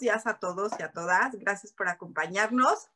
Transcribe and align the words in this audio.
Buenos 0.00 0.14
días 0.14 0.26
a 0.26 0.38
todos 0.38 0.72
y 0.78 0.82
a 0.82 0.92
todas. 0.92 1.34
Gracias 1.34 1.74
por 1.74 1.86
acompañarnos. 1.86 2.88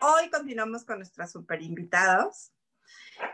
Hoy 0.00 0.30
continuamos 0.30 0.84
con 0.84 0.98
nuestros 0.98 1.32
super 1.32 1.60
invitados 1.60 2.52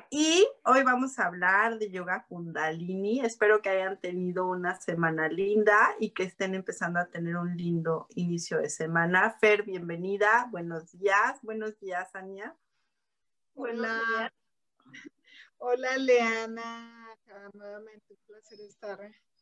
y 0.08 0.48
hoy 0.64 0.82
vamos 0.82 1.18
a 1.18 1.26
hablar 1.26 1.78
de 1.78 1.90
yoga 1.90 2.24
kundalini. 2.26 3.20
Espero 3.20 3.60
que 3.60 3.68
hayan 3.68 4.00
tenido 4.00 4.46
una 4.46 4.80
semana 4.80 5.28
linda 5.28 5.94
y 6.00 6.12
que 6.12 6.22
estén 6.22 6.54
empezando 6.54 7.00
a 7.00 7.10
tener 7.10 7.36
un 7.36 7.54
lindo 7.54 8.06
inicio 8.14 8.60
de 8.60 8.70
semana. 8.70 9.36
Fer, 9.38 9.62
bienvenida. 9.62 10.48
Buenos 10.50 10.92
días. 10.92 11.38
Buenos 11.42 11.78
días, 11.80 12.08
Ania. 12.14 12.56
Hola. 13.52 14.32
Hola, 15.58 15.98
Leana. 15.98 17.14
Nuevamente 17.52 18.06
un 18.08 18.18
placer 18.26 18.58
estar 18.60 18.98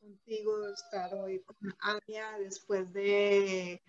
contigo, 0.06 0.68
estar 0.68 1.12
hoy 1.14 1.40
con 1.40 1.56
Ania 1.80 2.38
después 2.38 2.92
de, 2.92 3.82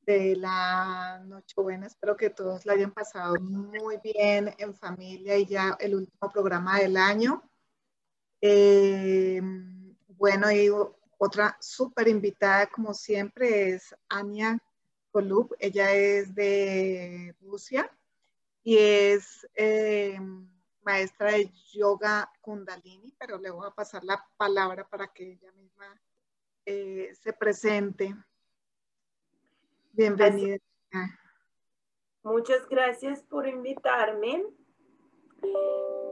de 0.00 0.34
la 0.34 1.22
Nochebuena. 1.24 1.86
Espero 1.86 2.16
que 2.16 2.30
todos 2.30 2.66
la 2.66 2.72
hayan 2.72 2.90
pasado 2.90 3.36
muy 3.40 3.98
bien 4.02 4.52
en 4.58 4.74
familia 4.74 5.36
y 5.36 5.46
ya 5.46 5.76
el 5.78 5.94
último 5.94 6.32
programa 6.32 6.80
del 6.80 6.96
año. 6.96 7.48
Eh, 8.40 9.40
bueno, 10.08 10.50
y 10.50 10.68
otra 11.18 11.56
súper 11.60 12.08
invitada, 12.08 12.66
como 12.66 12.92
siempre, 12.92 13.70
es 13.70 13.94
Ania 14.08 14.58
Kolub. 15.12 15.54
Ella 15.60 15.94
es 15.94 16.34
de 16.34 17.36
Rusia 17.40 17.88
y 18.64 18.78
es 18.78 19.46
eh, 19.54 20.18
maestra 20.84 21.32
de 21.32 21.50
yoga 21.72 22.30
kundalini, 22.40 23.12
pero 23.18 23.38
le 23.38 23.50
voy 23.50 23.66
a 23.66 23.70
pasar 23.70 24.04
la 24.04 24.24
palabra 24.36 24.88
para 24.88 25.08
que 25.08 25.32
ella 25.32 25.52
misma 25.52 26.00
eh, 26.66 27.12
se 27.22 27.32
presente. 27.32 28.14
Bienvenida. 29.92 30.58
Muchas 32.22 32.68
gracias 32.68 33.22
por 33.22 33.48
invitarme. 33.48 34.44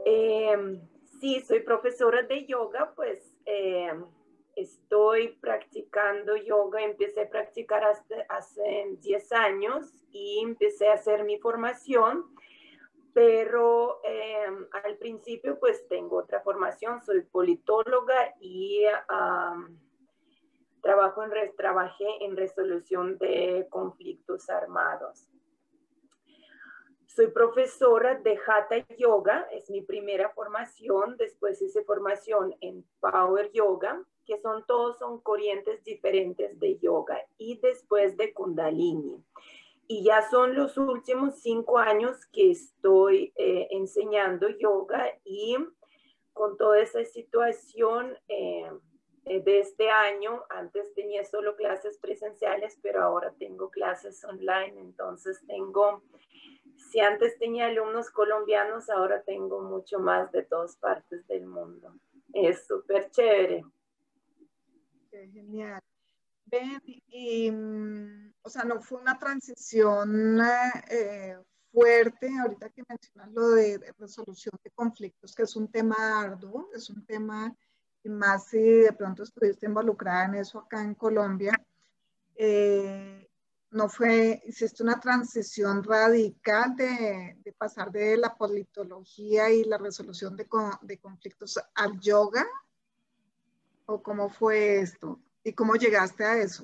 Eh, 0.05 0.81
sí, 1.19 1.41
soy 1.41 1.61
profesora 1.61 2.23
de 2.23 2.45
yoga, 2.45 2.93
pues 2.95 3.37
eh, 3.45 3.93
estoy 4.55 5.29
practicando 5.39 6.35
yoga, 6.35 6.83
empecé 6.83 7.21
a 7.21 7.29
practicar 7.29 7.83
hace 8.29 8.97
10 8.99 9.31
años 9.31 10.05
y 10.11 10.41
empecé 10.43 10.89
a 10.89 10.93
hacer 10.93 11.23
mi 11.23 11.39
formación 11.39 12.25
pero 13.13 13.99
em, 14.03 14.67
al 14.83 14.97
principio 14.97 15.59
pues 15.59 15.87
tengo 15.87 16.17
otra 16.17 16.41
formación, 16.41 17.01
soy 17.03 17.21
politóloga 17.21 18.35
y 18.39 18.83
trabajo 20.81 21.23
en, 21.23 21.55
trabajé 21.55 22.23
en 22.25 22.35
resolución 22.35 23.17
de 23.17 23.67
conflictos 23.69 24.49
armados. 24.49 25.27
Soy 27.07 27.27
profesora 27.27 28.15
de 28.15 28.39
Hatha 28.47 28.87
Yoga, 28.97 29.45
es 29.51 29.69
mi 29.69 29.81
primera 29.81 30.29
formación, 30.29 31.17
después 31.17 31.61
hice 31.61 31.83
formación 31.83 32.55
en 32.61 32.85
Power 33.01 33.51
Yoga, 33.51 34.01
que 34.25 34.39
son 34.39 34.65
todos 34.65 34.97
son 34.97 35.19
corrientes 35.19 35.83
diferentes 35.83 36.57
de 36.59 36.77
yoga, 36.79 37.19
y 37.37 37.59
después 37.59 38.15
de 38.15 38.33
Kundalini 38.33 39.21
y 39.91 40.05
ya 40.05 40.21
son 40.29 40.55
los 40.55 40.77
últimos 40.77 41.41
cinco 41.41 41.77
años 41.77 42.25
que 42.27 42.51
estoy 42.51 43.33
eh, 43.35 43.67
enseñando 43.71 44.47
yoga 44.47 45.05
y 45.25 45.57
con 46.31 46.55
toda 46.55 46.79
esa 46.79 47.03
situación 47.03 48.17
eh, 48.29 48.71
eh, 49.25 49.41
de 49.41 49.59
este 49.59 49.89
año, 49.89 50.45
antes 50.49 50.93
tenía 50.93 51.25
solo 51.25 51.57
clases 51.57 51.97
presenciales, 51.97 52.79
pero 52.81 53.03
ahora 53.03 53.33
tengo 53.37 53.69
clases 53.69 54.23
online, 54.23 54.79
entonces 54.79 55.43
tengo, 55.45 56.01
si 56.89 57.01
antes 57.01 57.37
tenía 57.37 57.65
alumnos 57.65 58.11
colombianos, 58.11 58.89
ahora 58.89 59.21
tengo 59.23 59.61
mucho 59.61 59.99
más 59.99 60.31
de 60.31 60.43
todas 60.43 60.77
partes 60.77 61.27
del 61.27 61.47
mundo. 61.47 61.93
Es 62.33 62.65
súper 62.65 63.11
chévere. 63.11 63.65
Qué 65.11 65.27
genial. 65.33 65.81
Ven, 66.51 66.81
y, 67.07 67.49
mm, 67.49 68.33
o 68.41 68.49
sea, 68.49 68.63
no 68.63 68.81
fue 68.81 68.99
una 68.99 69.17
transición 69.17 70.41
eh, 70.89 71.37
fuerte, 71.71 72.29
ahorita 72.37 72.69
que 72.69 72.83
mencionas 72.87 73.31
lo 73.31 73.51
de, 73.51 73.93
resolución 73.97 74.59
de 74.61 74.71
conflictos, 74.71 75.33
que 75.33 75.43
es 75.43 75.55
un 75.55 75.71
tema 75.71 75.95
arduo, 76.21 76.69
es 76.75 76.89
un 76.89 77.05
tema, 77.05 77.55
y 78.03 78.09
más 78.09 78.47
si 78.49 78.59
de 78.59 78.91
pronto 78.91 79.23
estuviste 79.23 79.65
involucrada 79.65 80.25
en 80.25 80.35
eso 80.35 80.59
acá 80.59 80.81
en 80.81 80.95
Colombia, 80.95 81.53
eh, 82.35 83.29
no 83.69 83.87
fue, 83.87 84.41
hiciste 84.45 84.83
una 84.83 84.99
transición 84.99 85.81
radical 85.81 86.75
de, 86.75 87.55
pasar 87.57 87.91
de 87.91 88.17
la 88.17 88.35
politología 88.35 89.49
y 89.49 89.63
la 89.63 89.77
resolución 89.77 90.35
de, 90.35 90.45
de 90.81 90.97
conflictos 90.97 91.57
al 91.75 91.97
yoga, 92.01 92.45
o 93.85 94.03
cómo 94.03 94.29
fue 94.29 94.81
esto? 94.81 95.21
¿Y 95.43 95.53
cómo 95.53 95.75
llegaste 95.75 96.23
a 96.23 96.37
eso? 96.37 96.63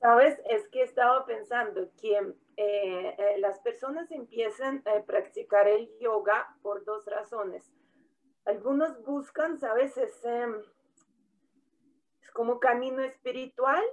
Sabes, 0.00 0.38
es 0.48 0.66
que 0.68 0.82
estaba 0.82 1.26
pensando 1.26 1.90
que 2.00 2.16
eh, 2.56 3.14
eh, 3.18 3.38
las 3.38 3.58
personas 3.60 4.10
empiezan 4.10 4.82
a 4.86 5.02
practicar 5.04 5.68
el 5.68 5.90
yoga 5.98 6.56
por 6.62 6.84
dos 6.84 7.04
razones. 7.06 7.70
Algunos 8.46 9.02
buscan, 9.04 9.58
sabes, 9.58 9.96
es, 9.98 10.24
es 12.22 12.30
como 12.32 12.58
camino 12.60 13.02
espiritual, 13.02 13.84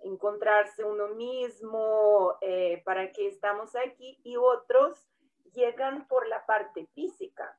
encontrarse 0.00 0.84
uno 0.84 1.08
mismo, 1.08 2.36
eh, 2.42 2.82
para 2.84 3.10
que 3.12 3.26
estamos 3.28 3.74
aquí, 3.74 4.20
y 4.22 4.36
otros 4.36 5.08
llegan 5.54 6.06
por 6.08 6.28
la 6.28 6.44
parte 6.44 6.86
física 6.94 7.58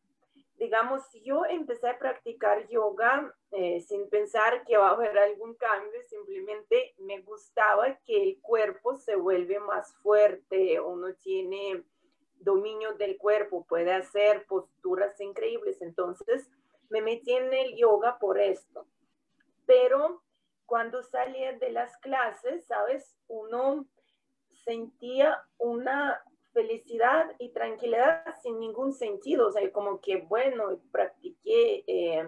digamos, 0.58 1.04
yo 1.24 1.46
empecé 1.46 1.90
a 1.90 2.00
practicar 2.00 2.68
yoga 2.68 3.34
eh, 3.52 3.82
sin 3.82 4.10
pensar 4.10 4.64
que 4.66 4.78
va 4.78 4.90
a 4.90 4.94
haber 4.94 5.18
algún 5.18 5.56
cambio, 5.56 6.02
simplemente 6.04 6.96
me 7.00 7.22
gustaba 7.22 7.98
que 8.06 8.24
el 8.24 8.42
cuerpo 8.42 8.96
se 8.96 9.16
vuelve 9.16 9.60
más 9.60 9.94
fuerte, 9.98 10.80
uno 10.80 11.14
tiene 11.16 11.84
dominio 12.40 12.94
del 12.94 13.18
cuerpo, 13.18 13.66
puede 13.66 13.92
hacer 13.92 14.46
posturas 14.46 15.20
increíbles, 15.20 15.82
entonces 15.82 16.50
me 16.90 17.02
metí 17.02 17.34
en 17.34 17.54
el 17.54 17.76
yoga 17.76 18.18
por 18.20 18.40
esto. 18.40 18.86
Pero 19.66 20.24
cuando 20.66 21.04
salía 21.04 21.54
de 21.54 21.72
las 21.72 21.98
clases, 21.98 22.66
¿sabes? 22.66 23.16
Uno 23.28 23.86
sentía 24.64 25.44
una 25.58 26.24
felicidad 26.56 27.36
y 27.38 27.50
tranquilidad 27.50 28.24
sin 28.42 28.60
ningún 28.60 28.94
sentido, 28.94 29.50
o 29.50 29.52
sea, 29.52 29.70
como 29.74 30.00
que, 30.00 30.22
bueno, 30.22 30.80
practiqué, 30.90 31.84
eh, 31.86 32.28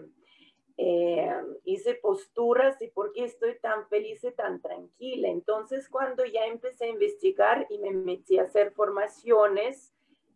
eh, 0.75 1.41
hice 1.63 1.95
posturas 1.95 2.79
y 2.81 2.89
por 2.89 3.13
qué 3.13 3.23
estoy 3.23 3.57
tan 3.59 3.87
feliz 3.87 4.21
y 4.25 4.31
tan 4.31 4.61
tranquila. 4.61 5.29
Entonces, 5.29 5.87
cuando 5.89 6.25
ya 6.25 6.45
empecé 6.45 6.85
a 6.85 6.89
investigar 6.89 7.65
y 7.69 7.79
me 7.79 7.91
metí 7.91 8.37
a 8.37 8.43
hacer 8.43 8.73
formaciones, 8.73 9.93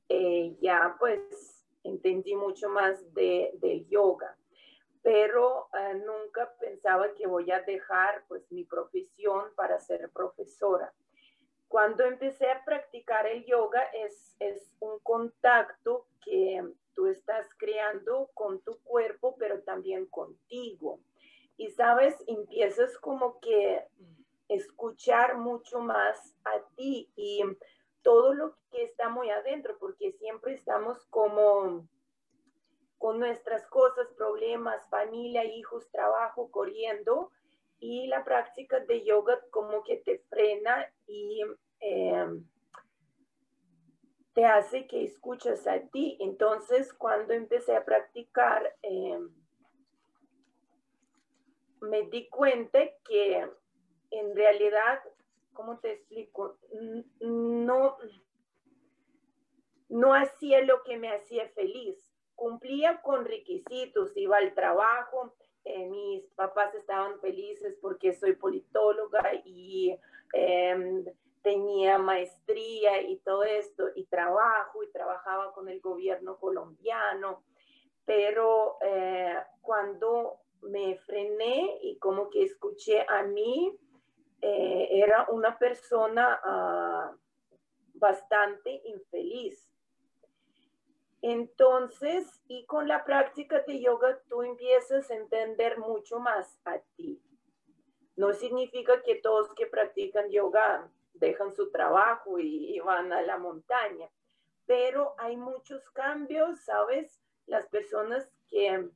eh, 0.07 0.55
ya 0.61 0.95
pues 0.97 1.65
entendí 1.83 2.33
mucho 2.33 2.69
más 2.69 3.13
de, 3.13 3.51
de 3.55 3.85
yoga. 3.89 4.37
Pero 5.03 5.67
nunca 6.05 6.53
pensaba 6.59 7.13
que 7.15 7.27
voy 7.27 7.49
a 7.51 7.61
dejar 7.61 8.23
pues 8.27 8.49
mi 8.51 8.63
profesión 8.63 9.45
para 9.55 9.79
ser 9.79 10.11
profesora 10.11 10.93
cuando 11.71 12.03
empecé 12.03 12.51
a 12.51 12.65
practicar 12.65 13.25
el 13.25 13.45
yoga 13.45 13.81
es, 13.93 14.35
es 14.39 14.75
un 14.81 14.99
contacto 14.99 16.05
que 16.21 16.61
tú 16.93 17.07
estás 17.07 17.47
creando 17.57 18.29
con 18.33 18.59
tu 18.59 18.77
cuerpo, 18.83 19.37
pero 19.39 19.61
también 19.61 20.05
contigo. 20.07 20.99
Y 21.55 21.69
sabes, 21.71 22.21
empiezas 22.27 22.97
como 22.97 23.39
que 23.39 23.85
escuchar 24.49 25.37
mucho 25.37 25.79
más 25.79 26.35
a 26.43 26.59
ti 26.75 27.09
y 27.15 27.41
todo 28.01 28.33
lo 28.33 28.57
que 28.69 28.83
está 28.83 29.07
muy 29.07 29.29
adentro, 29.29 29.77
porque 29.79 30.11
siempre 30.11 30.55
estamos 30.55 31.05
como 31.05 31.87
con 32.97 33.17
nuestras 33.17 33.65
cosas, 33.67 34.09
problemas, 34.17 34.85
familia, 34.89 35.45
hijos, 35.45 35.89
trabajo, 35.89 36.51
corriendo, 36.51 37.31
y 37.81 38.05
la 38.05 38.23
práctica 38.23 38.79
de 38.79 39.03
yoga 39.03 39.41
como 39.49 39.83
que 39.83 39.97
te 39.97 40.19
frena 40.29 40.87
y 41.07 41.41
em, 41.79 42.47
te 44.33 44.45
hace 44.45 44.85
que 44.85 45.03
escuches 45.03 45.65
a 45.67 45.81
ti. 45.89 46.15
Entonces, 46.21 46.93
cuando 46.93 47.33
empecé 47.33 47.75
a 47.75 47.83
practicar, 47.83 48.77
em, 48.83 49.33
me 51.81 52.03
di 52.03 52.29
cuenta 52.29 52.79
que 53.03 53.49
en 54.11 54.35
realidad, 54.35 55.01
¿cómo 55.51 55.79
te 55.79 55.93
explico? 55.93 56.59
No, 57.19 57.97
no 59.89 60.13
hacía 60.13 60.61
lo 60.61 60.83
que 60.83 60.97
me 60.97 61.11
hacía 61.11 61.49
feliz. 61.49 61.97
Cumplía 62.35 63.01
con 63.01 63.25
requisitos, 63.25 64.15
iba 64.15 64.37
al 64.37 64.53
trabajo, 64.53 65.33
eh, 65.63 65.85
mis 65.87 66.23
papás 66.31 66.73
estaban 66.75 67.19
felices 67.19 67.77
porque 67.81 68.13
soy 68.13 68.33
politóloga 68.33 69.31
y 69.45 69.95
em, 70.33 71.05
tenía 71.41 71.97
maestría 71.97 73.01
y 73.01 73.17
todo 73.19 73.43
esto, 73.43 73.89
y 73.95 74.05
trabajo, 74.05 74.83
y 74.83 74.91
trabajaba 74.91 75.53
con 75.53 75.69
el 75.69 75.79
gobierno 75.81 76.37
colombiano, 76.37 77.43
pero 78.05 78.77
eh, 78.81 79.37
cuando 79.61 80.39
me 80.61 80.97
frené 80.97 81.79
y 81.81 81.97
como 81.97 82.29
que 82.29 82.43
escuché 82.43 83.05
a 83.07 83.23
mí, 83.23 83.77
eh, 84.41 84.87
era 84.91 85.27
una 85.29 85.57
persona 85.57 86.39
ah, 86.43 87.15
bastante 87.93 88.81
infeliz. 88.85 89.69
Entonces, 91.21 92.41
y 92.47 92.65
con 92.65 92.87
la 92.87 93.03
práctica 93.03 93.59
de 93.61 93.79
yoga, 93.79 94.19
tú 94.27 94.41
empiezas 94.41 95.09
a 95.11 95.15
entender 95.15 95.77
mucho 95.77 96.19
más 96.19 96.59
a 96.65 96.79
ti. 96.95 97.21
No 98.15 98.33
significa 98.33 99.01
que 99.03 99.15
todos 99.15 99.53
que 99.53 99.67
practican 99.67 100.29
yoga 100.31 100.91
dejan 101.13 101.53
su 101.53 101.69
trabajo 101.69 102.39
y, 102.39 102.79
van 102.79 103.13
a 103.13 103.21
la 103.21 103.37
montaña, 103.37 104.09
pero 104.65 105.13
hay 105.19 105.37
muchos 105.37 105.87
cambios, 105.91 106.59
¿sabes? 106.61 107.21
Las 107.45 107.67
personas 107.67 108.27
que 108.49 108.89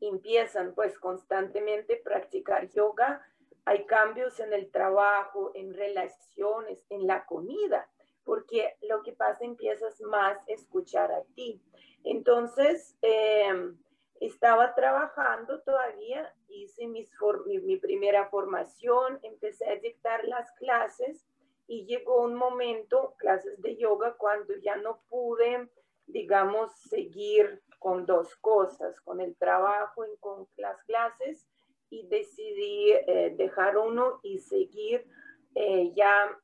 empiezan 0.00 0.74
pues 0.74 0.98
constantemente 0.98 1.94
a 1.94 2.04
practicar 2.04 2.68
yoga, 2.70 3.26
hay 3.64 3.84
cambios 3.86 4.38
en 4.38 4.52
el 4.52 4.70
trabajo, 4.70 5.50
en 5.54 5.74
relaciones, 5.74 6.86
en 6.88 7.06
la 7.08 7.26
comida, 7.26 7.90
porque 8.28 8.76
lo 8.82 9.02
que 9.02 9.12
pasa 9.12 9.42
empiezas 9.42 9.98
más 10.02 10.36
a 10.36 10.52
escuchar 10.52 11.10
a 11.10 11.24
ti. 11.34 11.62
Entonces, 12.04 12.94
em, 13.00 13.78
estaba 14.20 14.74
trabajando 14.74 15.62
todavía, 15.62 16.30
hice 16.48 16.86
mi, 16.88 17.08
mi 17.62 17.78
primera 17.78 18.28
formación, 18.28 19.18
empecé 19.22 19.70
a 19.70 19.76
dictar 19.76 20.26
las 20.26 20.52
clases 20.52 21.26
y 21.66 21.86
llegó 21.86 22.20
un 22.20 22.34
momento, 22.34 23.14
clases 23.16 23.62
de 23.62 23.78
yoga, 23.78 24.14
cuando 24.18 24.54
ya 24.56 24.76
no 24.76 25.00
pude, 25.08 25.70
digamos, 26.06 26.70
seguir 26.90 27.62
con 27.78 28.04
dos 28.04 28.36
cosas, 28.36 29.00
con 29.00 29.22
el 29.22 29.36
trabajo 29.36 30.04
y 30.04 30.14
con 30.18 30.46
las 30.58 30.82
clases 30.82 31.48
y 31.88 32.06
decidí 32.08 32.92
eh, 32.92 33.34
dejar 33.38 33.78
uno 33.78 34.20
y 34.22 34.38
seguir 34.40 35.06
eh, 35.54 35.92
ya 35.94 36.38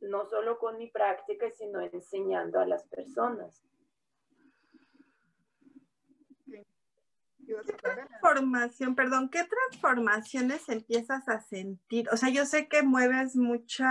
no 0.00 0.26
solo 0.26 0.58
con 0.58 0.78
mi 0.78 0.88
práctica, 0.88 1.50
sino 1.50 1.80
enseñando 1.80 2.60
a 2.60 2.66
las 2.66 2.84
personas. 2.84 3.62
¿Qué 7.46 7.72
transformación, 7.72 8.94
perdón, 8.94 9.28
qué 9.28 9.44
transformaciones 9.44 10.68
empiezas 10.68 11.28
a 11.28 11.40
sentir? 11.40 12.08
O 12.12 12.16
sea, 12.16 12.28
yo 12.28 12.46
sé 12.46 12.68
que 12.68 12.82
mueves 12.82 13.34
muchos 13.34 13.88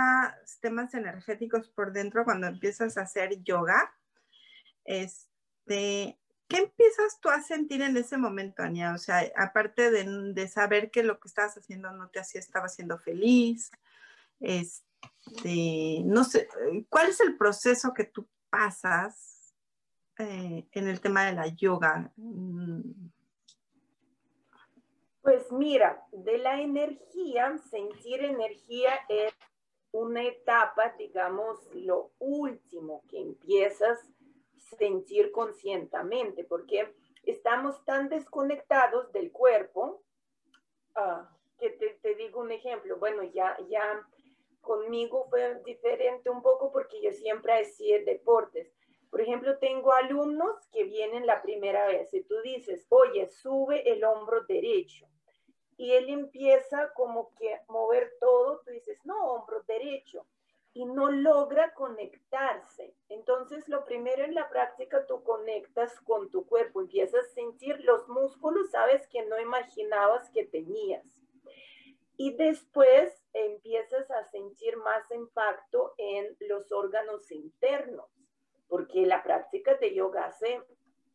temas 0.60 0.94
energéticos 0.94 1.68
por 1.68 1.92
dentro 1.92 2.24
cuando 2.24 2.46
empiezas 2.46 2.96
a 2.96 3.02
hacer 3.02 3.42
yoga. 3.42 3.92
Este, 4.84 6.18
¿Qué 6.48 6.56
empiezas 6.56 7.20
tú 7.20 7.28
a 7.28 7.42
sentir 7.42 7.82
en 7.82 7.96
ese 7.96 8.16
momento, 8.16 8.62
Ania? 8.62 8.94
O 8.94 8.98
sea, 8.98 9.30
aparte 9.36 9.90
de, 9.90 10.48
saber 10.48 10.90
que 10.90 11.02
lo 11.02 11.20
que 11.20 11.28
estabas 11.28 11.56
haciendo 11.56 11.92
no 11.92 12.08
te 12.08 12.18
hacía, 12.18 12.40
estaba 12.40 12.68
siendo 12.68 12.98
feliz, 12.98 13.70
este, 14.40 14.89
no 16.04 16.24
sé, 16.24 16.48
¿cuál 16.88 17.10
es 17.10 17.20
el 17.20 17.36
proceso 17.36 17.92
que 17.94 18.04
tú 18.04 18.26
pasas 18.50 19.54
eh, 20.18 20.66
en 20.72 20.88
el 20.88 21.00
tema 21.00 21.26
de 21.26 21.32
la 21.32 21.46
yoga? 21.48 22.12
Mm. 22.16 23.10
Pues 25.22 25.52
mira, 25.52 26.06
de 26.12 26.38
la 26.38 26.60
energía, 26.60 27.56
sentir 27.70 28.24
energía 28.24 28.90
es 29.08 29.34
una 29.92 30.22
etapa, 30.22 30.94
digamos, 30.98 31.58
lo 31.74 32.12
último 32.18 33.02
que 33.08 33.20
empiezas 33.20 33.98
sentir 34.78 35.30
conscientemente, 35.32 36.44
porque 36.44 36.94
estamos 37.24 37.84
tan 37.84 38.08
desconectados 38.08 39.12
del 39.12 39.30
cuerpo, 39.32 40.02
ah, 40.94 41.28
que 41.58 41.70
te, 41.70 42.14
digo 42.14 42.40
un 42.40 42.52
ejemplo, 42.52 42.98
bueno, 42.98 43.22
ya, 43.22 43.56
ya 43.68 44.06
conmigo 44.70 45.26
fue 45.28 45.60
diferente 45.64 46.30
un 46.30 46.42
poco 46.42 46.70
porque 46.70 47.02
yo 47.02 47.10
siempre 47.10 47.60
hacía 47.60 48.04
deportes. 48.04 48.72
Por 49.10 49.20
ejemplo, 49.20 49.58
tengo 49.58 49.92
alumnos 49.92 50.64
que 50.70 50.84
vienen 50.84 51.26
la 51.26 51.42
primera 51.42 51.88
vez 51.88 52.14
y 52.14 52.22
tú 52.22 52.36
dices, 52.44 52.86
oye, 52.88 53.26
sube 53.26 53.90
el 53.90 54.04
hombro 54.04 54.44
derecho. 54.44 55.08
Y 55.76 55.90
él 55.90 56.08
empieza 56.08 56.92
como 56.94 57.34
que 57.34 57.58
mover 57.66 58.12
todo, 58.20 58.60
tú 58.64 58.70
dices, 58.70 58.96
no, 59.04 59.32
hombro 59.32 59.60
derecho 59.66 60.24
y 60.72 60.84
no 60.84 61.10
logra 61.10 61.74
conectarse. 61.74 62.94
Entonces, 63.08 63.68
lo 63.68 63.84
primero 63.84 64.22
en 64.22 64.34
la 64.34 64.48
práctica, 64.48 65.04
tú 65.04 65.24
conectas 65.24 66.00
con 66.02 66.30
tu 66.30 66.46
cuerpo, 66.46 66.80
empiezas 66.80 67.24
a 67.24 67.34
sentir 67.34 67.80
los 67.80 68.08
músculos, 68.08 68.70
sabes 68.70 69.08
que 69.08 69.26
no 69.26 69.40
imaginabas 69.40 70.30
que 70.30 70.44
tenías. 70.44 71.19
Y 72.22 72.36
después 72.36 73.18
empiezas 73.32 74.10
a 74.10 74.30
sentir 74.30 74.76
más 74.76 75.10
impacto 75.10 75.94
en 75.96 76.36
los 76.40 76.70
órganos 76.70 77.32
internos, 77.32 78.10
porque 78.68 79.06
la 79.06 79.22
práctica 79.22 79.76
de 79.76 79.94
yoga 79.94 80.26
hace 80.26 80.62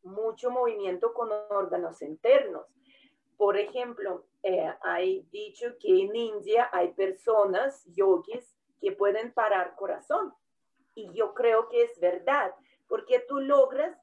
mucho 0.02 0.50
movimiento 0.50 1.14
con 1.14 1.32
órganos 1.52 2.02
internos. 2.02 2.66
Por 3.38 3.56
ejemplo, 3.56 4.26
eh, 4.42 4.74
hay 4.82 5.22
dicho 5.32 5.78
que 5.80 5.90
en 5.90 6.16
India 6.16 6.72
hay 6.74 6.92
personas, 6.94 7.86
yogis, 7.94 8.58
que 8.82 8.92
pueden 8.92 9.32
parar 9.32 9.76
corazón. 9.76 10.34
Y 10.96 11.14
yo 11.14 11.36
creo 11.36 11.70
que 11.70 11.84
es 11.84 12.00
verdad, 12.00 12.52
porque 12.88 13.20
tú 13.28 13.42
logras 13.42 13.96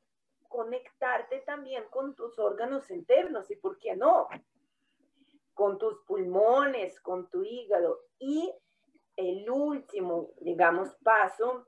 conectarte 0.46 1.40
también 1.40 1.82
con 1.90 2.14
tus 2.14 2.38
órganos 2.38 2.88
internos 2.92 3.50
y, 3.50 3.56
¿por 3.56 3.76
qué 3.80 3.96
no? 3.96 4.28
Con 5.54 5.78
tus 5.78 5.98
pulmones, 6.06 7.00
con 7.00 7.28
tu 7.30 7.42
hígado. 7.42 8.00
Y 8.18 8.52
el 9.16 9.48
último, 9.50 10.30
digamos, 10.40 10.94
paso, 11.02 11.66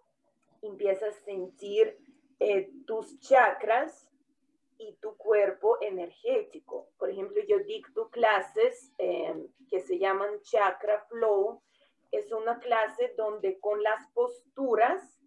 empiezas 0.63 1.17
a 1.17 1.25
sentir 1.25 1.99
eh, 2.41 2.71
tus 2.87 3.21
chakras 3.21 4.11
y 4.79 4.97
tu 4.97 5.17
cuerpo 5.17 5.79
energético. 5.81 6.89
Por 6.99 7.11
ejemplo, 7.11 7.43
yo 7.47 7.59
dicto 7.61 8.09
clases 8.11 8.93
eh, 8.99 9.49
que 9.71 9.81
se 9.81 9.99
llaman 9.99 10.41
chakra 10.43 11.05
flow, 11.09 11.63
es 12.11 12.31
una 12.33 12.59
clase 12.61 13.15
donde 13.17 13.59
con 13.59 13.83
las 13.83 14.09
posturas 14.13 15.19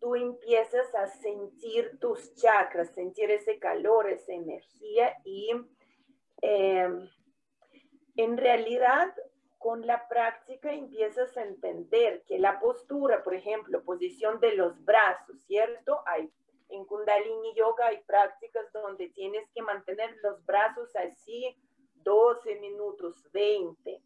tú 0.00 0.14
empiezas 0.14 0.94
a 0.94 1.06
sentir 1.06 1.98
tus 1.98 2.34
chakras, 2.34 2.94
sentir 2.94 3.30
ese 3.30 3.58
calor, 3.58 4.08
esa 4.08 4.32
energía 4.32 5.16
y 5.24 5.50
em, 6.42 7.08
en 8.16 8.36
realidad 8.36 9.14
con 9.58 9.86
la 9.86 10.08
práctica 10.08 10.72
empiezas 10.72 11.36
a 11.36 11.42
entender 11.42 12.22
que 12.26 12.38
la 12.38 12.60
postura, 12.60 13.24
por 13.24 13.34
ejemplo, 13.34 13.82
posición 13.82 14.38
de 14.40 14.54
los 14.54 14.84
brazos, 14.84 15.42
¿cierto? 15.46 16.02
Hay 16.06 16.30
en 16.68 16.84
Kundalini 16.86 17.54
Yoga 17.54 17.86
hay 17.86 18.02
prácticas 18.02 18.72
donde 18.72 19.08
tienes 19.10 19.48
que 19.54 19.62
mantener 19.62 20.16
los 20.22 20.44
brazos 20.44 20.94
así 20.96 21.56
12 21.96 22.56
minutos, 22.60 23.30
20 23.32 24.02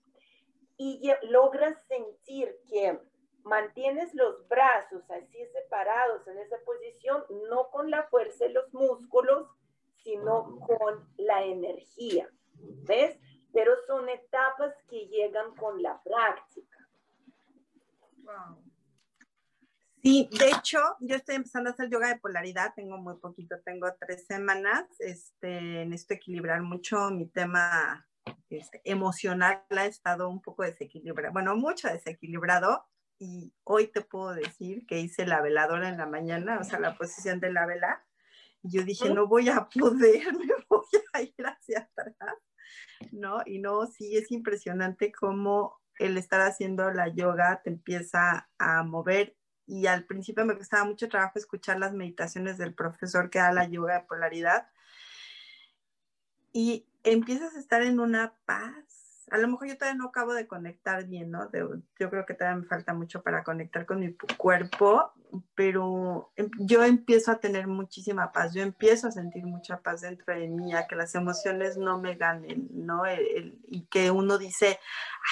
y 0.76 1.10
logras 1.22 1.76
sentir 1.88 2.56
que 2.68 3.00
mantienes 3.42 4.14
los 4.14 4.46
brazos 4.46 5.02
así 5.10 5.44
separados 5.46 6.26
en 6.28 6.38
esa 6.38 6.56
posición, 6.64 7.24
no 7.48 7.70
con 7.70 7.90
la 7.90 8.04
fuerza 8.04 8.44
de 8.44 8.50
los 8.50 8.72
músculos, 8.72 9.48
sino 10.04 10.60
con 10.60 11.08
la 11.16 11.44
energía. 11.44 12.30
¿Ves? 12.84 13.18
Pero 13.52 13.73
son 13.87 14.09
etapas 14.09 14.75
que 14.88 15.07
llegan 15.07 15.55
con 15.57 15.83
la 15.83 16.00
práctica. 16.02 16.88
Wow. 18.23 18.69
Sí, 20.02 20.28
de 20.38 20.50
hecho, 20.50 20.78
yo 21.00 21.17
estoy 21.17 21.35
empezando 21.35 21.71
a 21.71 21.73
hacer 21.73 21.90
yoga 21.90 22.09
de 22.09 22.21
polaridad, 22.21 22.73
tengo 22.75 22.99
muy 22.99 23.17
poquito, 23.17 23.57
tengo 23.64 23.88
tres 23.99 24.26
semanas, 24.26 24.87
este, 25.00 25.87
necesito 25.87 26.14
equilibrar 26.14 26.62
mucho 26.62 27.11
mi 27.11 27.26
tema 27.26 28.07
este, 28.49 28.81
emocional, 28.85 29.64
ha 29.71 29.87
estado 29.87 30.28
un 30.28 30.40
poco 30.40 30.62
desequilibrado, 30.62 31.33
bueno, 31.33 31.57
mucho 31.57 31.88
desequilibrado, 31.88 32.87
y 33.19 33.52
hoy 33.64 33.88
te 33.88 34.00
puedo 34.02 34.35
decir 34.35 34.87
que 34.87 35.00
hice 35.00 35.26
la 35.26 35.43
veladora 35.43 35.88
en 35.88 35.99
la 35.99 36.07
mañana, 36.07 36.61
o 36.61 36.64
sea, 36.64 36.78
la 36.78 36.97
posición 36.97 37.40
de 37.40 37.52
la 37.52 37.67
vela, 37.67 38.07
y 38.62 38.76
yo 38.76 38.85
dije, 38.85 39.12
no 39.12 39.26
voy 39.26 39.49
a 39.49 39.69
poder, 39.69 40.33
me 40.38 40.55
voy 40.69 40.87
a 41.12 41.23
ir 41.23 41.45
hacia 41.45 41.81
atrás, 41.81 42.37
¿no? 43.12 43.42
Y 43.46 43.58
no, 43.58 43.87
sí, 43.87 44.16
es 44.16 44.30
impresionante 44.30 45.12
cómo 45.12 45.80
el 45.98 46.16
estar 46.16 46.40
haciendo 46.40 46.90
la 46.92 47.08
yoga 47.08 47.60
te 47.62 47.70
empieza 47.70 48.48
a 48.58 48.82
mover 48.82 49.37
y 49.66 49.87
al 49.87 50.04
principio 50.04 50.44
me 50.46 50.56
costaba 50.56 50.84
mucho 50.84 51.08
trabajo 51.08 51.38
escuchar 51.38 51.78
las 51.78 51.92
meditaciones 51.92 52.56
del 52.56 52.75
profesor 52.75 53.30
que 53.30 53.38
da 53.38 53.52
la 53.52 53.68
yoga 53.68 53.94
de 53.94 54.06
polaridad 54.06 54.68
y 56.52 56.87
empiezas 57.04 57.54
a 57.54 57.58
estar 57.58 57.82
en 57.82 58.00
una 58.00 58.34
paz 58.46 58.98
a 59.30 59.38
lo 59.38 59.49
mejor 59.49 59.68
yo 59.68 59.76
todavía 59.76 59.99
no 59.99 60.08
acabo 60.08 60.35
de 60.35 60.47
conectar 60.47 61.06
bien, 61.06 61.30
¿no? 61.30 61.50
yo 61.52 62.11
creo 62.11 62.26
que 62.26 62.35
todavía 62.35 62.61
me 62.61 62.66
falta 62.66 62.94
mucho 62.94 63.23
para 63.23 63.44
conectar 63.44 63.87
con 63.87 64.00
mi 64.00 64.14
cuerpo, 64.37 65.12
pero 65.54 66.32
em, 66.37 66.50
yo 66.58 66.85
empiezo 66.85 67.32
a 67.32 67.40
tener 67.40 67.66
muchísima 67.66 68.32
paz, 68.32 68.54
yo 68.54 68.62
empiezo 68.62 69.08
a 69.08 69.12
sentir 69.12 69.44
mucha 69.44 69.80
paz 69.80 70.02
dentro 70.02 70.35
de 70.35 70.49
mí, 70.49 70.75
a 70.75 70.87
que 70.87 70.97
las 70.97 71.14
emociones 71.14 71.76
no 71.76 72.00
me 72.00 72.14
ganen, 72.14 72.68
¿no? 72.73 73.02
y 73.68 73.87
que 73.87 74.11
uno 74.11 74.38
dice, 74.38 74.78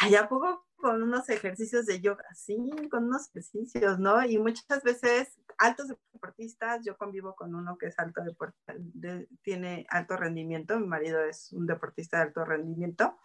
ay, 0.00 0.14
¿a 0.14 0.28
poco 0.28 0.66
con 0.76 1.02
unos 1.02 1.28
ejercicios 1.28 1.86
de 1.86 2.00
yoga? 2.00 2.24
Sí, 2.34 2.70
con 2.90 3.04
unos 3.04 3.28
ejercicios, 3.30 3.98
¿no? 3.98 4.24
Y 4.24 4.38
muchas 4.38 4.82
veces 4.82 5.38
altos 5.58 5.88
deportistas, 6.12 6.84
yo 6.84 6.96
convivo 6.96 7.34
con 7.34 7.54
uno 7.54 7.76
que 7.78 7.86
es 7.86 7.98
alto 7.98 8.22
de, 8.66 9.28
tiene 9.42 9.86
alto 9.90 10.16
rendimiento, 10.16 10.78
mi 10.78 10.86
marido 10.86 11.24
es 11.24 11.52
un 11.52 11.66
deportista 11.66 12.18
de 12.18 12.24
alto 12.24 12.44
rendimiento 12.44 13.18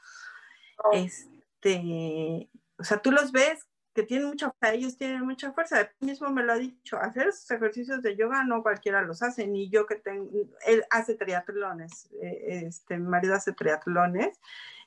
este, 0.94 2.50
o 2.78 2.84
sea, 2.84 3.02
tú 3.02 3.12
los 3.12 3.32
ves 3.32 3.68
que 3.94 4.04
tienen 4.04 4.28
mucha 4.28 4.52
fuerza, 4.52 4.74
ellos 4.74 4.98
tienen 4.98 5.26
mucha 5.26 5.52
fuerza. 5.52 5.92
Mismo 6.00 6.30
me 6.30 6.44
lo 6.44 6.54
ha 6.54 6.58
dicho, 6.58 6.98
hacer 6.98 7.28
esos 7.28 7.50
ejercicios 7.52 8.02
de 8.02 8.16
yoga 8.16 8.44
no 8.44 8.64
cualquiera 8.64 9.02
los 9.02 9.22
hace, 9.22 9.48
ni 9.48 9.70
yo 9.70 9.86
que 9.86 9.96
tengo, 9.96 10.30
él 10.66 10.86
hace 10.90 11.16
triatlones, 11.16 12.10
eh, 12.22 12.64
este, 12.66 12.98
mi 12.98 13.08
marido 13.08 13.36
hace 13.36 13.52
triatlones, 13.52 14.40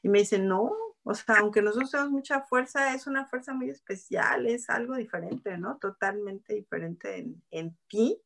y 0.02 0.08
me 0.08 0.20
dice, 0.20 0.38
no, 0.38 0.72
o 1.02 1.14
sea, 1.14 1.36
aunque 1.40 1.60
nosotros 1.60 1.90
tenemos 1.90 2.12
mucha 2.12 2.40
fuerza, 2.40 2.94
es 2.94 3.06
una 3.06 3.26
fuerza 3.26 3.52
muy 3.52 3.68
especial, 3.68 4.46
es 4.46 4.70
algo 4.70 4.96
diferente, 4.96 5.58
¿no? 5.58 5.76
Totalmente 5.76 6.54
diferente 6.54 7.18
en, 7.18 7.42
en 7.50 7.76
ti. 7.88 8.18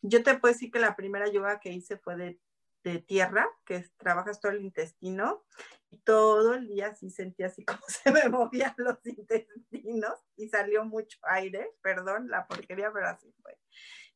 Yo 0.00 0.22
te 0.22 0.38
puedo 0.38 0.54
decir 0.54 0.70
que 0.70 0.78
la 0.78 0.94
primera 0.94 1.28
yoga 1.28 1.58
que 1.58 1.72
hice 1.72 1.96
fue 1.96 2.16
de 2.16 2.38
de 2.82 2.98
tierra, 2.98 3.46
que 3.64 3.84
trabajas 3.98 4.40
todo 4.40 4.52
el 4.52 4.62
intestino, 4.62 5.44
y 5.90 5.98
todo 5.98 6.54
el 6.54 6.68
día 6.68 6.94
sí 6.94 7.10
sentía 7.10 7.46
así 7.46 7.64
como 7.66 7.82
se 7.88 8.12
me 8.12 8.28
movían 8.28 8.74
los 8.78 8.98
intestinos 9.04 10.14
y 10.36 10.48
salió 10.48 10.84
mucho 10.84 11.18
aire, 11.22 11.70
perdón 11.82 12.28
la 12.28 12.46
porquería, 12.46 12.92
pero 12.92 13.08
así 13.08 13.32
fue. 13.42 13.58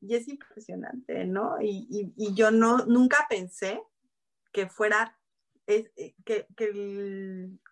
Y 0.00 0.14
es 0.14 0.28
impresionante, 0.28 1.24
¿no? 1.24 1.56
Y, 1.60 2.12
yo 2.34 2.50
no, 2.50 2.78
nunca 2.86 3.26
pensé 3.28 3.82
que 4.52 4.68
fuera, 4.68 5.18
eh, 5.66 5.90
que, 6.24 6.46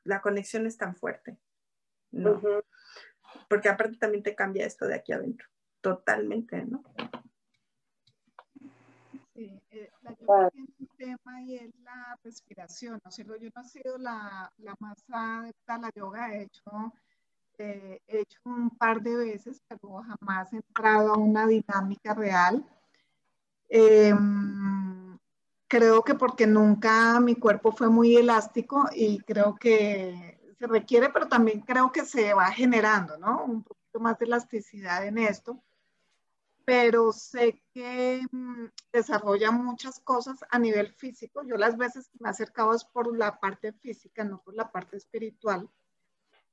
la 0.05 0.21
conexión 0.23 0.67
es 0.67 0.79
tan 0.79 0.97
fuerte, 0.97 1.37
¿no? 2.11 2.41
Porque 3.49 3.69
aparte 3.69 3.99
también 3.99 4.23
te 4.23 4.35
cambia 4.35 4.67
esto 4.67 4.87
de 4.87 4.95
aquí 4.95 5.13
adentro, 5.13 5.47
totalmente, 5.83 6.65
¿no? 6.65 6.83
La 10.03 10.15
yoga 10.19 10.51
tiene 10.51 10.69
un 10.81 10.89
tema 10.97 11.43
y 11.43 11.55
es 11.57 11.71
la 11.85 12.19
respiración, 12.25 13.01
¿no 13.05 13.11
sé, 13.11 13.25
Yo 13.25 13.35
no 13.55 13.63
he 13.63 13.69
sido 13.69 13.99
la, 13.99 14.53
la 14.59 14.75
más 14.81 15.05
adepta 15.09 15.75
a 15.75 15.79
la 15.79 15.91
yoga, 15.95 16.35
he 16.35 16.43
hecho, 16.43 16.93
eh, 17.59 18.01
he 18.09 18.21
hecho 18.21 18.41
un 18.45 18.71
par 18.71 19.01
de 19.01 19.17
veces, 19.17 19.63
pero 19.69 20.03
jamás 20.03 20.53
he 20.53 20.57
entrado 20.57 21.15
a 21.15 21.19
una 21.19 21.47
dinámica 21.47 22.15
real. 22.15 22.67
Em, 23.69 25.19
creo 25.69 26.03
que 26.03 26.15
porque 26.15 26.47
nunca 26.47 27.21
mi 27.21 27.37
cuerpo 27.37 27.73
fue 27.73 27.89
muy 27.89 28.17
elástico 28.17 28.89
y 28.95 29.21
creo 29.21 29.55
que 29.55 30.41
se 30.59 30.67
requiere, 30.67 31.11
pero 31.11 31.29
también 31.29 31.61
creo 31.61 31.93
que 31.93 32.05
se 32.05 32.35
va 32.35 32.47
generando, 32.47 33.17
¿no? 33.19 33.45
Un 33.45 33.63
poquito 33.63 34.01
más 34.01 34.19
de 34.19 34.27
elasticidad 34.27 35.07
en 35.07 35.19
esto 35.19 35.63
pero 36.65 37.13
sé 37.13 37.63
que 37.73 38.23
mm, 38.31 38.67
desarrolla 38.93 39.51
muchas 39.51 40.01
cosas 40.01 40.41
a 40.51 40.59
nivel 40.59 40.93
físico. 40.93 41.43
Yo 41.45 41.57
las 41.57 41.77
veces 41.77 42.11
me 42.19 42.29
he 42.29 42.31
acercado 42.31 42.75
es 42.75 42.85
por 42.85 43.17
la 43.17 43.39
parte 43.41 43.73
física, 43.73 44.25
no 44.25 44.43
por 44.43 44.55
la 44.55 44.71
parte 44.71 44.97
espiritual, 44.97 45.69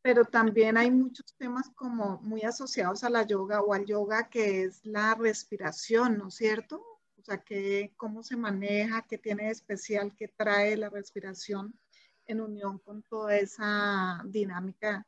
pero 0.02 0.26
también 0.26 0.78
hay 0.78 0.92
muchos 0.92 1.36
temas 1.38 1.70
como 1.76 2.20
muy 2.22 2.42
asociados 2.44 3.04
a 3.04 3.10
la 3.10 3.24
yoga 3.24 3.62
o 3.62 3.74
al 3.74 3.86
yoga, 3.86 4.30
que 4.30 4.64
es 4.64 4.86
la 4.86 5.16
respiración, 5.16 6.18
¿no 6.18 6.30
es 6.30 6.36
cierto? 6.36 6.78
O 7.18 7.22
sea, 7.22 7.44
que, 7.44 7.94
cómo 7.98 8.24
se 8.24 8.38
maneja, 8.38 9.06
qué 9.08 9.18
tiene 9.18 9.46
de 9.46 9.52
especial, 9.52 10.16
qué 10.16 10.30
trae 10.30 10.78
la 10.78 10.90
respiración 10.90 11.78
en 12.26 12.42
unión 12.42 12.80
con 12.80 13.04
toda 13.04 13.36
esa 13.36 14.22
dinámica 14.26 15.06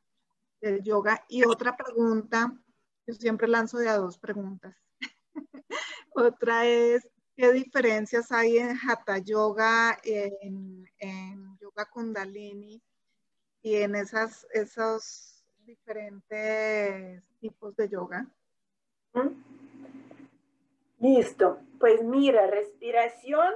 del 0.60 0.84
yoga. 0.84 1.24
Y 1.30 1.46
otra 1.46 1.78
pregunta, 1.78 2.54
yo 3.08 3.14
siempre 3.14 3.48
lanzo 3.48 3.78
de 3.78 3.90
a 3.90 3.98
dos 3.98 4.18
preguntas. 4.18 4.76
Otra 6.16 6.66
es, 6.66 7.08
¿qué 7.36 7.52
diferencias 7.52 8.32
hay 8.32 8.58
en 8.58 8.78
Hatha 8.78 9.18
Yoga, 9.20 9.98
en, 10.04 10.86
Yoga 11.60 11.86
Kundalini 11.86 12.82
y 13.62 13.76
en 13.76 13.96
esas, 13.96 14.46
esos 14.54 15.46
diferentes 15.66 17.24
tipos 17.40 17.76
de 17.76 17.90
yoga? 17.90 18.28
Listo. 21.00 21.60
Pues 21.80 22.04
mira, 22.04 22.48
respiración, 22.48 23.54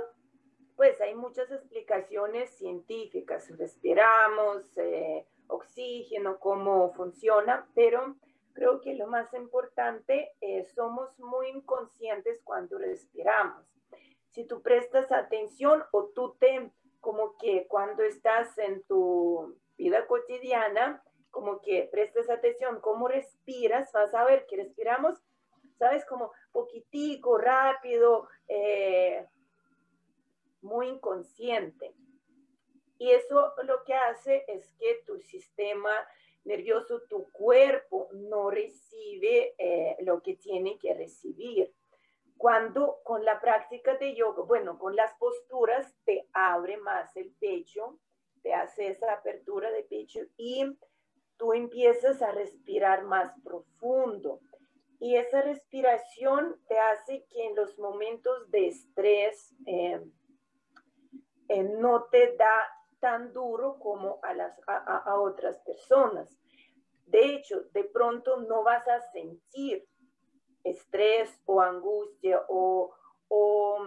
pues 0.76 1.00
hay 1.02 1.14
muchas 1.16 1.52
explicaciones 1.52 2.50
científicas. 2.58 3.48
Respiramos, 3.58 4.78
eh, 4.78 5.28
oxígeno, 5.48 6.40
cómo 6.40 6.94
funciona, 6.94 7.68
pero 7.76 8.16
Creo 8.56 8.80
que 8.80 8.96
lo 8.96 9.08
más 9.08 9.34
importante 9.34 10.32
es 10.40 10.74
somos 10.74 11.20
muy 11.20 11.50
inconscientes 11.50 12.42
cuando 12.42 12.78
respiramos. 12.78 13.66
Si 14.32 14.46
tú 14.46 14.62
prestas 14.62 15.12
atención 15.12 15.84
o 15.92 16.06
tú 16.16 16.38
te, 16.40 16.72
como 17.02 17.38
que 17.38 17.68
cuando 17.68 18.02
estás 18.04 18.58
en 18.58 18.82
tu 18.84 19.58
vida 19.78 20.08
cotidiana, 20.08 21.04
como 21.32 21.60
que 21.60 21.90
prestas 21.92 22.30
atención 22.30 22.80
cómo 22.80 23.10
respiras, 23.10 23.92
vas 23.92 24.14
a 24.14 24.24
ver 24.24 24.46
que 24.46 24.56
respiramos, 24.56 25.22
sabes, 25.78 26.06
como 26.06 26.32
poquitico, 26.54 27.38
rápido, 27.38 28.30
eh, 28.48 29.28
muy 30.62 30.88
inconsciente. 30.88 31.94
Y 33.00 33.12
eso 33.12 33.52
lo 33.66 33.84
que 33.84 33.96
hace 33.96 34.46
es 34.48 34.72
que 34.80 35.04
tu 35.06 35.20
sistema 35.20 35.92
nervioso, 36.46 37.02
tu 37.10 37.32
cuerpo 37.32 38.10
no 38.14 38.50
recibe 38.50 39.56
eh, 39.58 39.98
lo 40.02 40.22
que 40.22 40.36
tiene 40.36 40.78
que 40.78 40.94
recibir. 40.94 41.74
Cuando 42.38 43.00
con 43.04 43.24
la 43.26 43.40
práctica 43.40 43.96
de 43.98 44.16
yoga, 44.16 44.44
bueno, 44.44 44.78
con 44.78 44.96
las 44.96 45.14
posturas, 45.16 45.96
te 46.06 46.28
abre 46.34 46.78
más 46.78 47.16
el 47.16 47.34
pecho, 47.40 48.00
te 48.42 48.54
hace 48.54 48.90
esa 48.90 49.14
apertura 49.14 49.72
de 49.72 49.84
pecho 49.84 50.20
y 50.38 50.66
tú 51.38 51.54
empiezas 51.54 52.22
a 52.22 52.32
respirar 52.32 53.04
más 53.04 53.34
profundo. 53.44 54.40
Y 55.00 55.16
esa 55.16 55.42
respiración 55.42 56.60
te 56.68 56.80
hace 56.80 57.26
que 57.30 57.46
en 57.46 57.56
los 57.56 57.78
momentos 57.80 58.50
de 58.52 58.68
estrés 58.68 59.54
eh, 59.66 60.02
eh, 61.50 61.64
no 61.64 62.06
te 62.06 62.36
da 62.38 62.68
tan 63.06 63.34
duro 63.34 63.78
como 63.78 64.18
a, 64.24 64.34
las, 64.34 64.60
a, 64.66 65.20
otras 65.20 65.60
personas. 65.60 66.36
De 67.06 67.36
hecho, 67.36 67.62
de 67.72 67.84
pronto 67.84 68.38
no 68.38 68.64
vas 68.64 68.88
a 68.88 69.00
sentir 69.12 69.88
estrés 70.64 71.40
o 71.46 71.62
angustia 71.62 72.44
o, 72.50 72.96
o, 73.28 73.78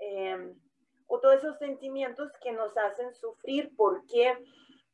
em, 0.00 0.58
o 1.06 1.20
todos 1.20 1.36
esos 1.36 1.56
sentimientos 1.58 2.32
que 2.42 2.50
nos 2.50 2.76
hacen 2.76 3.14
sufrir 3.14 3.72
porque 3.76 4.44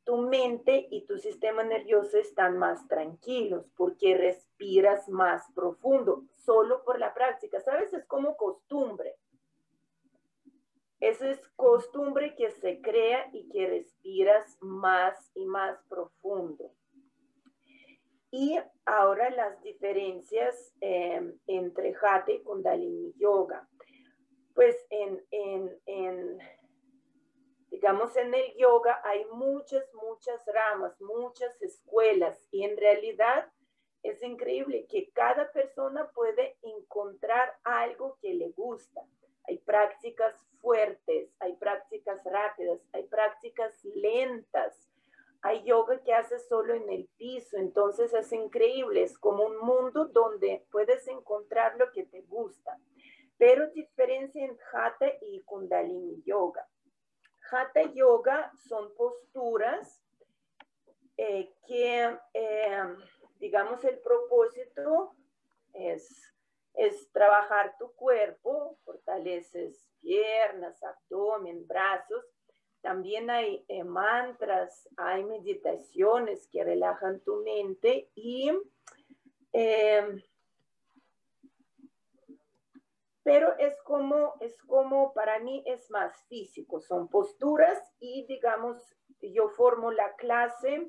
tu 0.05 0.19
mente 0.19 0.87
y 0.91 1.07
tu 1.07 1.17
sistema 1.17 1.63
nervioso 1.63 2.19
están 2.19 2.59
más 2.59 2.87
tranquilos 2.87 3.65
porque 3.79 4.15
respiras 4.15 5.09
más 5.09 5.51
profundo, 5.55 6.25
solo 6.35 6.85
por 6.85 6.99
la 6.99 7.15
práctica. 7.15 7.61
¿Sabes? 7.61 7.95
Es 7.95 8.05
como 8.05 8.37
costumbre. 8.37 9.17
Eso 11.01 11.27
es 11.27 11.41
costumbre 11.57 12.35
que 12.37 12.51
se 12.51 12.81
crea 12.83 13.31
y 13.33 13.49
que 13.49 13.67
respiras 13.67 14.59
más 14.61 15.31
y 15.35 15.47
más 15.47 15.83
profundo. 15.89 16.73
Y 18.31 18.59
ahora 18.85 19.31
las 19.31 19.61
diferencias 19.63 20.75
em, 20.81 21.37
entre 21.47 21.95
Hatha 22.01 22.31
y 22.33 22.43
Kundalini 22.43 23.15
Yoga. 23.17 23.67
Pues 24.55 24.77
en, 24.91 25.25
en, 25.87 26.39
digamos, 27.71 28.15
en 28.17 28.35
el 28.35 28.55
yoga 28.57 29.01
hay 29.05 29.25
muchas, 29.33 29.85
muchas 29.95 30.45
ramas, 30.47 31.01
muchas 31.01 31.61
escuelas 31.63 32.39
y 32.51 32.65
en 32.65 32.77
realidad 32.77 33.51
es 34.03 34.23
increíble 34.23 34.87
que 34.87 35.11
cada 35.13 35.51
persona 35.53 36.11
puede 36.15 36.59
encontrar 36.63 37.55
algo 37.65 38.19
que 38.21 38.35
le 38.35 38.51
gusta. 38.51 39.01
Hay 39.49 39.59
prácticas 39.59 40.35
fuertes, 40.61 41.31
hay 41.39 41.55
prácticas 41.57 42.23
rápidas, 42.25 42.81
hay 42.93 43.05
prácticas 43.05 43.73
lentas, 43.85 44.91
hay 45.43 45.63
yoga 45.65 46.03
que 46.03 46.13
hace 46.13 46.39
solo 46.39 46.75
en 46.75 46.89
el 46.91 47.09
piso, 47.17 47.57
entonces 47.57 48.13
es 48.13 48.31
increíble, 48.33 49.03
es 49.03 49.19
como 49.19 49.45
un 49.45 49.59
mundo 49.59 50.07
donde 50.07 50.67
puedes 50.71 51.07
encontrar 51.09 51.77
lo 51.79 51.91
que 51.93 52.05
te 52.05 52.23
gusta. 52.23 52.79
Pero 53.39 53.71
diferencia 53.71 54.45
en 54.45 54.59
Hatha 54.73 55.07
y 55.23 55.41
Kundalini 55.43 56.23
Yoga. 56.25 56.69
Hatha 57.51 57.83
Yoga 57.95 58.53
son 58.69 58.95
posturas 58.95 60.03
eh, 61.17 61.51
que, 61.67 62.19
eh, 62.35 62.97
digamos, 63.39 63.83
el 63.85 63.99
propósito 64.01 65.15
es, 65.73 66.35
es 66.75 67.11
trabajar 67.13 67.77
tu 67.79 67.93
cuerpo, 67.95 68.79
fortaleces 68.85 69.90
piernas, 70.01 70.83
abdomen, 70.83 71.67
brazos, 71.67 72.25
también 72.81 73.29
hay 73.31 73.65
eh, 73.69 73.85
mantras, 73.85 74.89
hay 74.97 75.25
meditaciones 75.25 76.49
que 76.49 76.65
relajan 76.65 77.21
tu 77.21 77.43
mente 77.43 78.11
y... 78.15 78.51
Em, 79.53 80.23
pero 83.23 83.57
es 83.59 83.81
como, 83.83 84.35
es 84.41 84.57
como, 84.63 85.13
para 85.13 85.39
mí 85.41 85.63
es 85.67 85.91
más 85.91 86.17
físico, 86.29 86.81
son 86.81 87.09
posturas 87.09 87.79
y 87.99 88.25
digamos, 88.27 88.79
yo 89.21 89.51
formo 89.51 89.93
la 89.93 90.15
clase 90.17 90.89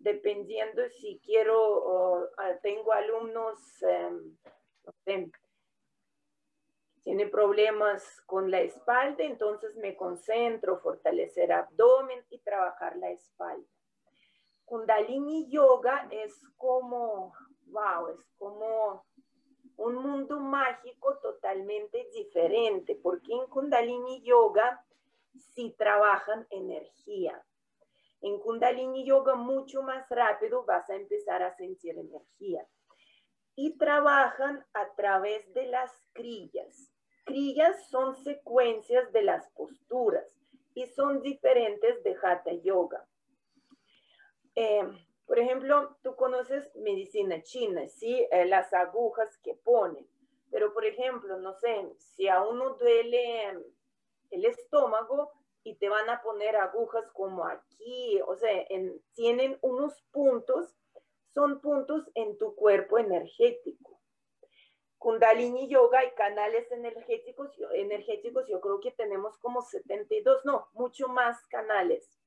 dependiendo 0.00 0.82
si 1.00 1.20
quiero, 1.24 2.30
tengo 2.62 2.92
alumnos, 2.92 3.58
no 3.82 4.92
sé, 5.04 5.30
tiene 7.02 7.26
problemas 7.26 8.04
con 8.26 8.50
la 8.50 8.60
espalda, 8.60 9.24
entonces 9.24 9.74
me 9.76 9.96
concentro, 9.96 10.80
fortalecer 10.80 11.52
abdomen 11.52 12.24
y 12.30 12.38
trabajar 12.40 12.96
la 12.96 13.10
espalda. 13.10 13.66
Kundalini 14.64 15.50
Yoga 15.50 16.08
es 16.10 16.40
como, 16.56 17.34
wow, 17.66 18.08
es 18.08 18.24
como 18.38 19.04
un 19.76 19.96
mundo 19.96 20.38
mágico 20.38 21.18
totalmente 21.18 22.08
diferente, 22.12 22.94
porque 23.02 23.32
en 23.32 23.46
Kundalini 23.46 24.22
Yoga 24.22 24.84
sí 25.54 25.74
trabajan 25.76 26.46
energía. 26.50 27.42
En 28.20 28.38
Kundalini 28.38 29.04
Yoga 29.06 29.34
mucho 29.34 29.82
más 29.82 30.06
rápido 30.10 30.64
vas 30.64 30.88
a 30.90 30.96
empezar 30.96 31.42
a 31.42 31.56
sentir 31.56 31.98
energía. 31.98 32.66
Y 33.56 33.76
trabajan 33.76 34.64
a 34.72 34.94
través 34.94 35.52
de 35.52 35.66
las 35.66 35.92
crillas. 36.12 36.92
Crillas 37.24 37.88
son 37.88 38.16
secuencias 38.16 39.12
de 39.12 39.22
las 39.22 39.50
posturas 39.50 40.26
y 40.74 40.86
son 40.86 41.20
diferentes 41.22 42.02
de 42.02 42.16
Hatha 42.22 42.52
Yoga. 42.62 43.06
Eh, 44.54 44.82
por 45.26 45.38
ejemplo, 45.38 45.96
tú 46.02 46.16
conoces 46.16 46.74
medicina 46.74 47.42
china, 47.42 47.86
¿sí? 47.88 48.26
Eh, 48.32 48.46
las 48.46 48.72
agujas 48.72 49.38
que 49.38 49.54
ponen. 49.54 50.06
Pero, 50.50 50.74
por 50.74 50.84
ejemplo, 50.84 51.38
no 51.38 51.54
sé, 51.54 51.92
si 51.98 52.26
a 52.26 52.42
uno 52.42 52.74
duele 52.74 53.50
el 54.30 54.44
estómago 54.44 55.30
y 55.62 55.76
te 55.76 55.88
van 55.88 56.10
a 56.10 56.20
poner 56.22 56.56
agujas 56.56 57.08
como 57.12 57.44
aquí, 57.46 58.20
o 58.26 58.34
sea, 58.34 58.66
tienen 59.14 59.58
unos 59.62 60.02
puntos, 60.10 60.76
son 61.34 61.60
puntos 61.60 62.10
en 62.14 62.36
tu 62.38 62.54
cuerpo 62.54 62.98
energético. 62.98 64.00
Kundalini 64.98 65.68
Yoga 65.68 66.04
y 66.04 66.10
canales 66.10 66.70
energéticos, 66.70 67.50
energéticos, 67.72 68.46
yo 68.48 68.60
creo 68.60 68.80
que 68.80 68.90
tenemos 68.90 69.38
como 69.38 69.62
72, 69.62 70.44
no, 70.44 70.68
mucho 70.74 71.08
más 71.08 71.42
canales. 71.46 72.18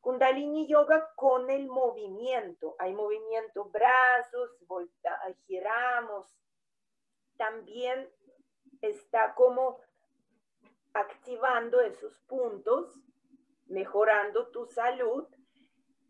Kundalini 0.00 0.68
Yoga 0.68 1.10
con 1.16 1.50
el 1.50 1.66
movimiento, 1.66 2.76
hay 2.78 2.94
movimiento, 2.94 3.64
brazos, 3.64 4.50
volta, 4.66 5.18
giramos. 5.46 6.30
También 7.36 8.08
está 8.80 9.34
como 9.34 9.80
activando 10.92 11.80
esos 11.80 12.16
puntos, 12.28 12.94
mejorando 13.66 14.48
tu 14.52 14.66
salud 14.66 15.26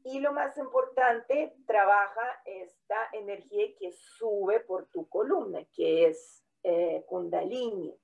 y 0.05 0.21
lo 0.21 0.33
más 0.33 0.57
importante, 0.59 1.57
trabaja 1.67 2.43
esta 2.45 3.09
energía 3.13 3.75
que 3.79 3.91
sube 3.93 4.61
por 4.61 4.87
tu 4.89 5.09
columna, 5.09 5.65
que 5.75 6.07
es 6.07 6.45
eh, 6.63 7.03
kundalini. 7.07 7.99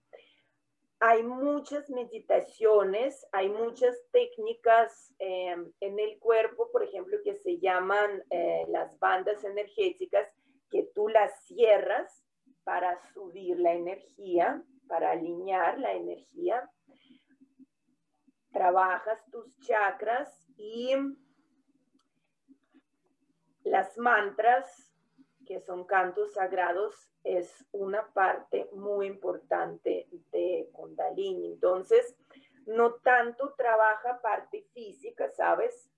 Hay 0.98 1.22
muchas 1.22 1.90
meditaciones, 1.90 3.26
hay 3.32 3.50
muchas 3.50 3.94
técnicas 4.12 5.14
eh, 5.18 5.54
en 5.80 5.98
el 5.98 6.18
cuerpo, 6.18 6.70
por 6.72 6.82
ejemplo, 6.82 7.18
que 7.22 7.34
se 7.36 7.58
llaman 7.58 8.24
eh, 8.30 8.64
las 8.68 8.98
bandas 8.98 9.44
energéticas, 9.44 10.26
que 10.70 10.90
tú 10.94 11.08
las 11.08 11.44
cierras 11.44 12.24
para 12.64 12.98
subir 13.12 13.58
la 13.60 13.74
energía, 13.74 14.62
para 14.88 15.10
alinear 15.10 15.78
la 15.78 15.92
energía. 15.92 16.70
Trabajas 18.52 19.22
tus 19.30 19.58
chakras 19.60 20.50
y 20.56 20.94
las 23.70 23.96
mantras, 23.98 24.92
que 25.46 25.60
son 25.60 25.84
cantos 25.84 26.32
sagrados, 26.34 27.08
es 27.22 27.64
una 27.70 28.12
parte 28.12 28.68
muy 28.72 29.06
importante 29.06 30.08
de 30.32 30.68
Kundalini. 30.72 31.46
Entonces, 31.46 32.16
no 32.66 32.94
tanto 32.94 33.54
trabaja 33.54 34.20
parte 34.20 34.64
física, 34.74 35.30
¿sabes? 35.30 35.88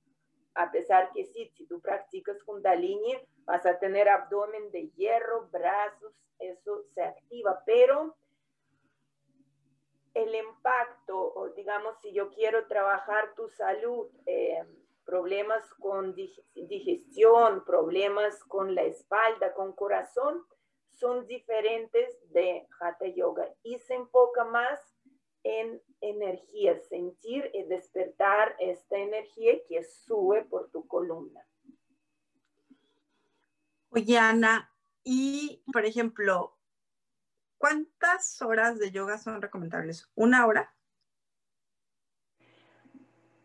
A 0.54 0.70
pesar 0.70 1.12
que 1.12 1.24
sí, 1.24 1.50
si 1.56 1.66
tú 1.66 1.80
practicas 1.80 2.42
Kundalini, 2.44 3.16
vas 3.44 3.64
a 3.64 3.78
tener 3.78 4.08
abdomen 4.08 4.70
de 4.70 4.90
hierro, 4.90 5.48
brazos, 5.50 6.12
eso 6.38 6.84
se 6.94 7.02
activa, 7.02 7.62
pero 7.64 8.14
el 10.12 10.34
impacto, 10.34 11.32
o 11.34 11.48
digamos, 11.50 11.98
si 12.02 12.12
yo 12.12 12.28
quiero 12.30 12.66
trabajar 12.66 13.34
tu 13.34 13.48
salud, 13.48 14.10
eh, 14.26 14.62
problemas 15.04 15.72
con 15.74 16.14
digestión, 16.14 17.64
problemas 17.64 18.42
con 18.44 18.74
la 18.74 18.82
espalda, 18.82 19.54
con 19.54 19.72
corazón, 19.72 20.44
son 20.88 21.26
diferentes 21.26 22.18
de 22.32 22.66
Hatha 22.80 23.06
Yoga 23.08 23.48
y 23.62 23.78
se 23.78 23.94
enfoca 23.94 24.44
más 24.44 24.78
en 25.42 25.82
energía, 26.00 26.78
sentir 26.78 27.50
y 27.52 27.64
despertar 27.64 28.54
esta 28.58 28.96
energía 28.96 29.54
que 29.68 29.82
sube 29.82 30.44
por 30.44 30.70
tu 30.70 30.86
columna. 30.86 31.44
Oye, 33.90 34.18
Ana, 34.18 34.72
y 35.04 35.62
por 35.72 35.84
ejemplo, 35.84 36.56
¿cuántas 37.58 38.40
horas 38.40 38.78
de 38.78 38.90
yoga 38.90 39.18
son 39.18 39.42
recomendables? 39.42 40.08
¿Una 40.14 40.46
hora? 40.46 40.74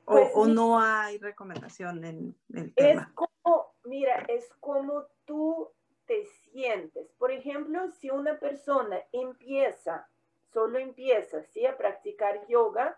Pues 0.07 0.31
o, 0.33 0.47
no 0.47 0.79
hay 0.79 1.17
recomendación 1.17 2.01
en 2.05 2.35
el 2.53 2.73
tema? 2.73 3.01
Es 3.01 3.07
como, 3.09 3.73
mira, 3.83 4.23
es 4.29 4.47
como 4.61 5.05
tú 5.25 5.69
te 6.05 6.25
sientes. 6.25 7.11
Por 7.17 7.29
ejemplo, 7.29 7.91
si 7.91 8.09
una 8.09 8.39
persona 8.39 9.01
empieza, 9.11 10.07
solo 10.53 10.79
empieza, 10.79 11.43
¿sí? 11.43 11.65
A 11.65 11.75
practicar 11.75 12.47
yoga, 12.47 12.97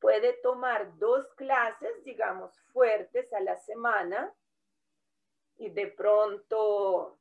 puede 0.00 0.34
tomar 0.34 0.98
dos 0.98 1.26
clases, 1.34 2.04
digamos, 2.04 2.60
fuertes 2.74 3.32
a 3.32 3.40
la 3.40 3.56
semana 3.56 4.34
y 5.56 5.70
de 5.70 5.86
pronto 5.86 7.16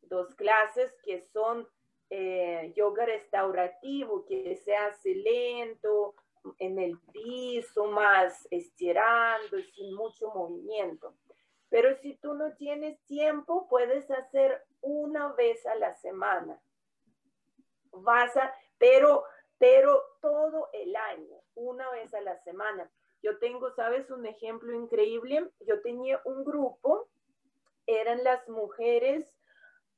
dos 0.00 0.34
clases 0.36 0.90
que 1.04 1.20
son 1.20 1.68
eh, 2.08 2.72
yoga 2.74 3.04
restaurativo, 3.04 4.24
que 4.24 4.56
se 4.56 4.74
hace 4.74 5.14
lento, 5.16 6.14
en 6.58 6.78
el 6.78 6.98
piso, 7.12 7.86
más 7.86 8.46
estirando, 8.50 9.58
sin 9.74 9.94
mucho 9.94 10.30
movimiento. 10.34 11.14
Pero 11.68 11.94
si 11.96 12.16
tú 12.16 12.34
no 12.34 12.54
tienes 12.56 13.00
tiempo, 13.06 13.68
puedes 13.68 14.10
hacer 14.10 14.64
una 14.80 15.32
vez 15.32 15.64
a 15.66 15.74
la 15.76 15.94
semana. 15.96 16.60
Vas 17.92 18.36
a, 18.36 18.52
pero, 18.78 19.24
pero 19.58 20.02
todo 20.20 20.68
el 20.72 20.94
año, 20.96 21.36
una 21.54 21.90
vez 21.90 22.12
a 22.14 22.20
la 22.20 22.36
semana. 22.42 22.90
Yo 23.22 23.38
tengo, 23.38 23.70
¿sabes? 23.74 24.10
Un 24.10 24.26
ejemplo 24.26 24.72
increíble. 24.72 25.50
Yo 25.60 25.80
tenía 25.82 26.20
un 26.24 26.44
grupo, 26.44 27.08
eran 27.86 28.24
las 28.24 28.48
mujeres 28.48 29.26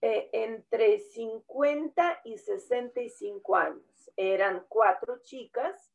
eh, 0.00 0.28
entre 0.32 0.98
50 0.98 2.22
y 2.24 2.36
65 2.36 3.56
años. 3.56 4.10
Eran 4.16 4.66
cuatro 4.68 5.22
chicas. 5.22 5.91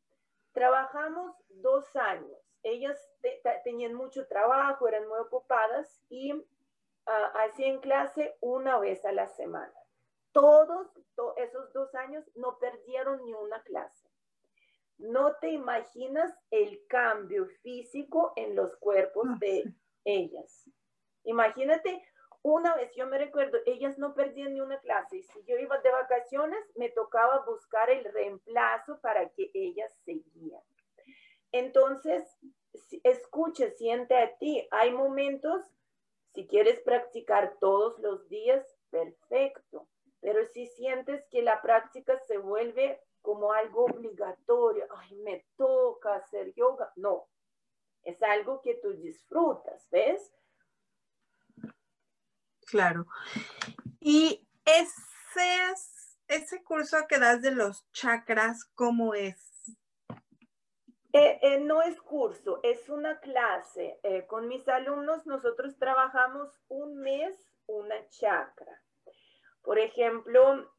Trabajamos 0.57 1.35
dos 1.49 1.95
años 1.95 2.47
ellas 2.63 2.97
tenían 3.63 3.93
mucho 3.93 4.27
trabajo, 4.27 4.87
eran 4.87 5.07
muy 5.07 5.19
ocupadas 5.19 6.01
y 6.09 6.33
ah, 7.05 7.33
hacían 7.45 7.79
clase 7.79 8.35
una 8.41 8.79
vez 8.79 9.03
a 9.05 9.11
la 9.11 9.27
semana. 9.27 9.73
Todos 10.31 10.87
esos 11.37 11.71
dos 11.73 11.93
años 11.95 12.29
no 12.35 12.59
perdieron 12.59 13.23
ni 13.25 13.33
una 13.33 13.61
clase. 13.63 14.09
No 14.97 15.35
te 15.35 15.49
imaginas 15.49 16.33
el 16.51 16.85
cambio 16.87 17.47
físico 17.61 18.33
en 18.35 18.55
los 18.55 18.75
cuerpos 18.77 19.27
ah, 19.29 19.37
de 19.39 19.73
ellas. 20.03 20.69
Imagínate, 21.23 22.03
una 22.41 22.75
vez 22.75 22.93
yo 22.95 23.07
me 23.07 23.17
recuerdo, 23.17 23.57
ellas 23.65 23.97
no 23.97 24.13
perdían 24.13 24.53
ni 24.53 24.61
una 24.61 24.79
clase 24.79 25.17
y 25.17 25.23
si 25.23 25.43
yo 25.43 25.57
iba 25.57 25.77
de 25.79 25.91
vacaciones, 25.91 26.59
me 26.75 26.89
tocaba 26.89 27.45
buscar 27.45 27.89
el 27.89 28.03
reemplazo 28.05 28.99
para 29.01 29.29
que 29.29 29.49
ellas 29.53 29.93
seguían. 30.03 30.26
Entonces, 31.51 32.23
escuche, 33.03 33.71
siente 33.71 34.17
a 34.17 34.37
ti. 34.37 34.67
Hay 34.71 34.91
momentos, 34.91 35.65
si 36.33 36.47
quieres 36.47 36.79
practicar 36.81 37.57
todos 37.59 37.99
los 37.99 38.27
días, 38.29 38.65
perfecto. 38.89 39.87
Pero 40.19 40.45
si 40.47 40.67
sientes 40.67 41.25
que 41.29 41.41
la 41.41 41.61
práctica 41.61 42.19
se 42.27 42.37
vuelve 42.37 43.01
como 43.21 43.53
algo 43.53 43.85
obligatorio, 43.85 44.87
ay, 44.97 45.15
me 45.17 45.45
toca 45.57 46.15
hacer 46.15 46.53
yoga, 46.53 46.91
no. 46.95 47.27
Es 48.03 48.21
algo 48.23 48.61
que 48.61 48.75
tú 48.75 48.93
disfrutas, 48.93 49.87
¿ves? 49.91 50.33
Claro. 52.65 53.05
Y 53.99 54.47
ese, 54.65 55.73
ese 56.27 56.63
curso 56.63 56.97
que 57.07 57.19
das 57.19 57.41
de 57.41 57.51
los 57.51 57.89
chakras, 57.91 58.65
¿cómo 58.75 59.13
es? 59.13 59.56
Eh, 61.19 61.39
eh, 61.41 61.59
no 61.59 61.81
es 61.81 61.99
curso, 61.99 62.59
es 62.61 62.89
una 62.89 63.19
clase. 63.19 63.99
Eh, 64.03 64.27
con 64.27 64.47
mis 64.47 64.67
alumnos 64.67 65.25
nosotros 65.25 65.75
trabajamos 65.79 66.61
un 66.67 66.97
mes 66.97 67.35
una 67.65 68.07
chakra. 68.09 68.83
Por 69.63 69.79
ejemplo, 69.79 70.71